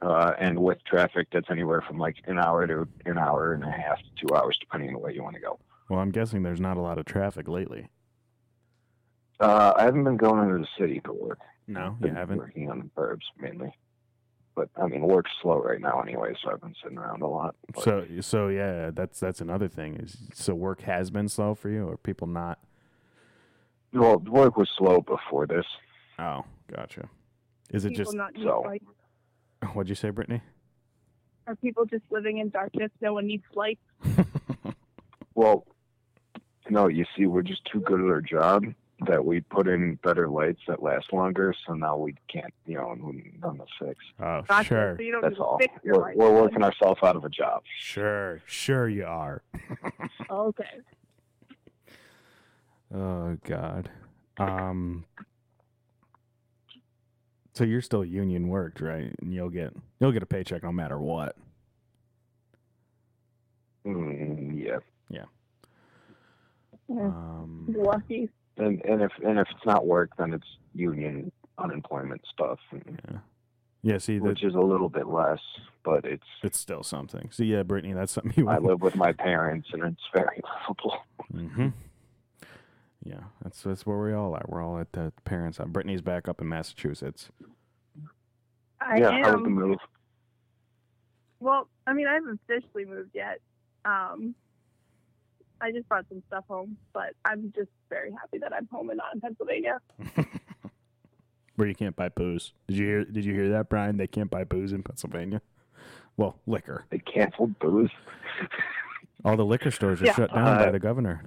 [0.03, 3.71] Uh, and with traffic, that's anywhere from like an hour to an hour and a
[3.71, 5.57] half to two hours, depending on where you want to go.
[5.89, 7.87] Well, I'm guessing there's not a lot of traffic lately.
[9.39, 11.39] Uh, I haven't been going into the city to work.
[11.67, 12.37] No, you been haven't.
[12.37, 13.73] working on the burbs mainly.
[14.55, 17.55] But I mean, work's slow right now anyway, so I've been sitting around a lot.
[17.73, 19.95] But, So, so yeah, that's that's another thing.
[19.95, 22.59] Is so work has been slow for you, or people not?
[23.93, 25.65] well, work was slow before this.
[26.19, 26.43] Oh,
[26.75, 27.09] gotcha.
[27.71, 28.85] Is it people just not so- lights?
[29.73, 30.41] what'd you say, Brittney?
[31.47, 32.91] Are people just living in darkness?
[33.01, 33.79] No one needs light.
[35.35, 35.65] Well,
[36.69, 38.65] no, you see, we're just too good at our job
[39.07, 41.55] that we put in better lights that last longer.
[41.65, 43.97] So now we can't, you know, none the fix.
[44.19, 44.67] Oh, Gotcha.
[44.67, 45.57] sure, So you don't That's all.
[45.57, 47.63] fix your We're, we're working ourselves out of a job.
[47.79, 48.87] sure, sure.
[48.87, 49.41] You are.
[50.29, 50.63] Okay.
[52.95, 53.89] Oh God.
[54.37, 55.05] Um.
[57.53, 59.13] So you're still union worked, right?
[59.21, 61.35] And you'll get you'll get a paycheck no matter what.
[63.85, 64.77] Mm, yeah.
[65.09, 65.25] Yeah,
[66.89, 67.67] Um.
[67.77, 68.29] lucky.
[68.57, 73.17] And and if and if it's not work, then it's union unemployment stuff, and, Yeah.
[73.83, 73.97] Yeah.
[73.97, 75.39] See, that which is a little bit less,
[75.83, 76.23] but it's.
[76.41, 77.29] it's still something.
[77.31, 78.47] See, yeah, Brittney, that's something you.
[78.49, 80.97] I live with my parents, and it's very livable.
[81.33, 81.67] Mm-hmm.
[83.03, 84.45] Yeah, that's that's where we all are.
[84.47, 85.67] We're all at the parents' house.
[85.67, 87.29] Brittney's back up in Massachusetts.
[88.79, 89.23] I yeah, am.
[89.23, 89.77] how was the move?
[91.39, 93.39] Well, I mean, I haven't officially moved yet.
[93.85, 94.33] Um,
[95.59, 98.97] I just brought some stuff home, but I'm just very happy that I'm home and
[98.97, 99.79] not in Pennsylvania.
[101.55, 102.53] Where you can't buy booze.
[102.67, 103.05] Did you hear?
[103.05, 103.97] Did you hear that, Bryan?
[103.97, 105.41] They can't buy booze in Pennsylvania.
[106.15, 106.85] Well, liquor.
[106.89, 107.91] They canceled booze.
[109.25, 110.13] All the liquor stores are Yeah.
[110.15, 111.23] shut down by Uh, the governor.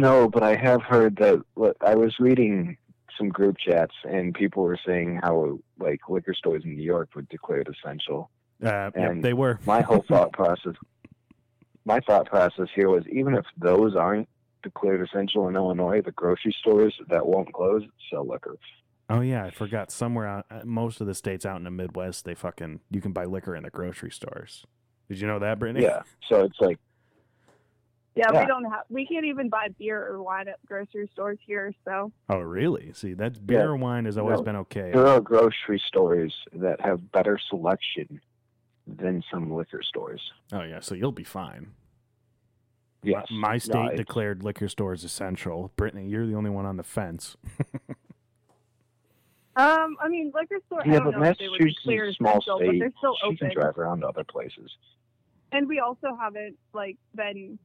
[0.00, 1.42] No, but I have heard that.
[1.56, 2.76] look, I was reading
[3.18, 7.22] some group chats, and people were saying how like liquor stores in New York were
[7.22, 8.30] declared essential.
[8.62, 9.58] Uh, yep, and they were.
[9.66, 10.74] My whole thought process,
[11.84, 14.28] my thought process here was even if those aren't
[14.62, 18.56] declared essential in Illinois, the grocery stores that won't close sell liquor.
[19.10, 19.90] Oh yeah, I forgot.
[19.90, 23.12] Somewhere out, uh, most of the states out in the Midwest, they fucking you can
[23.12, 24.64] buy liquor in the grocery stores.
[25.08, 25.82] Did you know that, Brittney?
[25.82, 26.78] Yeah, so it's like
[28.14, 28.40] Yeah, Yeah.
[28.42, 28.84] we don't have.
[28.88, 31.72] We can't even buy beer or wine at grocery stores here.
[31.84, 32.92] So Oh really?
[32.92, 33.64] See, that's beer Yeah.
[33.66, 34.44] or wine has always No.
[34.44, 34.92] been okay.
[34.92, 38.20] there are grocery stores that have better selection
[38.86, 40.20] than some liquor stores.
[40.52, 41.72] Oh yeah, so you'll be fine.
[43.02, 45.72] Yes, My, my No, state it's- declared liquor stores essential.
[45.76, 47.36] Brittney, you're the only one on the fence.
[49.56, 50.80] Um, I mean, liquor store.
[50.84, 52.78] I Yeah, don't but they would Massachusetts declare is a small essential, but state.
[52.80, 53.54] they're still She can open.
[53.60, 54.76] drive around to other places.
[55.52, 57.56] And we also haven't like been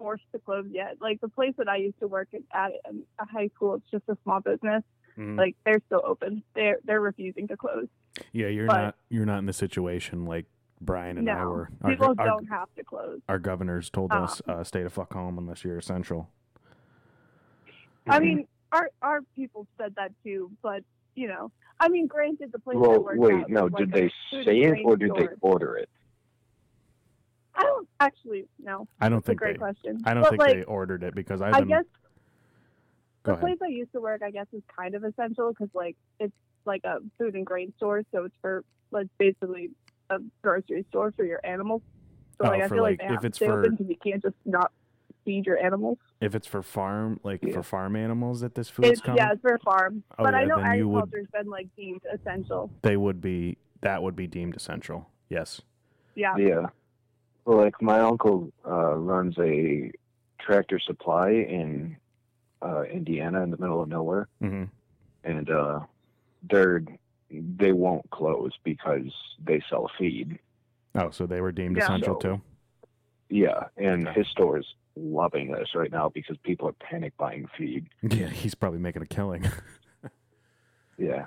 [0.00, 0.96] forced to close yet.
[1.00, 2.72] Like the place that I used to work at, at
[3.20, 4.82] a high school, it's just a small business.
[5.18, 5.36] Mhm.
[5.36, 6.42] Like they're still open.
[6.54, 7.86] They're they're refusing to close.
[8.32, 10.46] yeah, you're but- not you're not in the situation like
[10.80, 11.68] Bryan and I were.
[11.82, 13.20] Our, people our, don't have to close.
[13.28, 16.30] our governors told Um, us uh, stay the fuck home unless you're essential.
[18.06, 20.82] I mean, our our people said that too, but
[21.14, 23.64] you know, I mean, granted, the place I Well, worked wait, at no.
[23.64, 25.90] was Did like they say it or grain did they order it?
[27.60, 28.88] I don't actually know.
[29.00, 29.58] I don't That's think a great they.
[29.58, 30.00] question.
[30.04, 31.68] I don't but think like, they ordered it because I've I been.
[31.68, 31.84] guess
[33.22, 33.40] Go the ahead.
[33.42, 36.32] place I used to work, I guess, is kind of essential because like it's
[36.64, 39.70] like a food and grain store, so it's for like basically
[40.08, 41.82] a grocery store for your animals.
[42.40, 44.22] So Oh, like I for, feel like, like, if it's for- open because you can't
[44.22, 44.72] just not
[45.26, 45.98] feed your animals.
[46.22, 49.42] If it's for farm, like for farm animals that this food is coming, yeah, it's
[49.42, 52.70] for farm, Oh, but I know then you would- agriculture's been like deemed essential.
[52.82, 53.58] they would be.
[53.82, 55.08] That would be deemed essential.
[55.30, 55.60] Yes.
[56.14, 56.36] Yeah.
[56.36, 56.66] Yeah.
[57.44, 59.90] Well, like my uncle uh, runs a
[60.38, 61.96] tractor supply in
[62.62, 64.64] uh, Indiana, in the middle of nowhere, hmm
[65.24, 65.80] and uh,
[66.50, 66.82] they're
[67.30, 69.12] they won't close because
[69.44, 70.38] they sell feed.
[70.94, 71.84] Oh, so they were deemed Yeah.
[71.84, 72.40] essential So- too.
[73.32, 77.86] Yeah, and his store is loving this right now because people are panic buying feed.
[78.02, 79.44] Yeah, he's probably making a killing.
[80.98, 81.26] Yeah.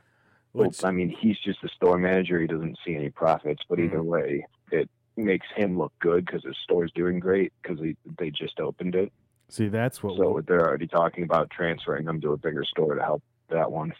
[0.54, 2.40] Well, I mean, he's just a store manager.
[2.40, 4.88] He doesn't see any profits, but either way, it
[5.18, 7.80] makes him look good because his store's doing great because
[8.18, 9.12] they just opened it.
[9.50, 10.18] See, that's what.
[10.18, 13.94] So they're already talking about transferring them to a bigger store to help that one.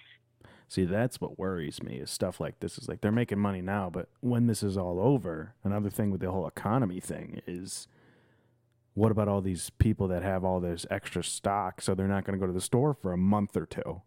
[0.68, 2.78] See, that's what worries me is stuff like this.
[2.80, 6.22] Is like they're making money now, but when this is all over, another thing with
[6.22, 7.88] the whole economy thing is
[8.96, 12.40] what about all these people that have all this extra stock so they're not going
[12.40, 14.02] to go to the store for a month or two?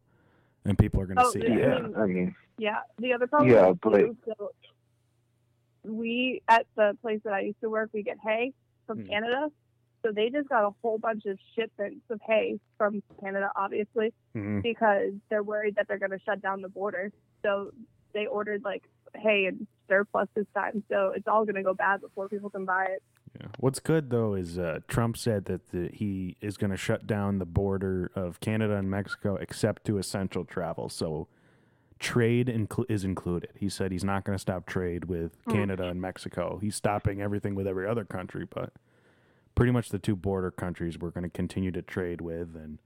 [0.65, 1.73] And people are going to Oh, see yeah, it.
[1.73, 4.51] I mean- I mean, Yeah, the other problem Yeah, is but- too, so
[5.87, 8.53] we at the place that I used to work, we get hay
[8.87, 9.07] from Hmm.
[9.09, 9.49] Canada.
[10.05, 14.63] So they just got a whole bunch of shipments of hay from Canada, obviously, Mhm.
[14.63, 17.11] because they're worried that they're going to shut down the border.
[17.43, 17.73] So
[18.13, 18.85] they ordered like
[19.17, 20.85] hay and surplus this time.
[20.89, 23.03] So it's all going to go bad before people can buy it.
[23.41, 23.49] Yeah.
[23.59, 27.39] What's good though is uh, Trump said that the, he is going to shut down
[27.39, 30.89] the border of Canada and Mexico except to essential travel.
[30.89, 31.29] So
[31.99, 33.51] trade inclu- is included.
[33.57, 35.53] He said he's not going to stop trade with Hmm.
[35.53, 36.59] Canada and Mexico.
[36.61, 38.73] He's stopping everything with every other country, but
[39.55, 42.79] pretty much the two border countries we're going to continue to trade with and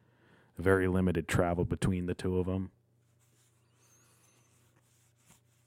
[0.58, 2.70] very limited travel between the two of them.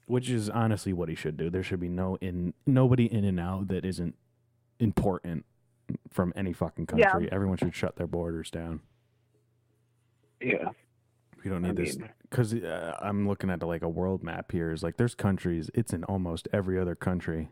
[0.06, 1.48] Which is honestly what he should do.
[1.50, 4.14] There should be no in nobody in and out that isn't
[4.78, 5.44] important
[6.10, 7.10] from any fucking Yeah.
[7.10, 7.32] country.
[7.32, 8.80] Everyone should shut their borders down.
[10.40, 10.70] Yeah.
[11.44, 11.98] We don't I need this
[12.30, 14.72] because uh, I'm looking at like a world map here.
[14.72, 15.70] Is like there's countries.
[15.74, 17.50] It's in almost every other country,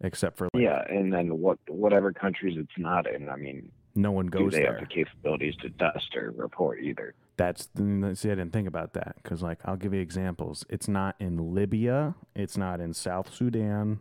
[0.00, 1.58] except for like Yeah, and then what?
[1.68, 4.78] Whatever countries it's not in, I mean, no one do goes they there.
[4.78, 7.14] have the capabilities to dust or report either?
[7.36, 10.64] That's see, I didn't think about that because like I'll give you examples.
[10.68, 12.14] It's not in Libya.
[12.36, 14.00] It's not in South Sudan,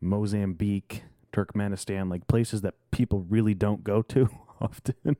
[0.00, 4.28] Mozambique, Turkmenistan, like places that people really don't go to
[4.60, 5.16] often.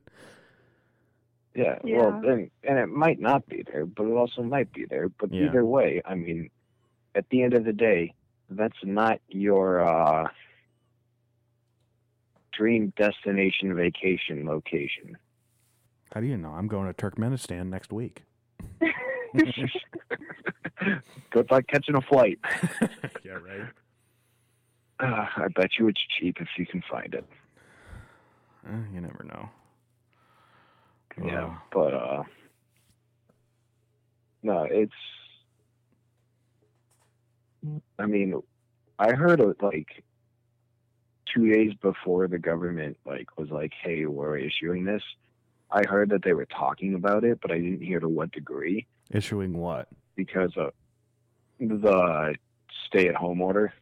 [1.57, 1.97] Yeah, Yeah.
[1.97, 5.09] well, and, and it might not be there, but it also might be there.
[5.09, 5.47] But Yeah.
[5.47, 6.51] either way, I mean,
[7.15, 8.12] at the end of the day,
[8.51, 10.28] that's not your uh,
[12.53, 15.16] dream destination vacation location.
[16.15, 16.51] How do you know?
[16.51, 18.23] I'm going to Turkmenistan next week.
[21.31, 22.39] Good luck catching a flight.
[23.24, 23.66] yeah, right.
[25.01, 27.24] Uh, I bet you it's cheap if you can find it.
[28.66, 29.49] Uh, you never know.
[31.25, 31.53] Yeah, Ugh.
[31.73, 32.23] but uh,
[34.43, 34.93] no, it's.
[37.99, 38.41] I mean,
[38.99, 40.05] I heard it like
[41.35, 45.03] two days before the government like was like, "Hey, we're issuing this."
[45.71, 48.87] I heard that they were talking about it, but I didn't hear to what degree
[49.11, 49.89] Issuing what?
[50.15, 50.73] because of
[51.59, 52.37] the
[52.87, 53.73] stay-at-home order.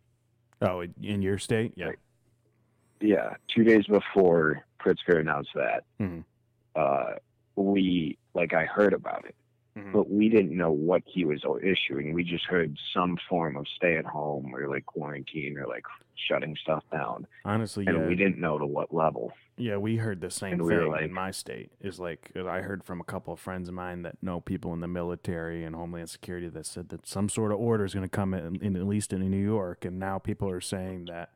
[0.63, 1.75] Oh, in- your state?
[1.77, 1.91] Yeah.
[3.01, 6.25] Yeah, two days before Pritzker announced that, Mhm.
[6.77, 7.15] Uh,
[7.57, 9.35] we like I heard about it,
[9.77, 9.93] Mhm.
[9.93, 12.13] but we didn't know what he was issuing.
[12.13, 15.85] We just heard some form of stay at home or like quarantine or like
[16.17, 18.07] shutting stuff down, Honestly, and yeah.
[18.07, 19.33] we didn't know to what level.
[19.57, 21.71] Yeah, we heard the same And we thing like- in my state.
[21.81, 24.81] Is like I heard from a couple of friends of mine that know people in
[24.81, 28.09] the military and Homeland Security that said that some sort of order is going to
[28.09, 31.31] come in, in at least in New York, and now people are saying that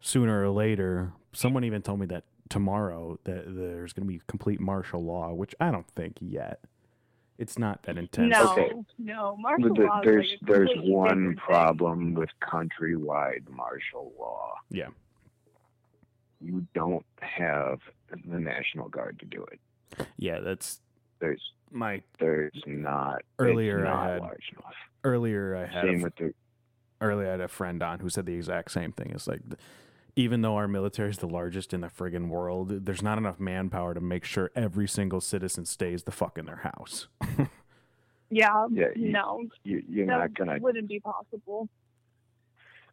[0.00, 1.12] sooner or later.
[1.32, 2.24] Someone even told me that
[2.54, 6.60] tomorrow that there's going to be complete martial law, which I don't think yet.
[7.36, 8.30] It's not that intense.
[8.30, 8.70] No, Okay.
[8.96, 9.98] no, martial the- law.
[9.98, 11.36] is there's like there's one different thing.
[11.46, 14.54] problem with countrywide martial law.
[14.70, 14.90] Yeah.
[16.40, 17.80] You don't have
[18.24, 20.06] the National Guard to do it.
[20.16, 20.80] Yeah, that's
[21.18, 24.74] There's my there's not it's Earlier I had- large enough.
[25.02, 25.56] earlier.
[25.56, 26.34] I had a Same fr- with the
[27.00, 29.10] earlier I had a friend on who said the exact same thing.
[29.10, 29.58] It's like, th-
[30.16, 33.94] even though our military is the largest in the friggin' world, there's not enough manpower
[33.94, 37.08] to make sure every single citizen stays the fuck in their house.
[38.30, 40.58] Yeah, Yeah, you- no, You, you're that not gonna.
[40.58, 41.68] wouldn't be possible.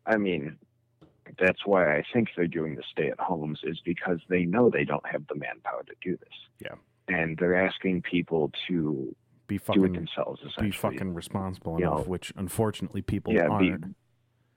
[0.05, 0.57] I mean,
[1.39, 5.25] that's why I think they're doing the stay-at-homes is because they know they don't have
[5.27, 6.33] the manpower to do this.
[6.59, 6.75] Yeah.
[7.15, 9.15] And they're asking people to
[9.47, 10.41] Be do it fucking themselves.
[10.59, 13.95] be fucking responsible You enough, know, which unfortunately people yeah, aren't.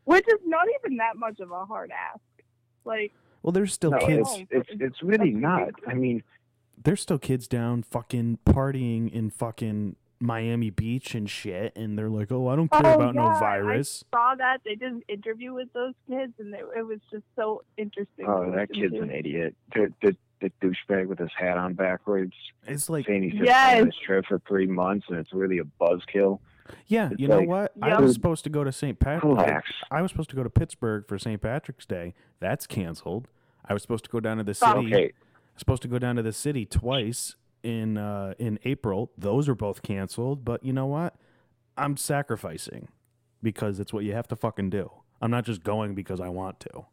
[0.05, 2.21] Which is not even that much of a hard ask.
[2.85, 3.13] Like,
[3.43, 4.29] well, there's still no, kids.
[4.51, 5.71] it's it's it's really not.
[5.87, 6.23] I mean,
[6.83, 12.33] There's still kids down fucking partying in fucking Miami Beach and shit, and they're like,
[12.33, 15.03] "Oh, I don't care oh, about no yeah, virus." I saw that they did an
[15.09, 18.27] interview with those kids, and it, it was just so interesting.
[18.27, 19.03] oh, that kid's to.
[19.03, 19.55] an idiot.
[19.75, 22.35] The, the, the douchebag with his hat on backwards.
[22.67, 23.81] It's like saying he's just Yes.
[23.81, 26.41] on this trip for three months, and it's really a buzzkill.
[26.87, 27.73] Yeah, It's you know like, what?
[27.83, 28.99] I was supposed to go to St.
[28.99, 29.73] Patrick's.
[29.91, 31.41] I was supposed to go to Pittsburgh for St.
[31.41, 32.15] Patrick's Day.
[32.41, 33.29] That's canceled.
[33.67, 34.87] I was supposed to go down to the city.
[34.87, 35.13] Okay.
[35.57, 39.11] Supposed to go down to the city twice in uh, in April.
[39.17, 40.45] Those are both canceled.
[40.45, 41.15] But you know what?
[41.77, 42.89] I'm sacrificing
[43.43, 44.91] because it's what you have to fucking do.
[45.21, 46.87] I'm not just going because I want to.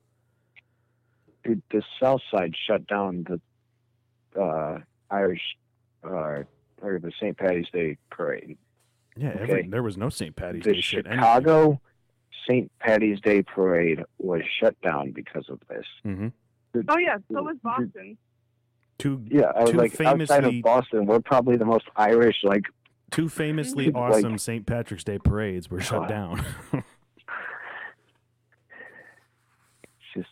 [1.43, 4.79] Dude, the South Side shut down the uh,
[5.09, 5.41] Irish
[6.03, 6.43] uh,
[6.81, 7.37] or the St.
[7.37, 8.57] Patty's Day parade.
[9.17, 10.35] Yeah, every, there was no St.
[10.35, 11.05] Patty's the Day shit.
[11.05, 11.17] anyway.
[11.21, 11.81] Chicago
[12.47, 12.71] St.
[12.79, 15.85] Patty's Day parade was shut down because of this.
[16.05, 16.31] Mhm.
[16.87, 18.17] Oh yeah, so was Boston.
[18.97, 22.37] Two Yeah, I was Two like outside of Boston, we're probably the most Irish.
[22.43, 22.63] Like,
[23.11, 24.65] two famously Like- awesome St.
[24.65, 26.09] Patrick's Day parades were shut God.
[26.09, 26.45] down.
[29.83, 30.29] it's just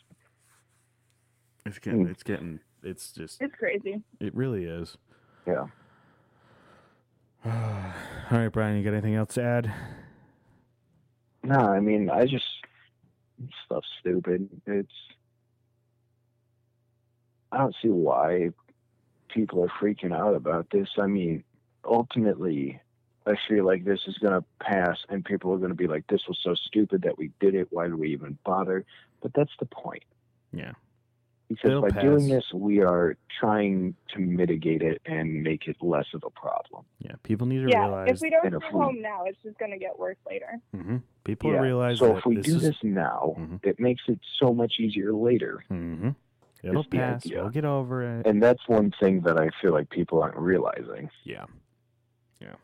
[1.66, 4.02] it's getting it's getting it's just It's crazy.
[4.20, 4.98] it really is.
[5.46, 5.66] yeah.
[7.46, 7.52] All
[8.32, 9.74] right, Bryan, you got anything else to add?
[11.44, 12.46] No, I mean, I just
[13.66, 14.50] stuff stupid.
[14.68, 14.92] It's
[17.52, 18.50] I don't see why
[19.30, 20.90] people are freaking out about this.
[21.00, 21.44] I mean,
[21.84, 22.80] ultimately,
[23.26, 26.06] I feel like this is going to pass, and people are going to be like,
[26.08, 27.68] "This was so stupid that we did it.
[27.72, 28.86] Why did we even bother?"
[29.22, 30.04] But that's the point.
[30.52, 30.74] Yeah.
[31.50, 36.06] Because It'll by doing this, we are trying to mitigate it and make it less
[36.14, 36.86] of a problem.
[37.00, 38.10] Yeah, people need to Yeah, realize.
[38.12, 40.60] if we don't and stay if we- home now, it's just gonna get worse later.
[40.72, 41.62] hmm People Yeah.
[41.62, 42.62] realize so that if we this do is.
[42.62, 43.66] this now, Mhm.
[43.66, 45.64] it makes it so much easier later.
[45.70, 46.10] hmm
[46.64, 47.26] It'll pass.
[47.26, 47.42] idea.
[47.42, 48.28] We'll get over it.
[48.28, 51.10] And that's one thing that I feel like people aren't realizing.
[51.24, 51.46] yeah.
[52.40, 52.56] Yeah.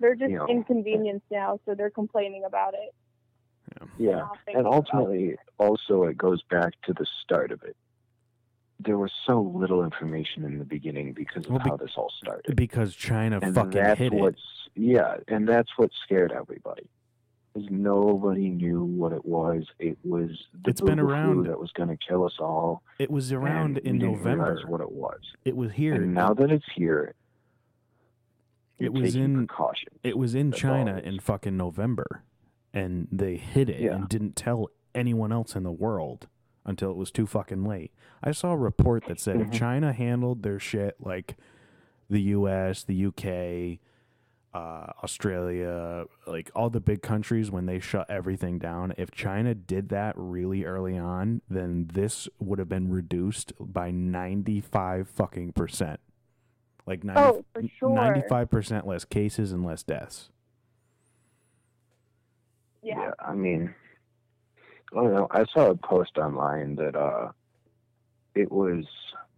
[0.00, 0.46] They're just You know.
[0.48, 2.92] inconvenienced now, so they're complaining about it.
[3.98, 4.16] Yeah.
[4.16, 7.76] Not And ultimately, also, it goes back to the start of it.
[8.78, 12.10] There was so little information in the beginning because of Well, be- how this all
[12.22, 12.56] started.
[12.56, 14.36] Because China and fucking that's hit it.
[14.74, 16.88] Yeah, and that's what scared everybody.
[17.52, 19.66] Because nobody knew what it was.
[19.78, 20.30] It was
[20.64, 22.82] the It's been around- that was going to kill us all.
[22.98, 24.62] It was around and in we didn't November.
[24.66, 25.20] what it was.
[25.44, 25.94] It was here.
[25.94, 27.14] And now that it's here,
[28.78, 29.98] it was in precautions.
[30.02, 32.22] it was in China in fucking November,
[32.72, 33.94] and they hid it Yeah.
[33.96, 36.28] and didn't tell anyone else in the world
[36.64, 37.92] until it was too fucking late.
[38.22, 39.52] I saw a report that said if Mhm.
[39.54, 41.36] China handled their shit like
[42.08, 43.80] the U.S., the U.K.,
[44.52, 49.90] uh, Australia, like all the big countries when they shut everything down, if China did
[49.90, 56.00] that really early on, then this would have been reduced by ninety five fucking percent.
[56.84, 57.90] Like 90, Oh, for sure.
[57.90, 60.30] 95% less cases and less deaths.
[62.82, 63.10] Yeah.
[63.18, 63.74] I mean,
[64.92, 65.28] I don't know.
[65.30, 67.30] I saw a post online that uh,
[68.34, 68.84] it was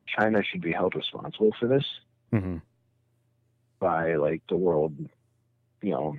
[0.07, 1.85] China should be held responsible for this
[2.33, 2.57] Mm-hmm.
[3.79, 4.95] by like the world,
[5.83, 6.17] you know,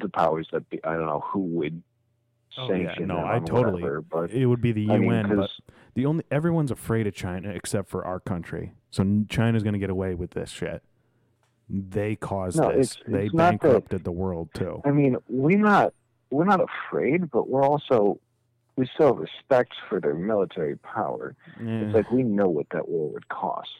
[0.00, 0.82] the powers that be.
[0.84, 1.82] I don't know who would
[2.58, 2.86] Oh, yeah.
[2.86, 3.82] sanction No, them I totally.
[3.82, 5.60] whatever, but It would be the I UN, mean, but 'cause-
[5.92, 8.72] the only everyone's afraid of China except for our country.
[8.88, 10.82] So China's going to get away with this shit.
[11.68, 12.92] They caused No, this.
[12.96, 14.80] it's- they it's not that- bankrupted the world too.
[14.86, 15.92] I mean, we're not
[16.30, 18.18] we're not afraid, but we're also
[18.76, 21.34] we still have respect for their military power.
[21.62, 21.80] Yeah.
[21.80, 23.70] It's like we know what that war would cost.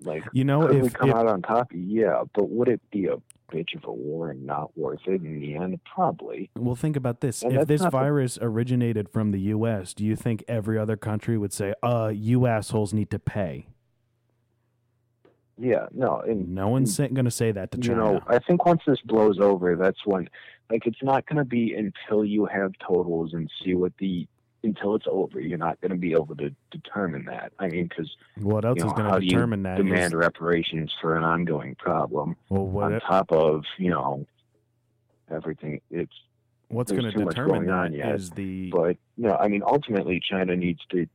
[0.00, 1.70] Like, You know, could we come if- out on top?
[1.74, 3.16] Yeah, but would it be a
[3.50, 5.78] bitch of a war and not worth it in the end?
[5.84, 6.50] Probably.
[6.56, 7.42] Well, think about this.
[7.42, 10.96] And if this not the- virus originated from the U.S., do you think every other
[10.96, 13.68] country would say, "Uh, you assholes need to pay"?
[15.58, 17.96] Yeah, no, and No one's going to say that to you China.
[17.98, 20.28] know, I think once this blows over, that's when,
[20.70, 24.26] like, it's not going to be until you have totals and see what the
[24.64, 25.40] until it's over.
[25.40, 27.52] You're not going to be able to determine that.
[27.58, 29.76] I mean, because what else you know, is going to you determine that?
[29.76, 34.26] Demand is- reparations for an ongoing problem well, what on it- top of you know
[35.30, 35.80] everything.
[35.90, 36.12] It's
[36.68, 38.14] what's going to determine that yet.
[38.14, 41.06] is the but you know, I mean, ultimately, China needs to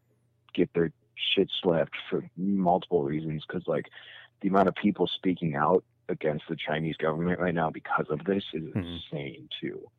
[0.53, 0.91] get their
[1.35, 3.43] shit slapped for multiple reasons.
[3.47, 3.87] Because like
[4.41, 8.43] the amount of people speaking out against the Chinese government right now because of this
[8.53, 8.95] is Mhm.
[8.95, 9.89] insane too.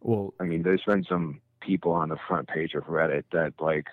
[0.00, 3.88] Well, I mean, there's been some people on the front page of Reddit that like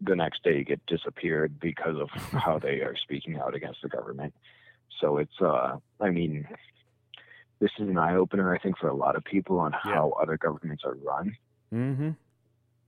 [0.00, 2.10] the next day get disappeared because of
[2.44, 4.34] how they are speaking out against the government.
[5.00, 6.46] So it's uh I mean
[7.60, 10.36] this is an eye opener I think for a lot of people on how other
[10.36, 11.36] governments are run
[11.72, 12.10] mm-hmm.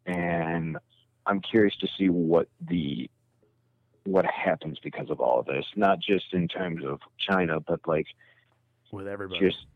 [0.07, 0.77] and
[1.25, 3.11] I'm curious to see what the
[4.07, 8.07] what happens because of all of this, not just in terms of China, but like
[8.93, 9.45] with everybody.
[9.45, 9.67] just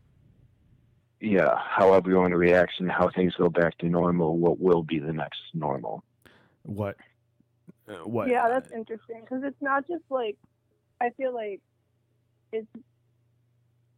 [1.19, 4.37] yeah, how everyone reacts and how things go back to normal.
[4.37, 6.03] What will be the next normal?
[6.63, 6.95] what?
[7.87, 8.29] Uh, what?
[8.29, 10.37] Yeah, that's interesting because it's not just like
[10.99, 11.59] I feel like
[12.51, 12.67] it's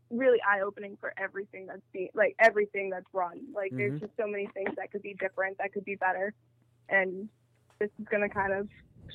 [0.09, 3.41] really eye opening for everything that's being like everything that's run.
[3.53, 3.77] Like Mhm.
[3.77, 6.33] there's just so many things that could be different, that could be better,
[6.89, 7.29] and
[7.79, 8.69] this is gonna kind of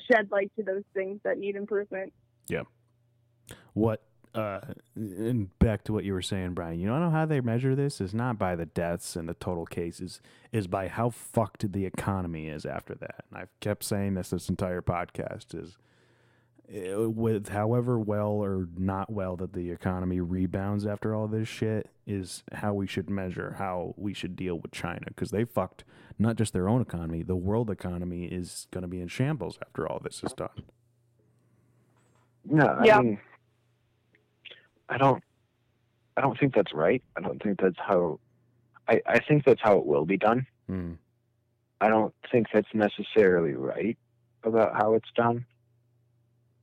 [0.09, 2.13] shed light to those things that need improvement.
[2.47, 2.63] Yeah.
[3.73, 4.03] What?
[4.35, 4.59] Uh,
[4.95, 6.79] and back to what you were saying, Bryan.
[6.79, 10.21] You know how they measure this is not by the deaths and the total cases,
[10.51, 13.25] is by how fucked the economy is after that.
[13.29, 15.77] And I've kept saying this this entire podcast is
[16.71, 21.89] uh, with however well or not well that the economy rebounds after all this shit
[22.05, 25.83] is how we should measure how we should deal with China because they fucked
[26.19, 29.87] not just their own economy, the world economy is going to be in shambles after
[29.87, 30.63] all this is done.
[32.45, 32.97] No, Yeah.
[32.97, 33.19] I mean,
[34.89, 35.23] I don't,
[36.17, 37.01] I don't think that's right.
[37.15, 38.19] I don't think that's how.
[38.87, 40.47] I I think that's how it will be done.
[40.69, 40.97] Mm.
[41.79, 43.97] I don't think that's necessarily right
[44.43, 45.45] about how it's done.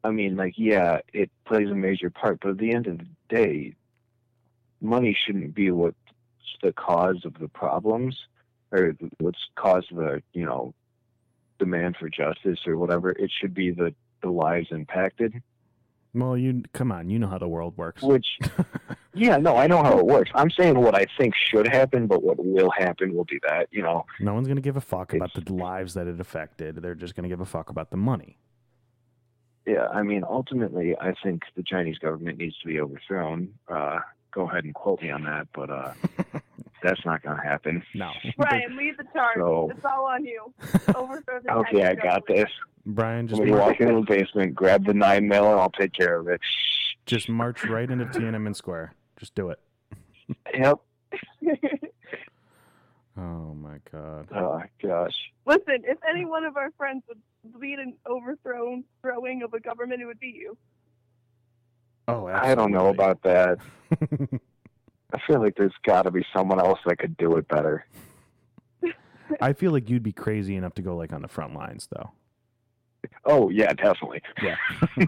[0.06, 3.06] I mean, like, yeah, it plays a major part, but at the end of the
[3.28, 3.74] day,
[4.80, 5.96] money shouldn't be what's
[6.62, 8.16] the cause of the problems
[8.70, 10.74] or what's caused the, you know,
[11.58, 13.10] demand for justice or whatever.
[13.10, 15.42] It should be the, the lives impacted,
[16.14, 18.02] Well, you come on, you know how the world works.
[18.02, 18.38] which,
[19.14, 20.30] yeah, no, I know how it works.
[20.34, 23.82] I'm saying what I think should happen, but what will happen will be that, you
[23.82, 26.76] know, No one's gonna give a fuck about the lives that it affected.
[26.76, 28.38] They're just gonna give a fuck about the money.
[29.66, 33.52] Yeah, I mean, ultimately, I think the Chinese government needs to be overthrown.
[33.68, 33.98] Uh,
[34.32, 35.92] go ahead and quote me on that, but uh,
[36.82, 37.82] that's not going to happen.
[37.94, 38.12] No.
[38.38, 39.36] Bryan, lead the charge.
[39.36, 40.52] So- It's all on you.
[40.94, 42.26] Overthrow the Okay, I got government.
[42.28, 42.50] this.
[42.86, 45.70] Bryan, just When you mar- walk into the basement, grab the nine mil, and I'll
[45.70, 46.40] take care of it.
[47.04, 48.94] just march right into Tiananmen Square.
[49.16, 49.58] Just do it.
[50.54, 50.78] Yep.
[53.18, 54.28] Oh my god.
[54.34, 55.14] Oh gosh.
[55.46, 57.20] Listen, if any one of our friends would
[57.60, 60.56] lead an overthrown throwing of a government, it would be you.
[62.08, 63.58] Oh, I don't know about that.
[65.12, 67.86] I feel like there's got to be someone else that could do it better.
[69.40, 72.10] I feel like you'd be crazy enough to go like on the front lines, though.
[73.24, 74.22] Oh yeah, definitely.
[74.42, 74.56] Yeah.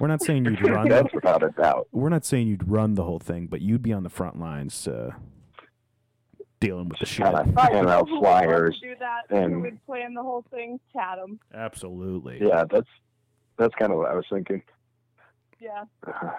[0.00, 0.88] We're not saying you'd run.
[0.88, 1.88] That's without a doubt.
[1.92, 4.88] We're not saying you'd run the whole thing, but you'd be on the front lines,
[4.88, 5.12] uh,
[6.60, 7.24] dealing with the shit.
[7.24, 8.80] Kinda All right, hand out who would love to flyers.
[8.82, 9.22] Do that.
[9.30, 10.78] and- Who would plan the whole thing?
[10.94, 11.40] Tatum.
[11.54, 12.38] Absolutely.
[12.40, 12.88] Yeah, that's
[13.56, 14.62] that's kind of what I was thinking.
[15.58, 15.84] Yeah.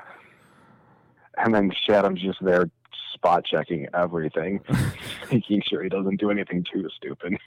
[1.37, 2.65] And then Shadow's just there
[3.13, 4.59] spot checking everything,
[5.31, 7.37] making sure he doesn't do anything too stupid.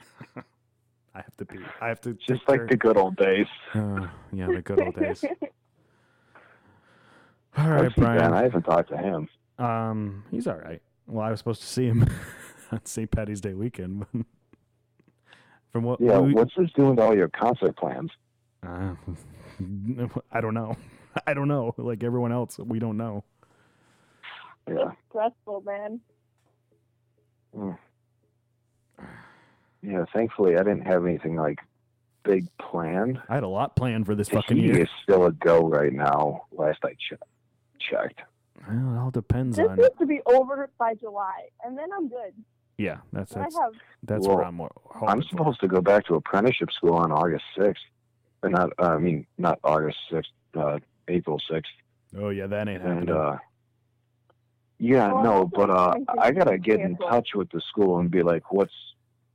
[1.13, 1.59] I have to be.
[1.79, 2.13] I have to.
[2.15, 3.45] Just like care- the good old days.
[3.75, 5.23] Uh, yeah, the good old days.
[7.57, 8.17] All Let's right, see, Bryan.
[8.19, 9.29] Dan, I haven't talked to him.
[9.59, 10.81] Um, he's all right.
[11.07, 12.05] Well, I was supposed to see him
[12.81, 13.09] on St.
[13.09, 14.05] Patty's Day weekend.
[15.71, 15.99] From what?
[15.99, 18.11] Yeah, we- what's this doing to all your concert plans?
[18.65, 18.95] Uh,
[20.31, 20.75] I don't know.
[21.27, 21.73] I don't know.
[21.77, 23.23] Like everyone else, we don't know.
[24.67, 24.91] Yeah.
[25.09, 25.99] Stressful, man.
[27.55, 27.77] Mm.
[29.81, 31.59] Yeah, thankfully I didn't have anything like
[32.23, 33.21] big planned.
[33.29, 34.81] I had a lot planned for this The fucking heat year.
[34.81, 36.45] is still a go right now.
[36.51, 37.17] Last I che-
[37.79, 38.21] checked.
[38.67, 39.75] Well, it all depends This on.
[39.77, 42.33] needs to be over by July, and then I'm good.
[42.77, 43.73] Yeah, that's I that's have
[44.03, 44.71] that's Well, where I'm more.
[45.07, 47.83] I'm supposed to go back to apprenticeship school on August sixth.
[48.43, 51.71] Or not uh, I mean not August sixth, uh April sixth.
[52.17, 53.15] Oh yeah, that ain't And happening.
[53.15, 53.37] uh
[54.77, 58.23] yeah, Well, no, but uh I'm gotta get in touch with the school and be
[58.23, 58.73] like, what's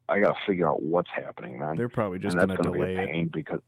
[0.08, 1.76] I gotta figure out what's happening, man.
[1.76, 3.32] They're probably just and gonna gonna delay be a it.
[3.32, 3.60] because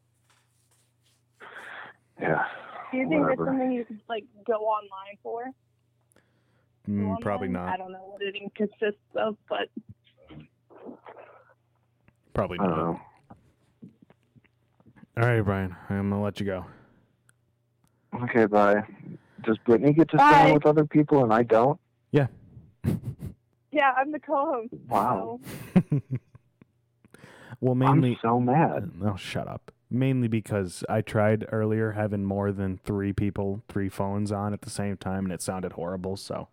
[2.20, 2.44] Yeah.
[2.90, 3.44] Do you think whatever.
[3.46, 5.44] that's something you could like go online for?
[6.86, 7.68] Go Mm, probably not.
[7.68, 9.68] I don't know what it even consists of, but
[12.34, 13.00] Probably I don't know.
[15.18, 15.76] All right, Bryan.
[15.90, 16.64] I'm gonna let you go.
[18.22, 18.82] Okay, bye.
[19.44, 20.30] Does Brittney get to Bye.
[20.30, 21.78] stand with other people and I don't?
[22.10, 22.26] Yeah.
[23.70, 24.72] yeah, I'm the co-host.
[24.88, 25.40] Wow.
[27.62, 28.10] Well, mainly.
[28.10, 28.90] I'm so mad.
[29.04, 29.70] Oh, shut up.
[29.88, 34.70] Mainly because I tried earlier having more than three people, three phones on at the
[34.70, 36.16] same time, and it sounded horrible.
[36.16, 36.48] So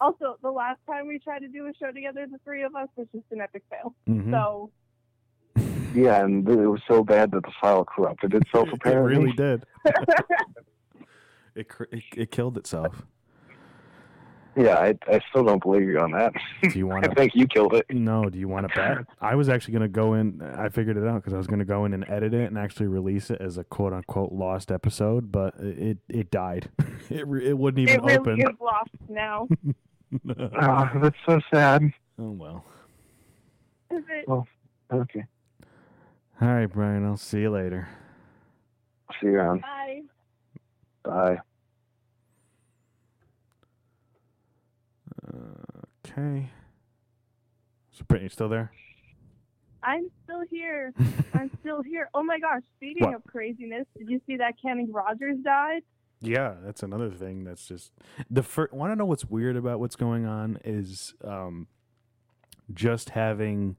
[0.00, 2.88] Also, the last time we tried to do a show together, the three of us,
[2.96, 3.94] was just an epic fail.
[4.08, 4.30] Mhm.
[4.30, 4.70] So
[5.94, 8.68] Yeah, and it was so bad that the file corrupted itself.
[8.68, 9.64] it Apparently, really did.
[11.54, 13.02] it, it it killed itself.
[14.56, 16.32] Yeah, I, I still don't believe you on that.
[16.62, 17.14] Do you want I to?
[17.14, 17.86] think you killed it.
[17.90, 18.24] No.
[18.28, 18.98] Do you want to bet?
[19.20, 20.42] I was actually gonna go in.
[20.42, 22.88] I figured it out because I was gonna go in and edit it and actually
[22.88, 26.68] release it as a quote unquote lost episode, but it it, it died.
[27.08, 28.40] It it wouldn't even it really open.
[28.40, 29.48] is lost now.
[30.12, 31.82] Oh, that's so sad.
[32.18, 32.64] oh well.
[33.90, 34.28] Is it?
[34.28, 34.46] Well,
[34.92, 35.24] okay.
[36.40, 37.04] All right, Bryan.
[37.04, 37.88] I'll see you later.
[39.20, 39.62] See you around.
[39.62, 40.02] Bye.
[41.02, 41.38] Bye.
[46.06, 46.50] Okay.
[47.92, 48.70] So Brittney still there?
[49.82, 50.92] I'm still here.
[51.34, 52.08] I'm still here.
[52.14, 52.62] Oh my gosh!
[52.76, 53.16] Speaking What?
[53.16, 55.82] of craziness, did you see that Kenny Rogers died?
[56.20, 57.44] Yeah, that's another thing.
[57.44, 57.92] That's just
[58.28, 58.72] the first.
[58.72, 61.68] Want to know what's weird about what's going on is um,
[62.74, 63.76] just having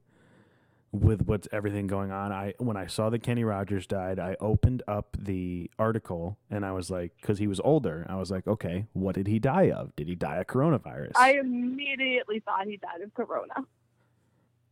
[0.92, 2.32] with what's everything going on.
[2.32, 6.72] I when I saw that Kenny Rogers died, I opened up the article and I
[6.72, 9.94] was like, because he was older, I was like, okay, what did he die of?
[9.94, 11.12] Did he die of coronavirus?
[11.16, 13.66] I immediately thought he died of corona.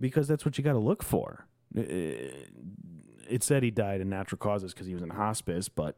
[0.01, 1.47] because that's what you got to look for.
[1.77, 2.47] I-
[3.31, 5.97] It said he died in natural causes because he was in hospice, but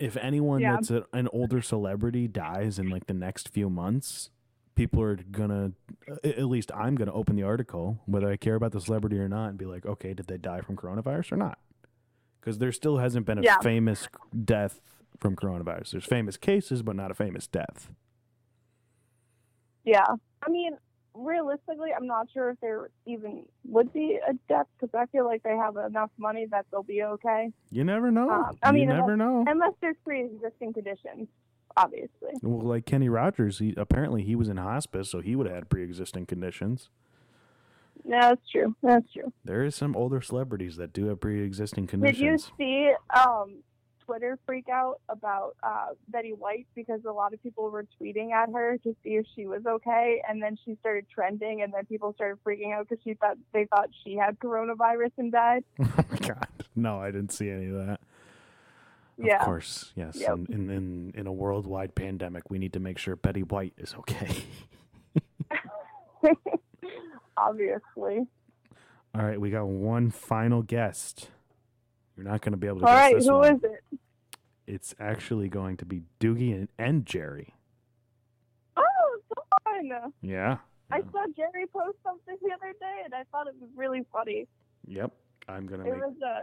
[0.00, 0.72] if anyone Yeah.
[0.72, 4.30] that's a, an older celebrity dies in like the next few months,
[4.74, 5.72] people are gonna,
[6.24, 9.50] at least I'm gonna open the article, whether I care about the celebrity or not,
[9.50, 11.58] and be like, okay, did they die from coronavirus or not?
[12.40, 13.58] Because there still hasn't been a Yeah.
[13.58, 14.08] famous
[14.44, 14.80] death
[15.18, 15.90] from coronavirus.
[15.92, 17.90] There's famous cases, but not a famous death.
[19.84, 20.06] Yeah.
[20.42, 20.76] I mean,
[21.14, 25.42] realistically, I'm not sure if there even would be a death because I feel like
[25.42, 27.52] they have enough money that they'll be okay.
[27.70, 28.30] You never know.
[28.30, 29.44] Um, I you mean, never know.
[29.46, 31.28] Unless there's pre-existing conditions,
[31.76, 32.32] obviously.
[32.42, 35.68] Well, like Kenny Rogers, he apparently he was in hospice, so he would have had
[35.68, 36.90] pre-existing conditions.
[38.04, 38.74] Yeah, that's true.
[38.82, 39.32] That's true.
[39.44, 42.18] There is some older celebrities that do have pre-existing conditions.
[42.18, 43.62] Did you see um,
[44.10, 48.50] Twitter freak out about uh, Betty White because a lot of people were tweeting at
[48.52, 52.12] her to see if she was okay, and then she started trending, and then people
[52.14, 55.62] started freaking out because she thought they thought she had coronavirus and died.
[55.80, 56.48] oh my god!
[56.74, 58.00] No, I didn't see any of that.
[59.16, 59.36] Yeah.
[59.36, 60.16] Of course, yes.
[60.16, 60.30] Yep.
[60.30, 63.94] In, in in in a worldwide pandemic, we need to make sure Betty White is
[63.94, 64.42] okay.
[67.36, 68.26] Obviously.
[69.14, 71.28] All right, we got one final guest.
[72.20, 73.54] You're not going to be able to All guess right, this who one.
[73.56, 73.98] is it?
[74.66, 77.54] It's actually going to be Doogie and, and Jerry.
[78.76, 79.18] Oh,
[79.64, 79.90] fun!
[80.20, 80.58] Yeah.
[80.90, 84.46] I saw Jerry post something the other day, and I thought it was really funny.
[84.86, 85.12] Yep.
[85.48, 86.00] I'm gonna It make.
[86.02, 86.40] was a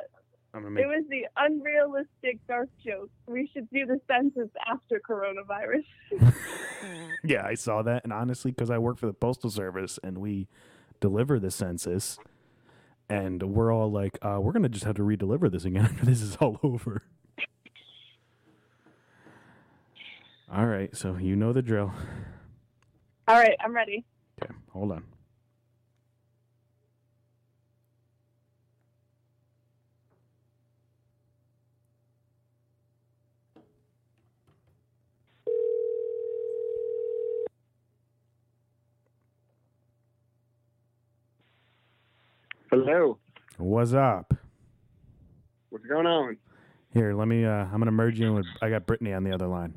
[0.57, 0.83] I'm gonna make.
[0.83, 3.11] It was the unrealistic dark joke.
[3.27, 5.85] We should do the census after coronavirus.
[7.23, 10.47] Yeah, I saw that, and honestly, because I work for the postal service and we
[11.01, 12.17] deliver the census,
[13.09, 16.21] and we're all like, uh, we're gonna just have to re-deliver this again after this
[16.21, 17.03] is all over.
[20.51, 21.93] All right, so you know the drill.
[23.27, 24.05] All right, I'm ready.
[24.41, 25.03] Okay, hold on.
[42.69, 43.17] Hello.
[43.57, 44.33] What's up?
[45.69, 46.37] What's going on?
[46.93, 47.45] Here, let me.
[47.45, 48.45] Uh, I'm gonna merge you in with.
[48.61, 49.73] I got Brittney on the other line.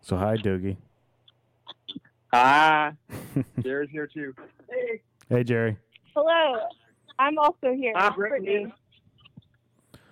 [0.00, 0.76] So hi, Doogie.
[2.32, 2.92] Hi.
[3.60, 4.34] Jerry's here too.
[4.68, 5.00] Hey.
[5.28, 5.76] Hey, Jerry.
[6.14, 6.60] Hello.
[7.18, 7.92] I'm also here.
[7.96, 8.72] Hi, It's Brittney.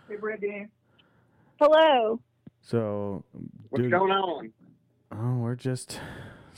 [0.08, 0.68] Hey, Brittney.
[1.60, 2.20] Hello.
[2.60, 3.24] So,
[3.70, 4.52] What's Doogie- going on?
[5.10, 6.00] Oh, we're just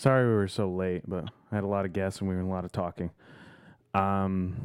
[0.00, 2.40] sorry we were so late, but I had a lot of guests and we were
[2.40, 3.10] in a lot of talking.
[3.94, 4.56] Um,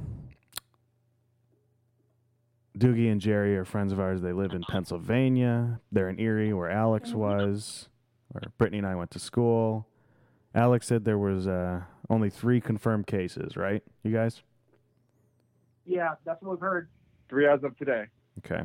[2.77, 4.21] Doogie and Jerry are friends of ours.
[4.21, 5.79] They live in Pennsylvania.
[5.91, 7.89] They're in Erie, where Alex was,
[8.29, 9.87] where Brittney and I went to school.
[10.53, 13.83] Alex said there was uh, only three confirmed cases, right?
[14.03, 14.41] You guys?
[15.85, 16.89] Yeah, that's what we've heard.
[17.29, 18.05] Three as of today.
[18.39, 18.61] Okay.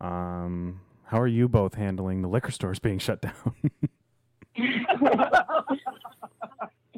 [0.00, 3.54] Um, how are you both handling the liquor stores being shut down?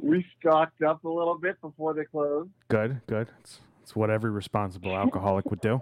[0.00, 2.50] We stocked up a little bit before they closed.
[2.68, 3.28] good, good.
[3.40, 5.80] It's, it's what every responsible alcoholic would do.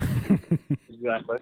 [0.88, 1.38] Exactly.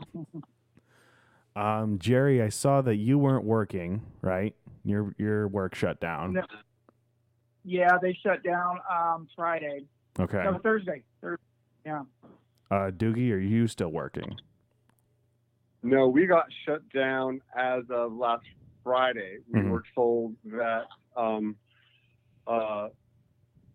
[1.54, 4.54] Um, Jerry, I saw that you weren't working, right?
[4.84, 6.32] Your your work shut down.
[6.32, 6.42] No.
[7.64, 9.84] Yeah, they shut down um, Friday.
[10.18, 10.42] Okay.
[10.42, 11.02] No, Thursday.
[11.20, 11.42] Thursday.
[11.86, 12.02] Yeah.
[12.70, 14.36] Uh, Doogie, are you still working?
[15.82, 18.44] No, we got shut down as of last
[18.82, 19.38] Friday.
[19.50, 19.70] We Mhm.
[19.70, 20.86] were told that
[21.16, 21.56] um,
[22.46, 22.88] uh,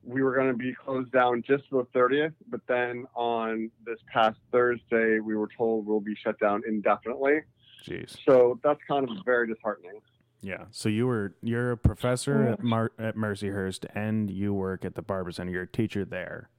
[0.03, 4.39] we were going to be closed down just the 30th, but then on this past
[4.51, 7.41] Thursday, we were told we'll be shut down indefinitely.
[7.85, 8.17] Jeez.
[8.25, 10.01] So that's kind of very disheartening.
[10.41, 10.65] Yeah.
[10.71, 15.01] So you were you're a professor at Mar- at Mercyhurst, and you work at the
[15.01, 15.51] Barber Center.
[15.51, 16.49] You're a teacher there.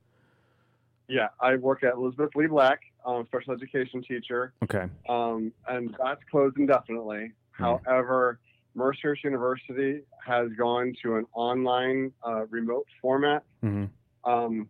[1.06, 4.52] Yeah, I work at Elizabeth Lee Black, um, special education teacher.
[4.62, 4.88] Okay.
[5.08, 7.32] um, and that's closed indefinitely.
[7.58, 8.38] However,
[8.76, 13.42] Mercyhurst University has gone to an online uh, remote format.
[13.64, 14.30] Mm-hmm.
[14.30, 14.68] Um,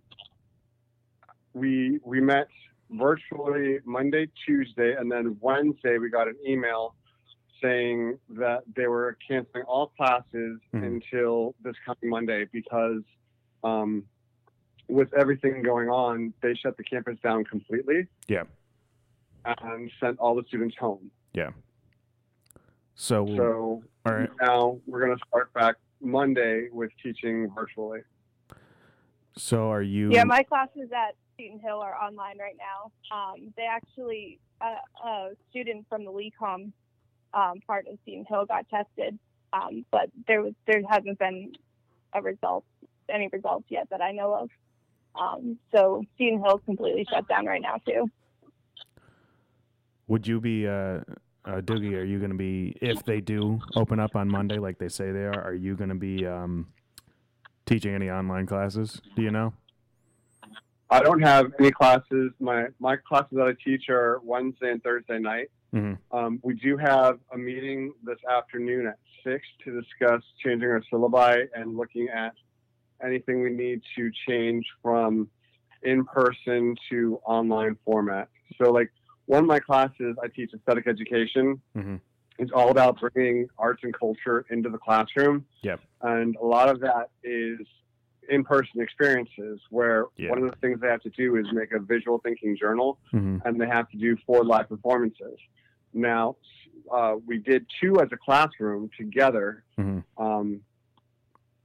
[1.54, 2.48] we we met
[2.90, 6.94] virtually Monday, Tuesday, and then Wednesday we got an email
[7.62, 10.86] saying that they were canceling all classes Mhm.
[10.86, 13.02] until this coming Monday because
[13.64, 14.04] um,
[14.86, 18.44] with everything going on, they shut the campus down completely Yeah.
[19.44, 21.10] and sent all the students home.
[21.34, 21.50] Yeah.
[22.98, 23.26] So.
[23.36, 24.28] So all right.
[24.42, 28.00] now we're going to start back Monday with teaching virtually.
[29.36, 30.10] So are you?
[30.10, 32.90] Yeah, my classes at Seton Hill are online right now.
[33.16, 36.72] Um, they actually, uh, a student from the LECOM
[37.34, 39.16] um, part of Seton Hill got tested,
[39.52, 41.52] um, but there was there hasn't been
[42.14, 42.64] a result,
[43.08, 44.50] any results yet that I know of.
[45.14, 48.10] Um, so Seton is completely shut down right now too.
[50.08, 51.00] Would you be, uh,
[51.48, 51.96] uh, Doogie?
[51.96, 55.10] Are you going to be if they do open up on Monday, like they say
[55.10, 55.42] they are?
[55.42, 56.66] Are you going to be um,
[57.66, 59.00] teaching any online classes?
[59.16, 59.54] Do you know?
[60.90, 62.32] I don't have any classes.
[62.40, 65.50] My my classes that I teach are Wednesday and Thursday night.
[65.74, 66.16] Mm-hmm.
[66.16, 71.46] Um, we do have a meeting this afternoon at six to discuss changing our syllabi
[71.54, 72.32] and looking at
[73.04, 75.28] anything we need to change from
[75.82, 78.28] in person to online format.
[78.56, 78.90] So, like
[79.28, 81.60] one of my classes, I teach aesthetic education.
[81.76, 81.96] Mm-hmm.
[82.38, 85.44] It's all about bringing arts and culture into the classroom.
[85.62, 85.80] Yep.
[86.00, 87.58] And a lot of that is
[88.30, 90.30] in person experiences where Yeah.
[90.30, 93.42] one of the things they have to do is make a visual thinking journal Mhm.
[93.44, 95.38] and they have to do four live performances.
[95.92, 96.36] Now,
[96.90, 100.04] uh, we did two as a classroom together, Mhm.
[100.16, 100.60] um,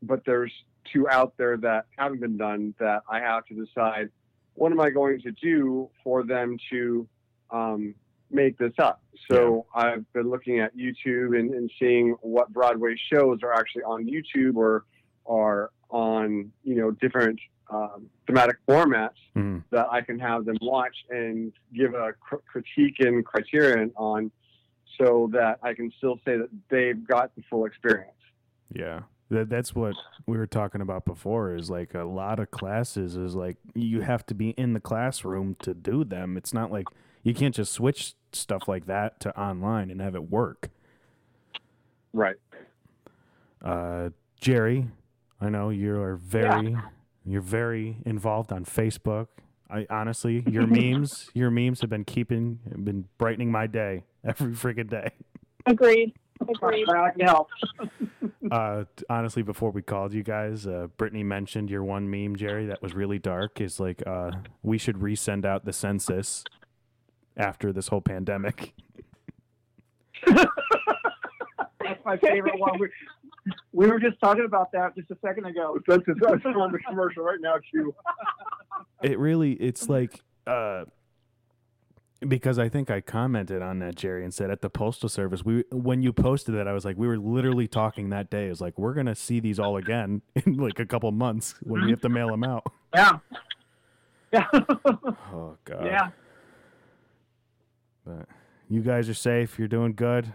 [0.02, 0.54] but there's
[0.92, 4.10] two out there that haven't been done that I have to decide
[4.56, 7.08] what am I going to do for them to
[7.54, 7.96] um,
[8.30, 9.02] make this up.
[9.32, 14.06] So I've been looking at YouTube and, and seeing what Broadway shows are actually on
[14.06, 14.84] YouTube or
[15.26, 17.40] are on you know different
[17.70, 19.60] um, thematic formats Mm-hmm.
[19.72, 24.30] that I can have them watch and give a cr- critique and criterion on,
[25.00, 28.12] so that I can still say that they've got the full experience.
[28.72, 29.02] Yeah.
[29.30, 29.96] That, that's what
[30.28, 34.24] we were talking about before is like a lot of classes is like you have
[34.28, 36.38] to be in the classroom to do them.
[36.38, 36.86] It's not like
[37.24, 40.70] you can't just switch stuff like that to online and have it work.
[42.12, 42.36] Right.
[43.64, 44.10] Uh,
[44.40, 44.88] Jerry,
[45.40, 46.78] I know you are very
[47.26, 49.28] you're very involved on Facebook.
[49.70, 54.52] I honestly, your memes, your memes have been keeping have been brightening my day every
[54.52, 55.10] freaking day.
[55.66, 56.14] Agreed.
[56.42, 56.88] Agreed.
[57.22, 57.50] Help.
[58.52, 62.82] Uh, honestly, before we called you guys, uh, Brittney mentioned your one meme, Jerry, that
[62.82, 63.62] was really dark.
[63.62, 64.32] Is like, uh,
[64.62, 66.44] we should resend out the census
[67.38, 68.74] after this whole pandemic.
[70.26, 72.80] That's my favorite one.
[72.80, 72.90] We,
[73.74, 75.78] we were just talking about that just a second ago.
[75.88, 77.94] That's that's on the commercial right now too.
[79.02, 80.86] It really, it's like, uh,
[82.26, 85.66] because I think I commented on that, Jerry, and said at the postal service, we
[85.72, 88.46] when you posted that, I was like, we were literally talking that day.
[88.46, 91.84] It was like, we're gonna see these all again in like a couple months when
[91.84, 92.64] we have to mail them out.
[92.96, 93.20] Yeah.
[94.32, 94.48] Yeah.
[95.32, 95.86] Oh God.
[95.86, 96.10] yeah.
[98.06, 98.28] But
[98.70, 99.58] you guys are safe.
[99.58, 100.34] You're doing good.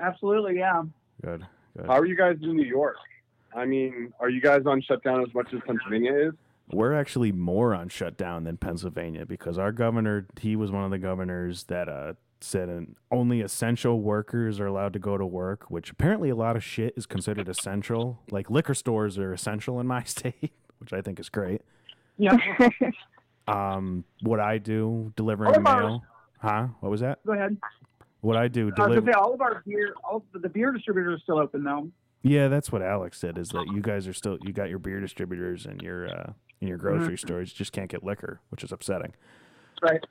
[0.00, 0.58] Absolutely.
[0.58, 0.82] Yeah.
[1.22, 1.46] Good.
[1.76, 1.86] Good.
[1.86, 2.96] How are you guys in New York?
[3.54, 6.32] I mean, are you guys on shutdown as much as Pennsylvania is?
[6.70, 10.98] We're actually more on shutdown than Pennsylvania because our governor, he was one of the
[10.98, 15.90] governors that uh, said an, only essential workers are allowed to go to work, which
[15.90, 18.20] apparently a lot of shit is considered essential.
[18.30, 21.62] Like liquor stores are essential in my state, which I think is great.
[22.16, 22.38] Yeah.
[23.48, 26.04] Um, what I do, delivering about- mail.
[26.40, 26.68] Huh?
[26.80, 27.24] What was that?
[27.24, 27.56] Go ahead.
[28.20, 28.74] What I do, was
[29.04, 31.88] say all of our beer, all the beer distributors are still open though.
[32.22, 33.36] Yeah, that's what Alex said.
[33.36, 36.68] Is that you guys are still you got your beer distributors and your uh, in
[36.68, 37.18] your grocery Mhm.
[37.18, 39.12] stores, just can't get liquor, which is upsetting.
[39.82, 40.04] Right.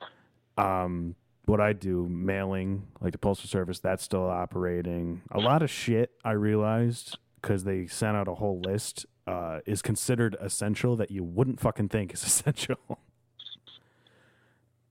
[0.58, 1.14] Um,
[1.46, 5.22] what I do, mailing like the postal service, that's still operating.
[5.30, 9.80] A lot of shit I realized because they sent out a whole list uh, is
[9.80, 12.76] considered essential that you wouldn't fucking think is essential.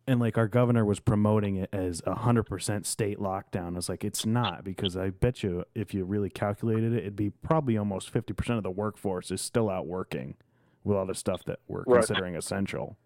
[0.07, 3.73] And like our governor was promoting it as a hundred percent state lockdown.
[3.73, 7.15] I was like, it's not because I bet you if you really calculated it, it'd
[7.15, 10.35] be probably almost fifty percent of the workforce is still out working
[10.83, 11.99] with all the stuff that we're Right.
[11.99, 12.97] considering essential.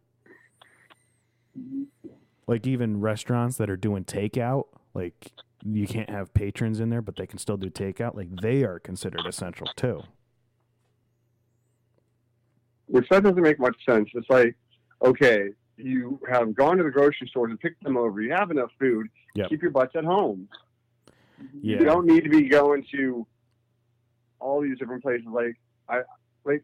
[2.48, 5.32] Like even restaurants that are doing takeout, like
[5.66, 8.16] you can't have patrons in there, but they can still do takeout.
[8.16, 10.04] Like they are considered essential too.
[12.88, 14.08] which that doesn't make much sense.
[14.14, 14.56] It's like,
[15.04, 18.22] okay, you have gone to the grocery stores and picked them over.
[18.22, 19.08] You have enough food.
[19.36, 19.50] Yep.
[19.50, 20.48] Keep your butts at home.
[21.62, 21.80] Yeah.
[21.80, 23.28] You don't need to be going to
[24.40, 25.28] all these different places.
[25.28, 25.58] Like,
[25.90, 26.02] I
[26.46, 26.64] like,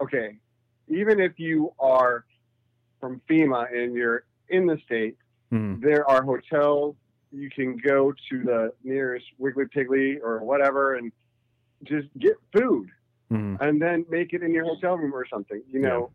[0.00, 0.36] okay,
[0.88, 2.24] even if you are
[3.00, 5.16] from FEMA and you're in the state,
[5.52, 5.80] Mhm.
[5.80, 6.96] there are hotels
[7.32, 11.12] you can go to the nearest Wiggly Piggly or whatever and
[11.84, 12.90] just get food
[13.30, 13.60] Mhm.
[13.60, 16.10] and then make it in your hotel room or something, you know.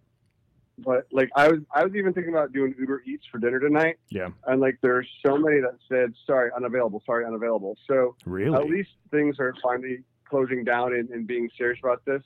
[0.78, 3.98] But like I was I was even thinking about doing Uber Eats for dinner tonight
[4.10, 4.30] Yeah.
[4.46, 7.78] and like there's so many that said sorry unavailable, sorry unavailable.
[7.88, 8.56] So Really?
[8.58, 12.22] at least things are finally closing down and, and being serious about this.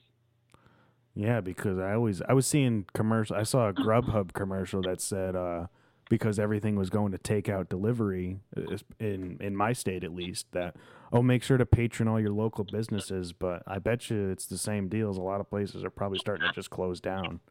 [1.13, 3.35] Yeah, because I always I was seeing commercial.
[3.35, 5.67] I saw a Grubhub commercial that said uh,
[6.09, 10.75] because everything was going to takeout delivery uh, in in my state at least that
[11.11, 13.33] oh make sure to patron all your local businesses.
[13.33, 15.17] But I bet you it's the same deals.
[15.17, 17.41] A lot of places are probably starting to just close down.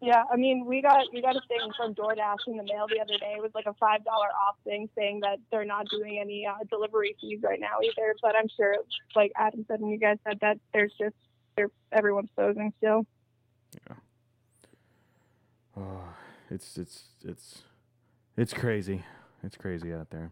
[0.00, 3.00] Yeah, I mean, we got we got a thing from DoorDash in the mail the
[3.00, 3.34] other day.
[3.36, 6.62] It was like a five dollar off thing, saying that they're not doing any uh,
[6.70, 8.14] delivery fees right now either.
[8.22, 8.76] But I'm sure,
[9.16, 11.16] like Adam said, and you guys said that there's just
[11.90, 13.06] everyone's closing still.
[13.88, 13.96] Yeah.
[15.76, 16.00] Oh,
[16.50, 17.62] it's it's it's
[18.36, 19.04] it's crazy.
[19.42, 20.30] It's crazy out there.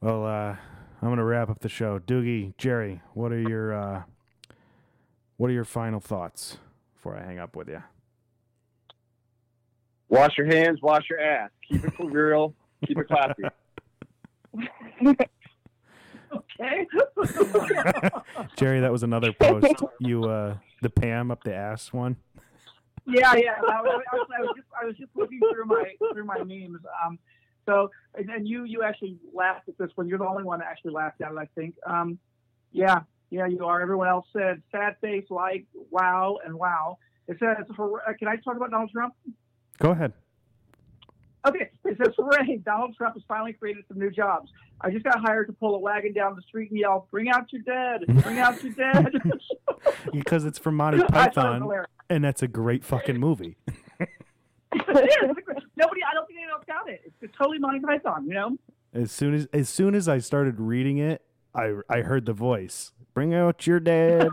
[0.00, 0.56] Well, uh,
[1.02, 1.98] I'm gonna wrap up the show.
[1.98, 4.02] Doogie, Jerry, what are your uh,
[5.36, 6.56] what are your final thoughts
[6.94, 7.82] before I hang up with you?
[10.08, 11.50] Wash your hands, wash your ass.
[11.68, 12.54] Keep it real,
[12.86, 13.42] keep it classy.
[16.60, 16.86] Okay.
[18.56, 19.82] Jerry, that was another post.
[20.00, 22.16] You uh, the Pam up the ass one.
[23.06, 23.54] Yeah, yeah.
[23.56, 26.38] I was, I was, I was just I was just looking through my through my
[26.38, 26.80] memes.
[27.04, 27.18] Um,
[27.64, 30.08] so and, and you you actually laughed at this one.
[30.08, 31.74] You're the only one that actually laughed at it, I think.
[31.86, 32.18] Um,
[32.72, 33.80] yeah, yeah, you are.
[33.80, 36.98] Everyone else said sad face, like, wow, and wow.
[37.26, 39.14] It says, hooray- uh, can I talk about Donald Trump?
[39.80, 40.12] Go ahead.
[41.46, 44.50] Okay, it says, hooray, Donald Trump has finally created some new jobs.
[44.80, 47.52] I just got hired to pull a wagon down the street and yell, bring out
[47.52, 49.12] your dead, bring out your dead.
[50.12, 53.56] Because it's from Monty I thought it was Python, and that's a great fucking movie.
[53.68, 57.12] Nobody, I don't think anyone else got it.
[57.20, 58.56] It's, totally Monty Python, you know?
[58.92, 61.22] As soon as as soon as I started reading it,
[61.54, 62.92] I I heard the voice.
[63.14, 64.28] Bring out your dad.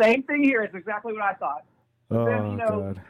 [0.00, 0.62] Same thing here.
[0.62, 1.64] It's exactly what I thought.
[2.12, 3.00] Oh Then, you know, god.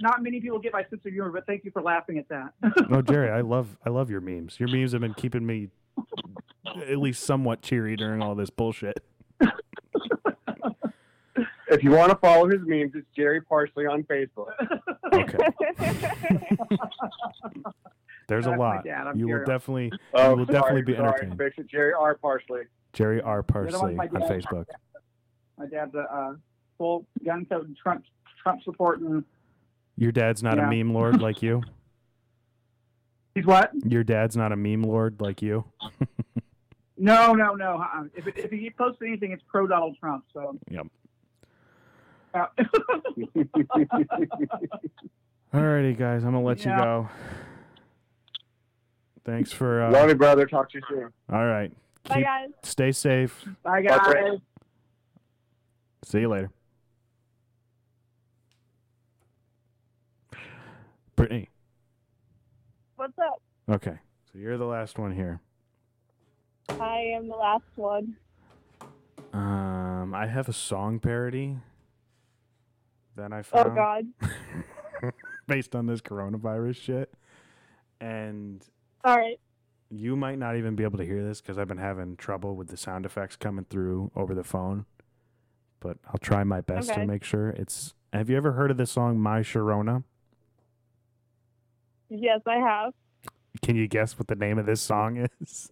[0.00, 2.52] Not many people get my sense of humor, but thank you for laughing at that.
[2.90, 4.58] Oh Jerry, I love I love your memes.
[4.60, 5.68] Your memes have been keeping me
[6.88, 8.98] at least somewhat cheery during all this bullshit.
[11.68, 14.50] If you want to follow his memes, it's Jerry Parsley on Facebook.
[15.12, 15.38] Okay.
[18.28, 18.84] There's a That's my lot.
[18.84, 19.06] dad.
[19.16, 19.46] You will Jerry.
[19.46, 21.08] definitely Oh, you will sorry, definitely be sorry.
[21.08, 21.38] entertained.
[21.38, 22.14] Fix it, Jerry R.
[22.16, 22.62] Parsley.
[22.92, 23.42] Jerry R.
[23.42, 24.66] Parsley on Facebook.
[25.58, 26.34] my dad's a uh,
[26.78, 28.04] full gun toting Trump
[28.44, 29.24] Trump supporting.
[29.96, 30.68] Your dad's not Yeah.
[30.68, 31.62] a meme lord like you.
[33.34, 33.72] He's what?
[33.84, 35.64] Your dad's not a meme lord like you.
[36.96, 37.78] No, no, no.
[37.82, 38.04] Uh-uh.
[38.14, 40.24] If it, if he posts anything, it's pro Donald Trump.
[40.32, 40.56] So.
[40.70, 40.86] Yep.
[42.32, 42.46] Uh,
[45.52, 46.76] Alrighty, guys, I'm gonna let Yeah.
[46.78, 47.08] you go.
[49.24, 49.82] Thanks for.
[49.82, 50.46] Uh, Love you, brother.
[50.46, 51.12] Talk to you soon.
[51.32, 51.72] All right.
[52.08, 52.50] Bye, guys.
[52.62, 53.44] Stay safe.
[53.64, 54.00] Bye, Bye, guys.
[54.06, 54.38] Brett.
[56.04, 56.52] See you later.
[61.16, 61.48] Brittney.
[63.04, 63.42] What's up?
[63.68, 63.98] Okay.
[64.32, 65.38] So you're the last one here.
[66.70, 68.16] I am the last one.
[69.34, 71.58] Um, I have a song parody
[73.14, 73.72] that I found.
[73.72, 75.12] Oh God.
[75.46, 77.12] based on this coronavirus shit,
[78.00, 78.64] and
[79.04, 79.38] All right.
[79.90, 82.68] you might not even be able to hear this because I've been having trouble with
[82.68, 84.86] the sound effects coming through over the phone.
[85.80, 87.02] But I'll try my best Okay.
[87.02, 87.92] to make sure it's.
[88.14, 90.04] Have you ever heard of the song "My Sharona"?
[92.16, 92.92] Yes, I have.
[93.62, 95.70] Can you guess what the name of this song is?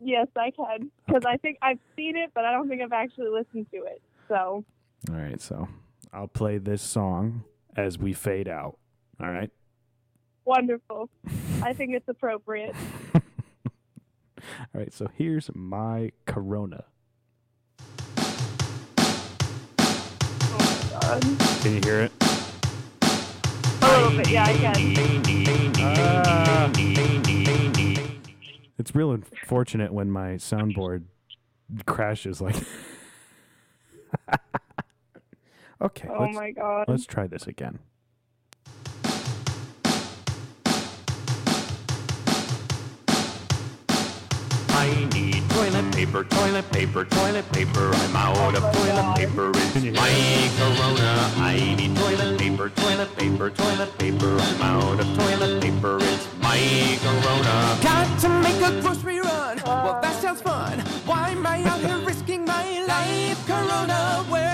[0.00, 0.90] Yes, I can.
[1.06, 4.02] Because I think I've seen it, but I don't think I've actually listened to it.
[4.28, 4.64] So,
[5.10, 5.68] All right, so
[6.12, 7.44] I'll play this song
[7.76, 8.78] as we fade out.
[9.20, 9.50] All right.
[10.44, 11.08] wonderful.
[11.62, 12.74] I think it's appropriate.
[13.14, 13.20] All
[14.74, 16.84] right, so here's my Corona.
[21.06, 21.20] Oh
[21.62, 22.12] can you hear it?
[23.94, 24.74] A little bit, yeah, I can.
[28.76, 31.04] It's real unfortunate when my soundboard
[31.86, 32.56] crashes like.
[35.80, 36.08] okay.
[36.10, 36.86] Oh my God.
[36.88, 37.78] Let's try this again.
[46.04, 47.90] Paper, toilet paper, toilet paper.
[47.94, 49.50] I'm out of toilet paper.
[49.54, 51.32] It's my corona.
[51.36, 54.36] I need toilet paper, toilet paper, toilet paper.
[54.38, 55.98] I'm out of toilet paper.
[56.02, 57.78] It's my corona.
[57.82, 59.62] Got to make a grocery run.
[59.64, 60.80] Well, that sounds fun.
[61.06, 63.46] Why am I out here risking my life?
[63.46, 64.53] Corona, where's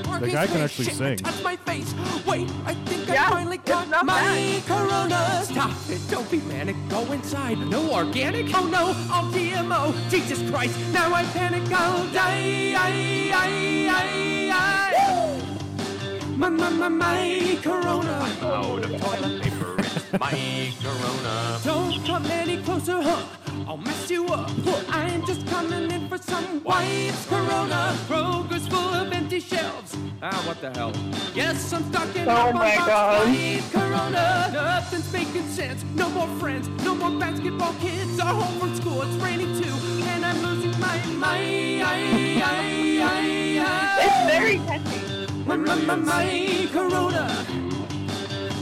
[0.00, 1.16] a goddamn guy can actually Shit, sing.
[1.18, 1.94] Touch my face.
[2.26, 4.66] Wait, I think Yeah, I finally got not my bad.
[4.66, 5.42] Corona.
[5.44, 6.00] Stop it!
[6.10, 6.76] Don't be manic.
[6.88, 7.58] Go inside.
[7.58, 8.46] No organic.
[8.54, 10.10] Oh no, all GMO.
[10.10, 10.78] Jesus Christ!
[10.92, 11.62] Now I panic.
[11.72, 12.74] I'll die.
[12.76, 16.36] I, I, I, I.
[16.36, 18.18] My, my, my, my Corona.
[18.20, 19.74] I'm Out of toilet paper.
[19.78, 21.58] It's my corona.
[21.64, 23.24] Don't come any closer, huh?
[23.68, 24.50] I'll mess you up.
[24.88, 27.26] I'm just coming in for some wipes.
[27.26, 29.94] Corona, Kroger's full of empty shelves.
[30.22, 30.90] Ah, what the hell?
[31.34, 33.26] Yes, I'm stocking Oh up on my box God.
[33.26, 33.70] five.
[33.70, 35.84] Corona, nothing's making sense.
[35.94, 39.02] No more friends, no more basketball kids are home from school.
[39.02, 39.74] It's raining too,
[40.12, 41.82] and I'm losing my mind.
[41.82, 44.04] I, I, I, I.
[44.06, 45.44] It's very catchy.
[45.44, 47.46] My, my, my, my Corona.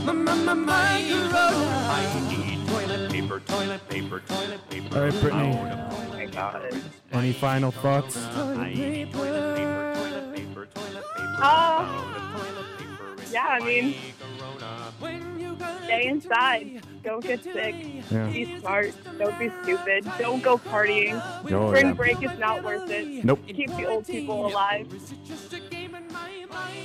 [0.05, 2.46] My, my, my, my Corona.
[3.17, 4.95] I need toilet paper, toilet paper, toilet paper.
[4.95, 5.91] All right, Brittney.
[5.91, 6.83] Oh my God.
[7.13, 8.15] Any final thoughts?
[8.15, 8.69] Uh,
[13.33, 13.95] yeah, I mean,
[15.85, 16.83] stay inside.
[17.03, 17.75] Don't get sick.
[18.11, 18.27] Yeah.
[18.27, 18.93] Be smart.
[19.19, 20.07] Don't be stupid.
[20.19, 21.19] Don't go partying.
[21.51, 21.93] Oh, Spring yeah.
[21.95, 23.25] break is not worth it.
[23.25, 23.41] Nope.
[23.47, 24.93] Keep the old people alive.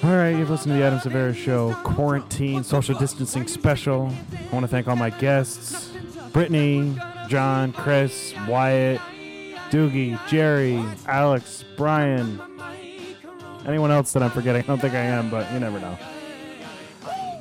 [0.04, 4.14] All right, you've listened to the Adam Severa Show quarantine social distancing special.
[4.32, 5.92] I want to thank all my guests
[6.32, 9.00] Brittney, John, Chris, Wyatt,
[9.70, 12.42] Doogie, Jerry, Alex, Bryan.
[13.66, 14.64] Anyone else that I'm forgetting?
[14.64, 15.98] I don't think I am, but you never know.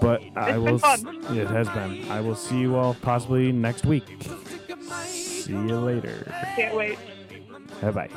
[0.01, 0.85] But I will.
[0.85, 2.11] s- it has been.
[2.11, 4.05] I will see you all possibly next week.
[5.07, 6.33] See you later.
[6.57, 6.99] Can't wait.
[7.81, 8.09] Bye bye.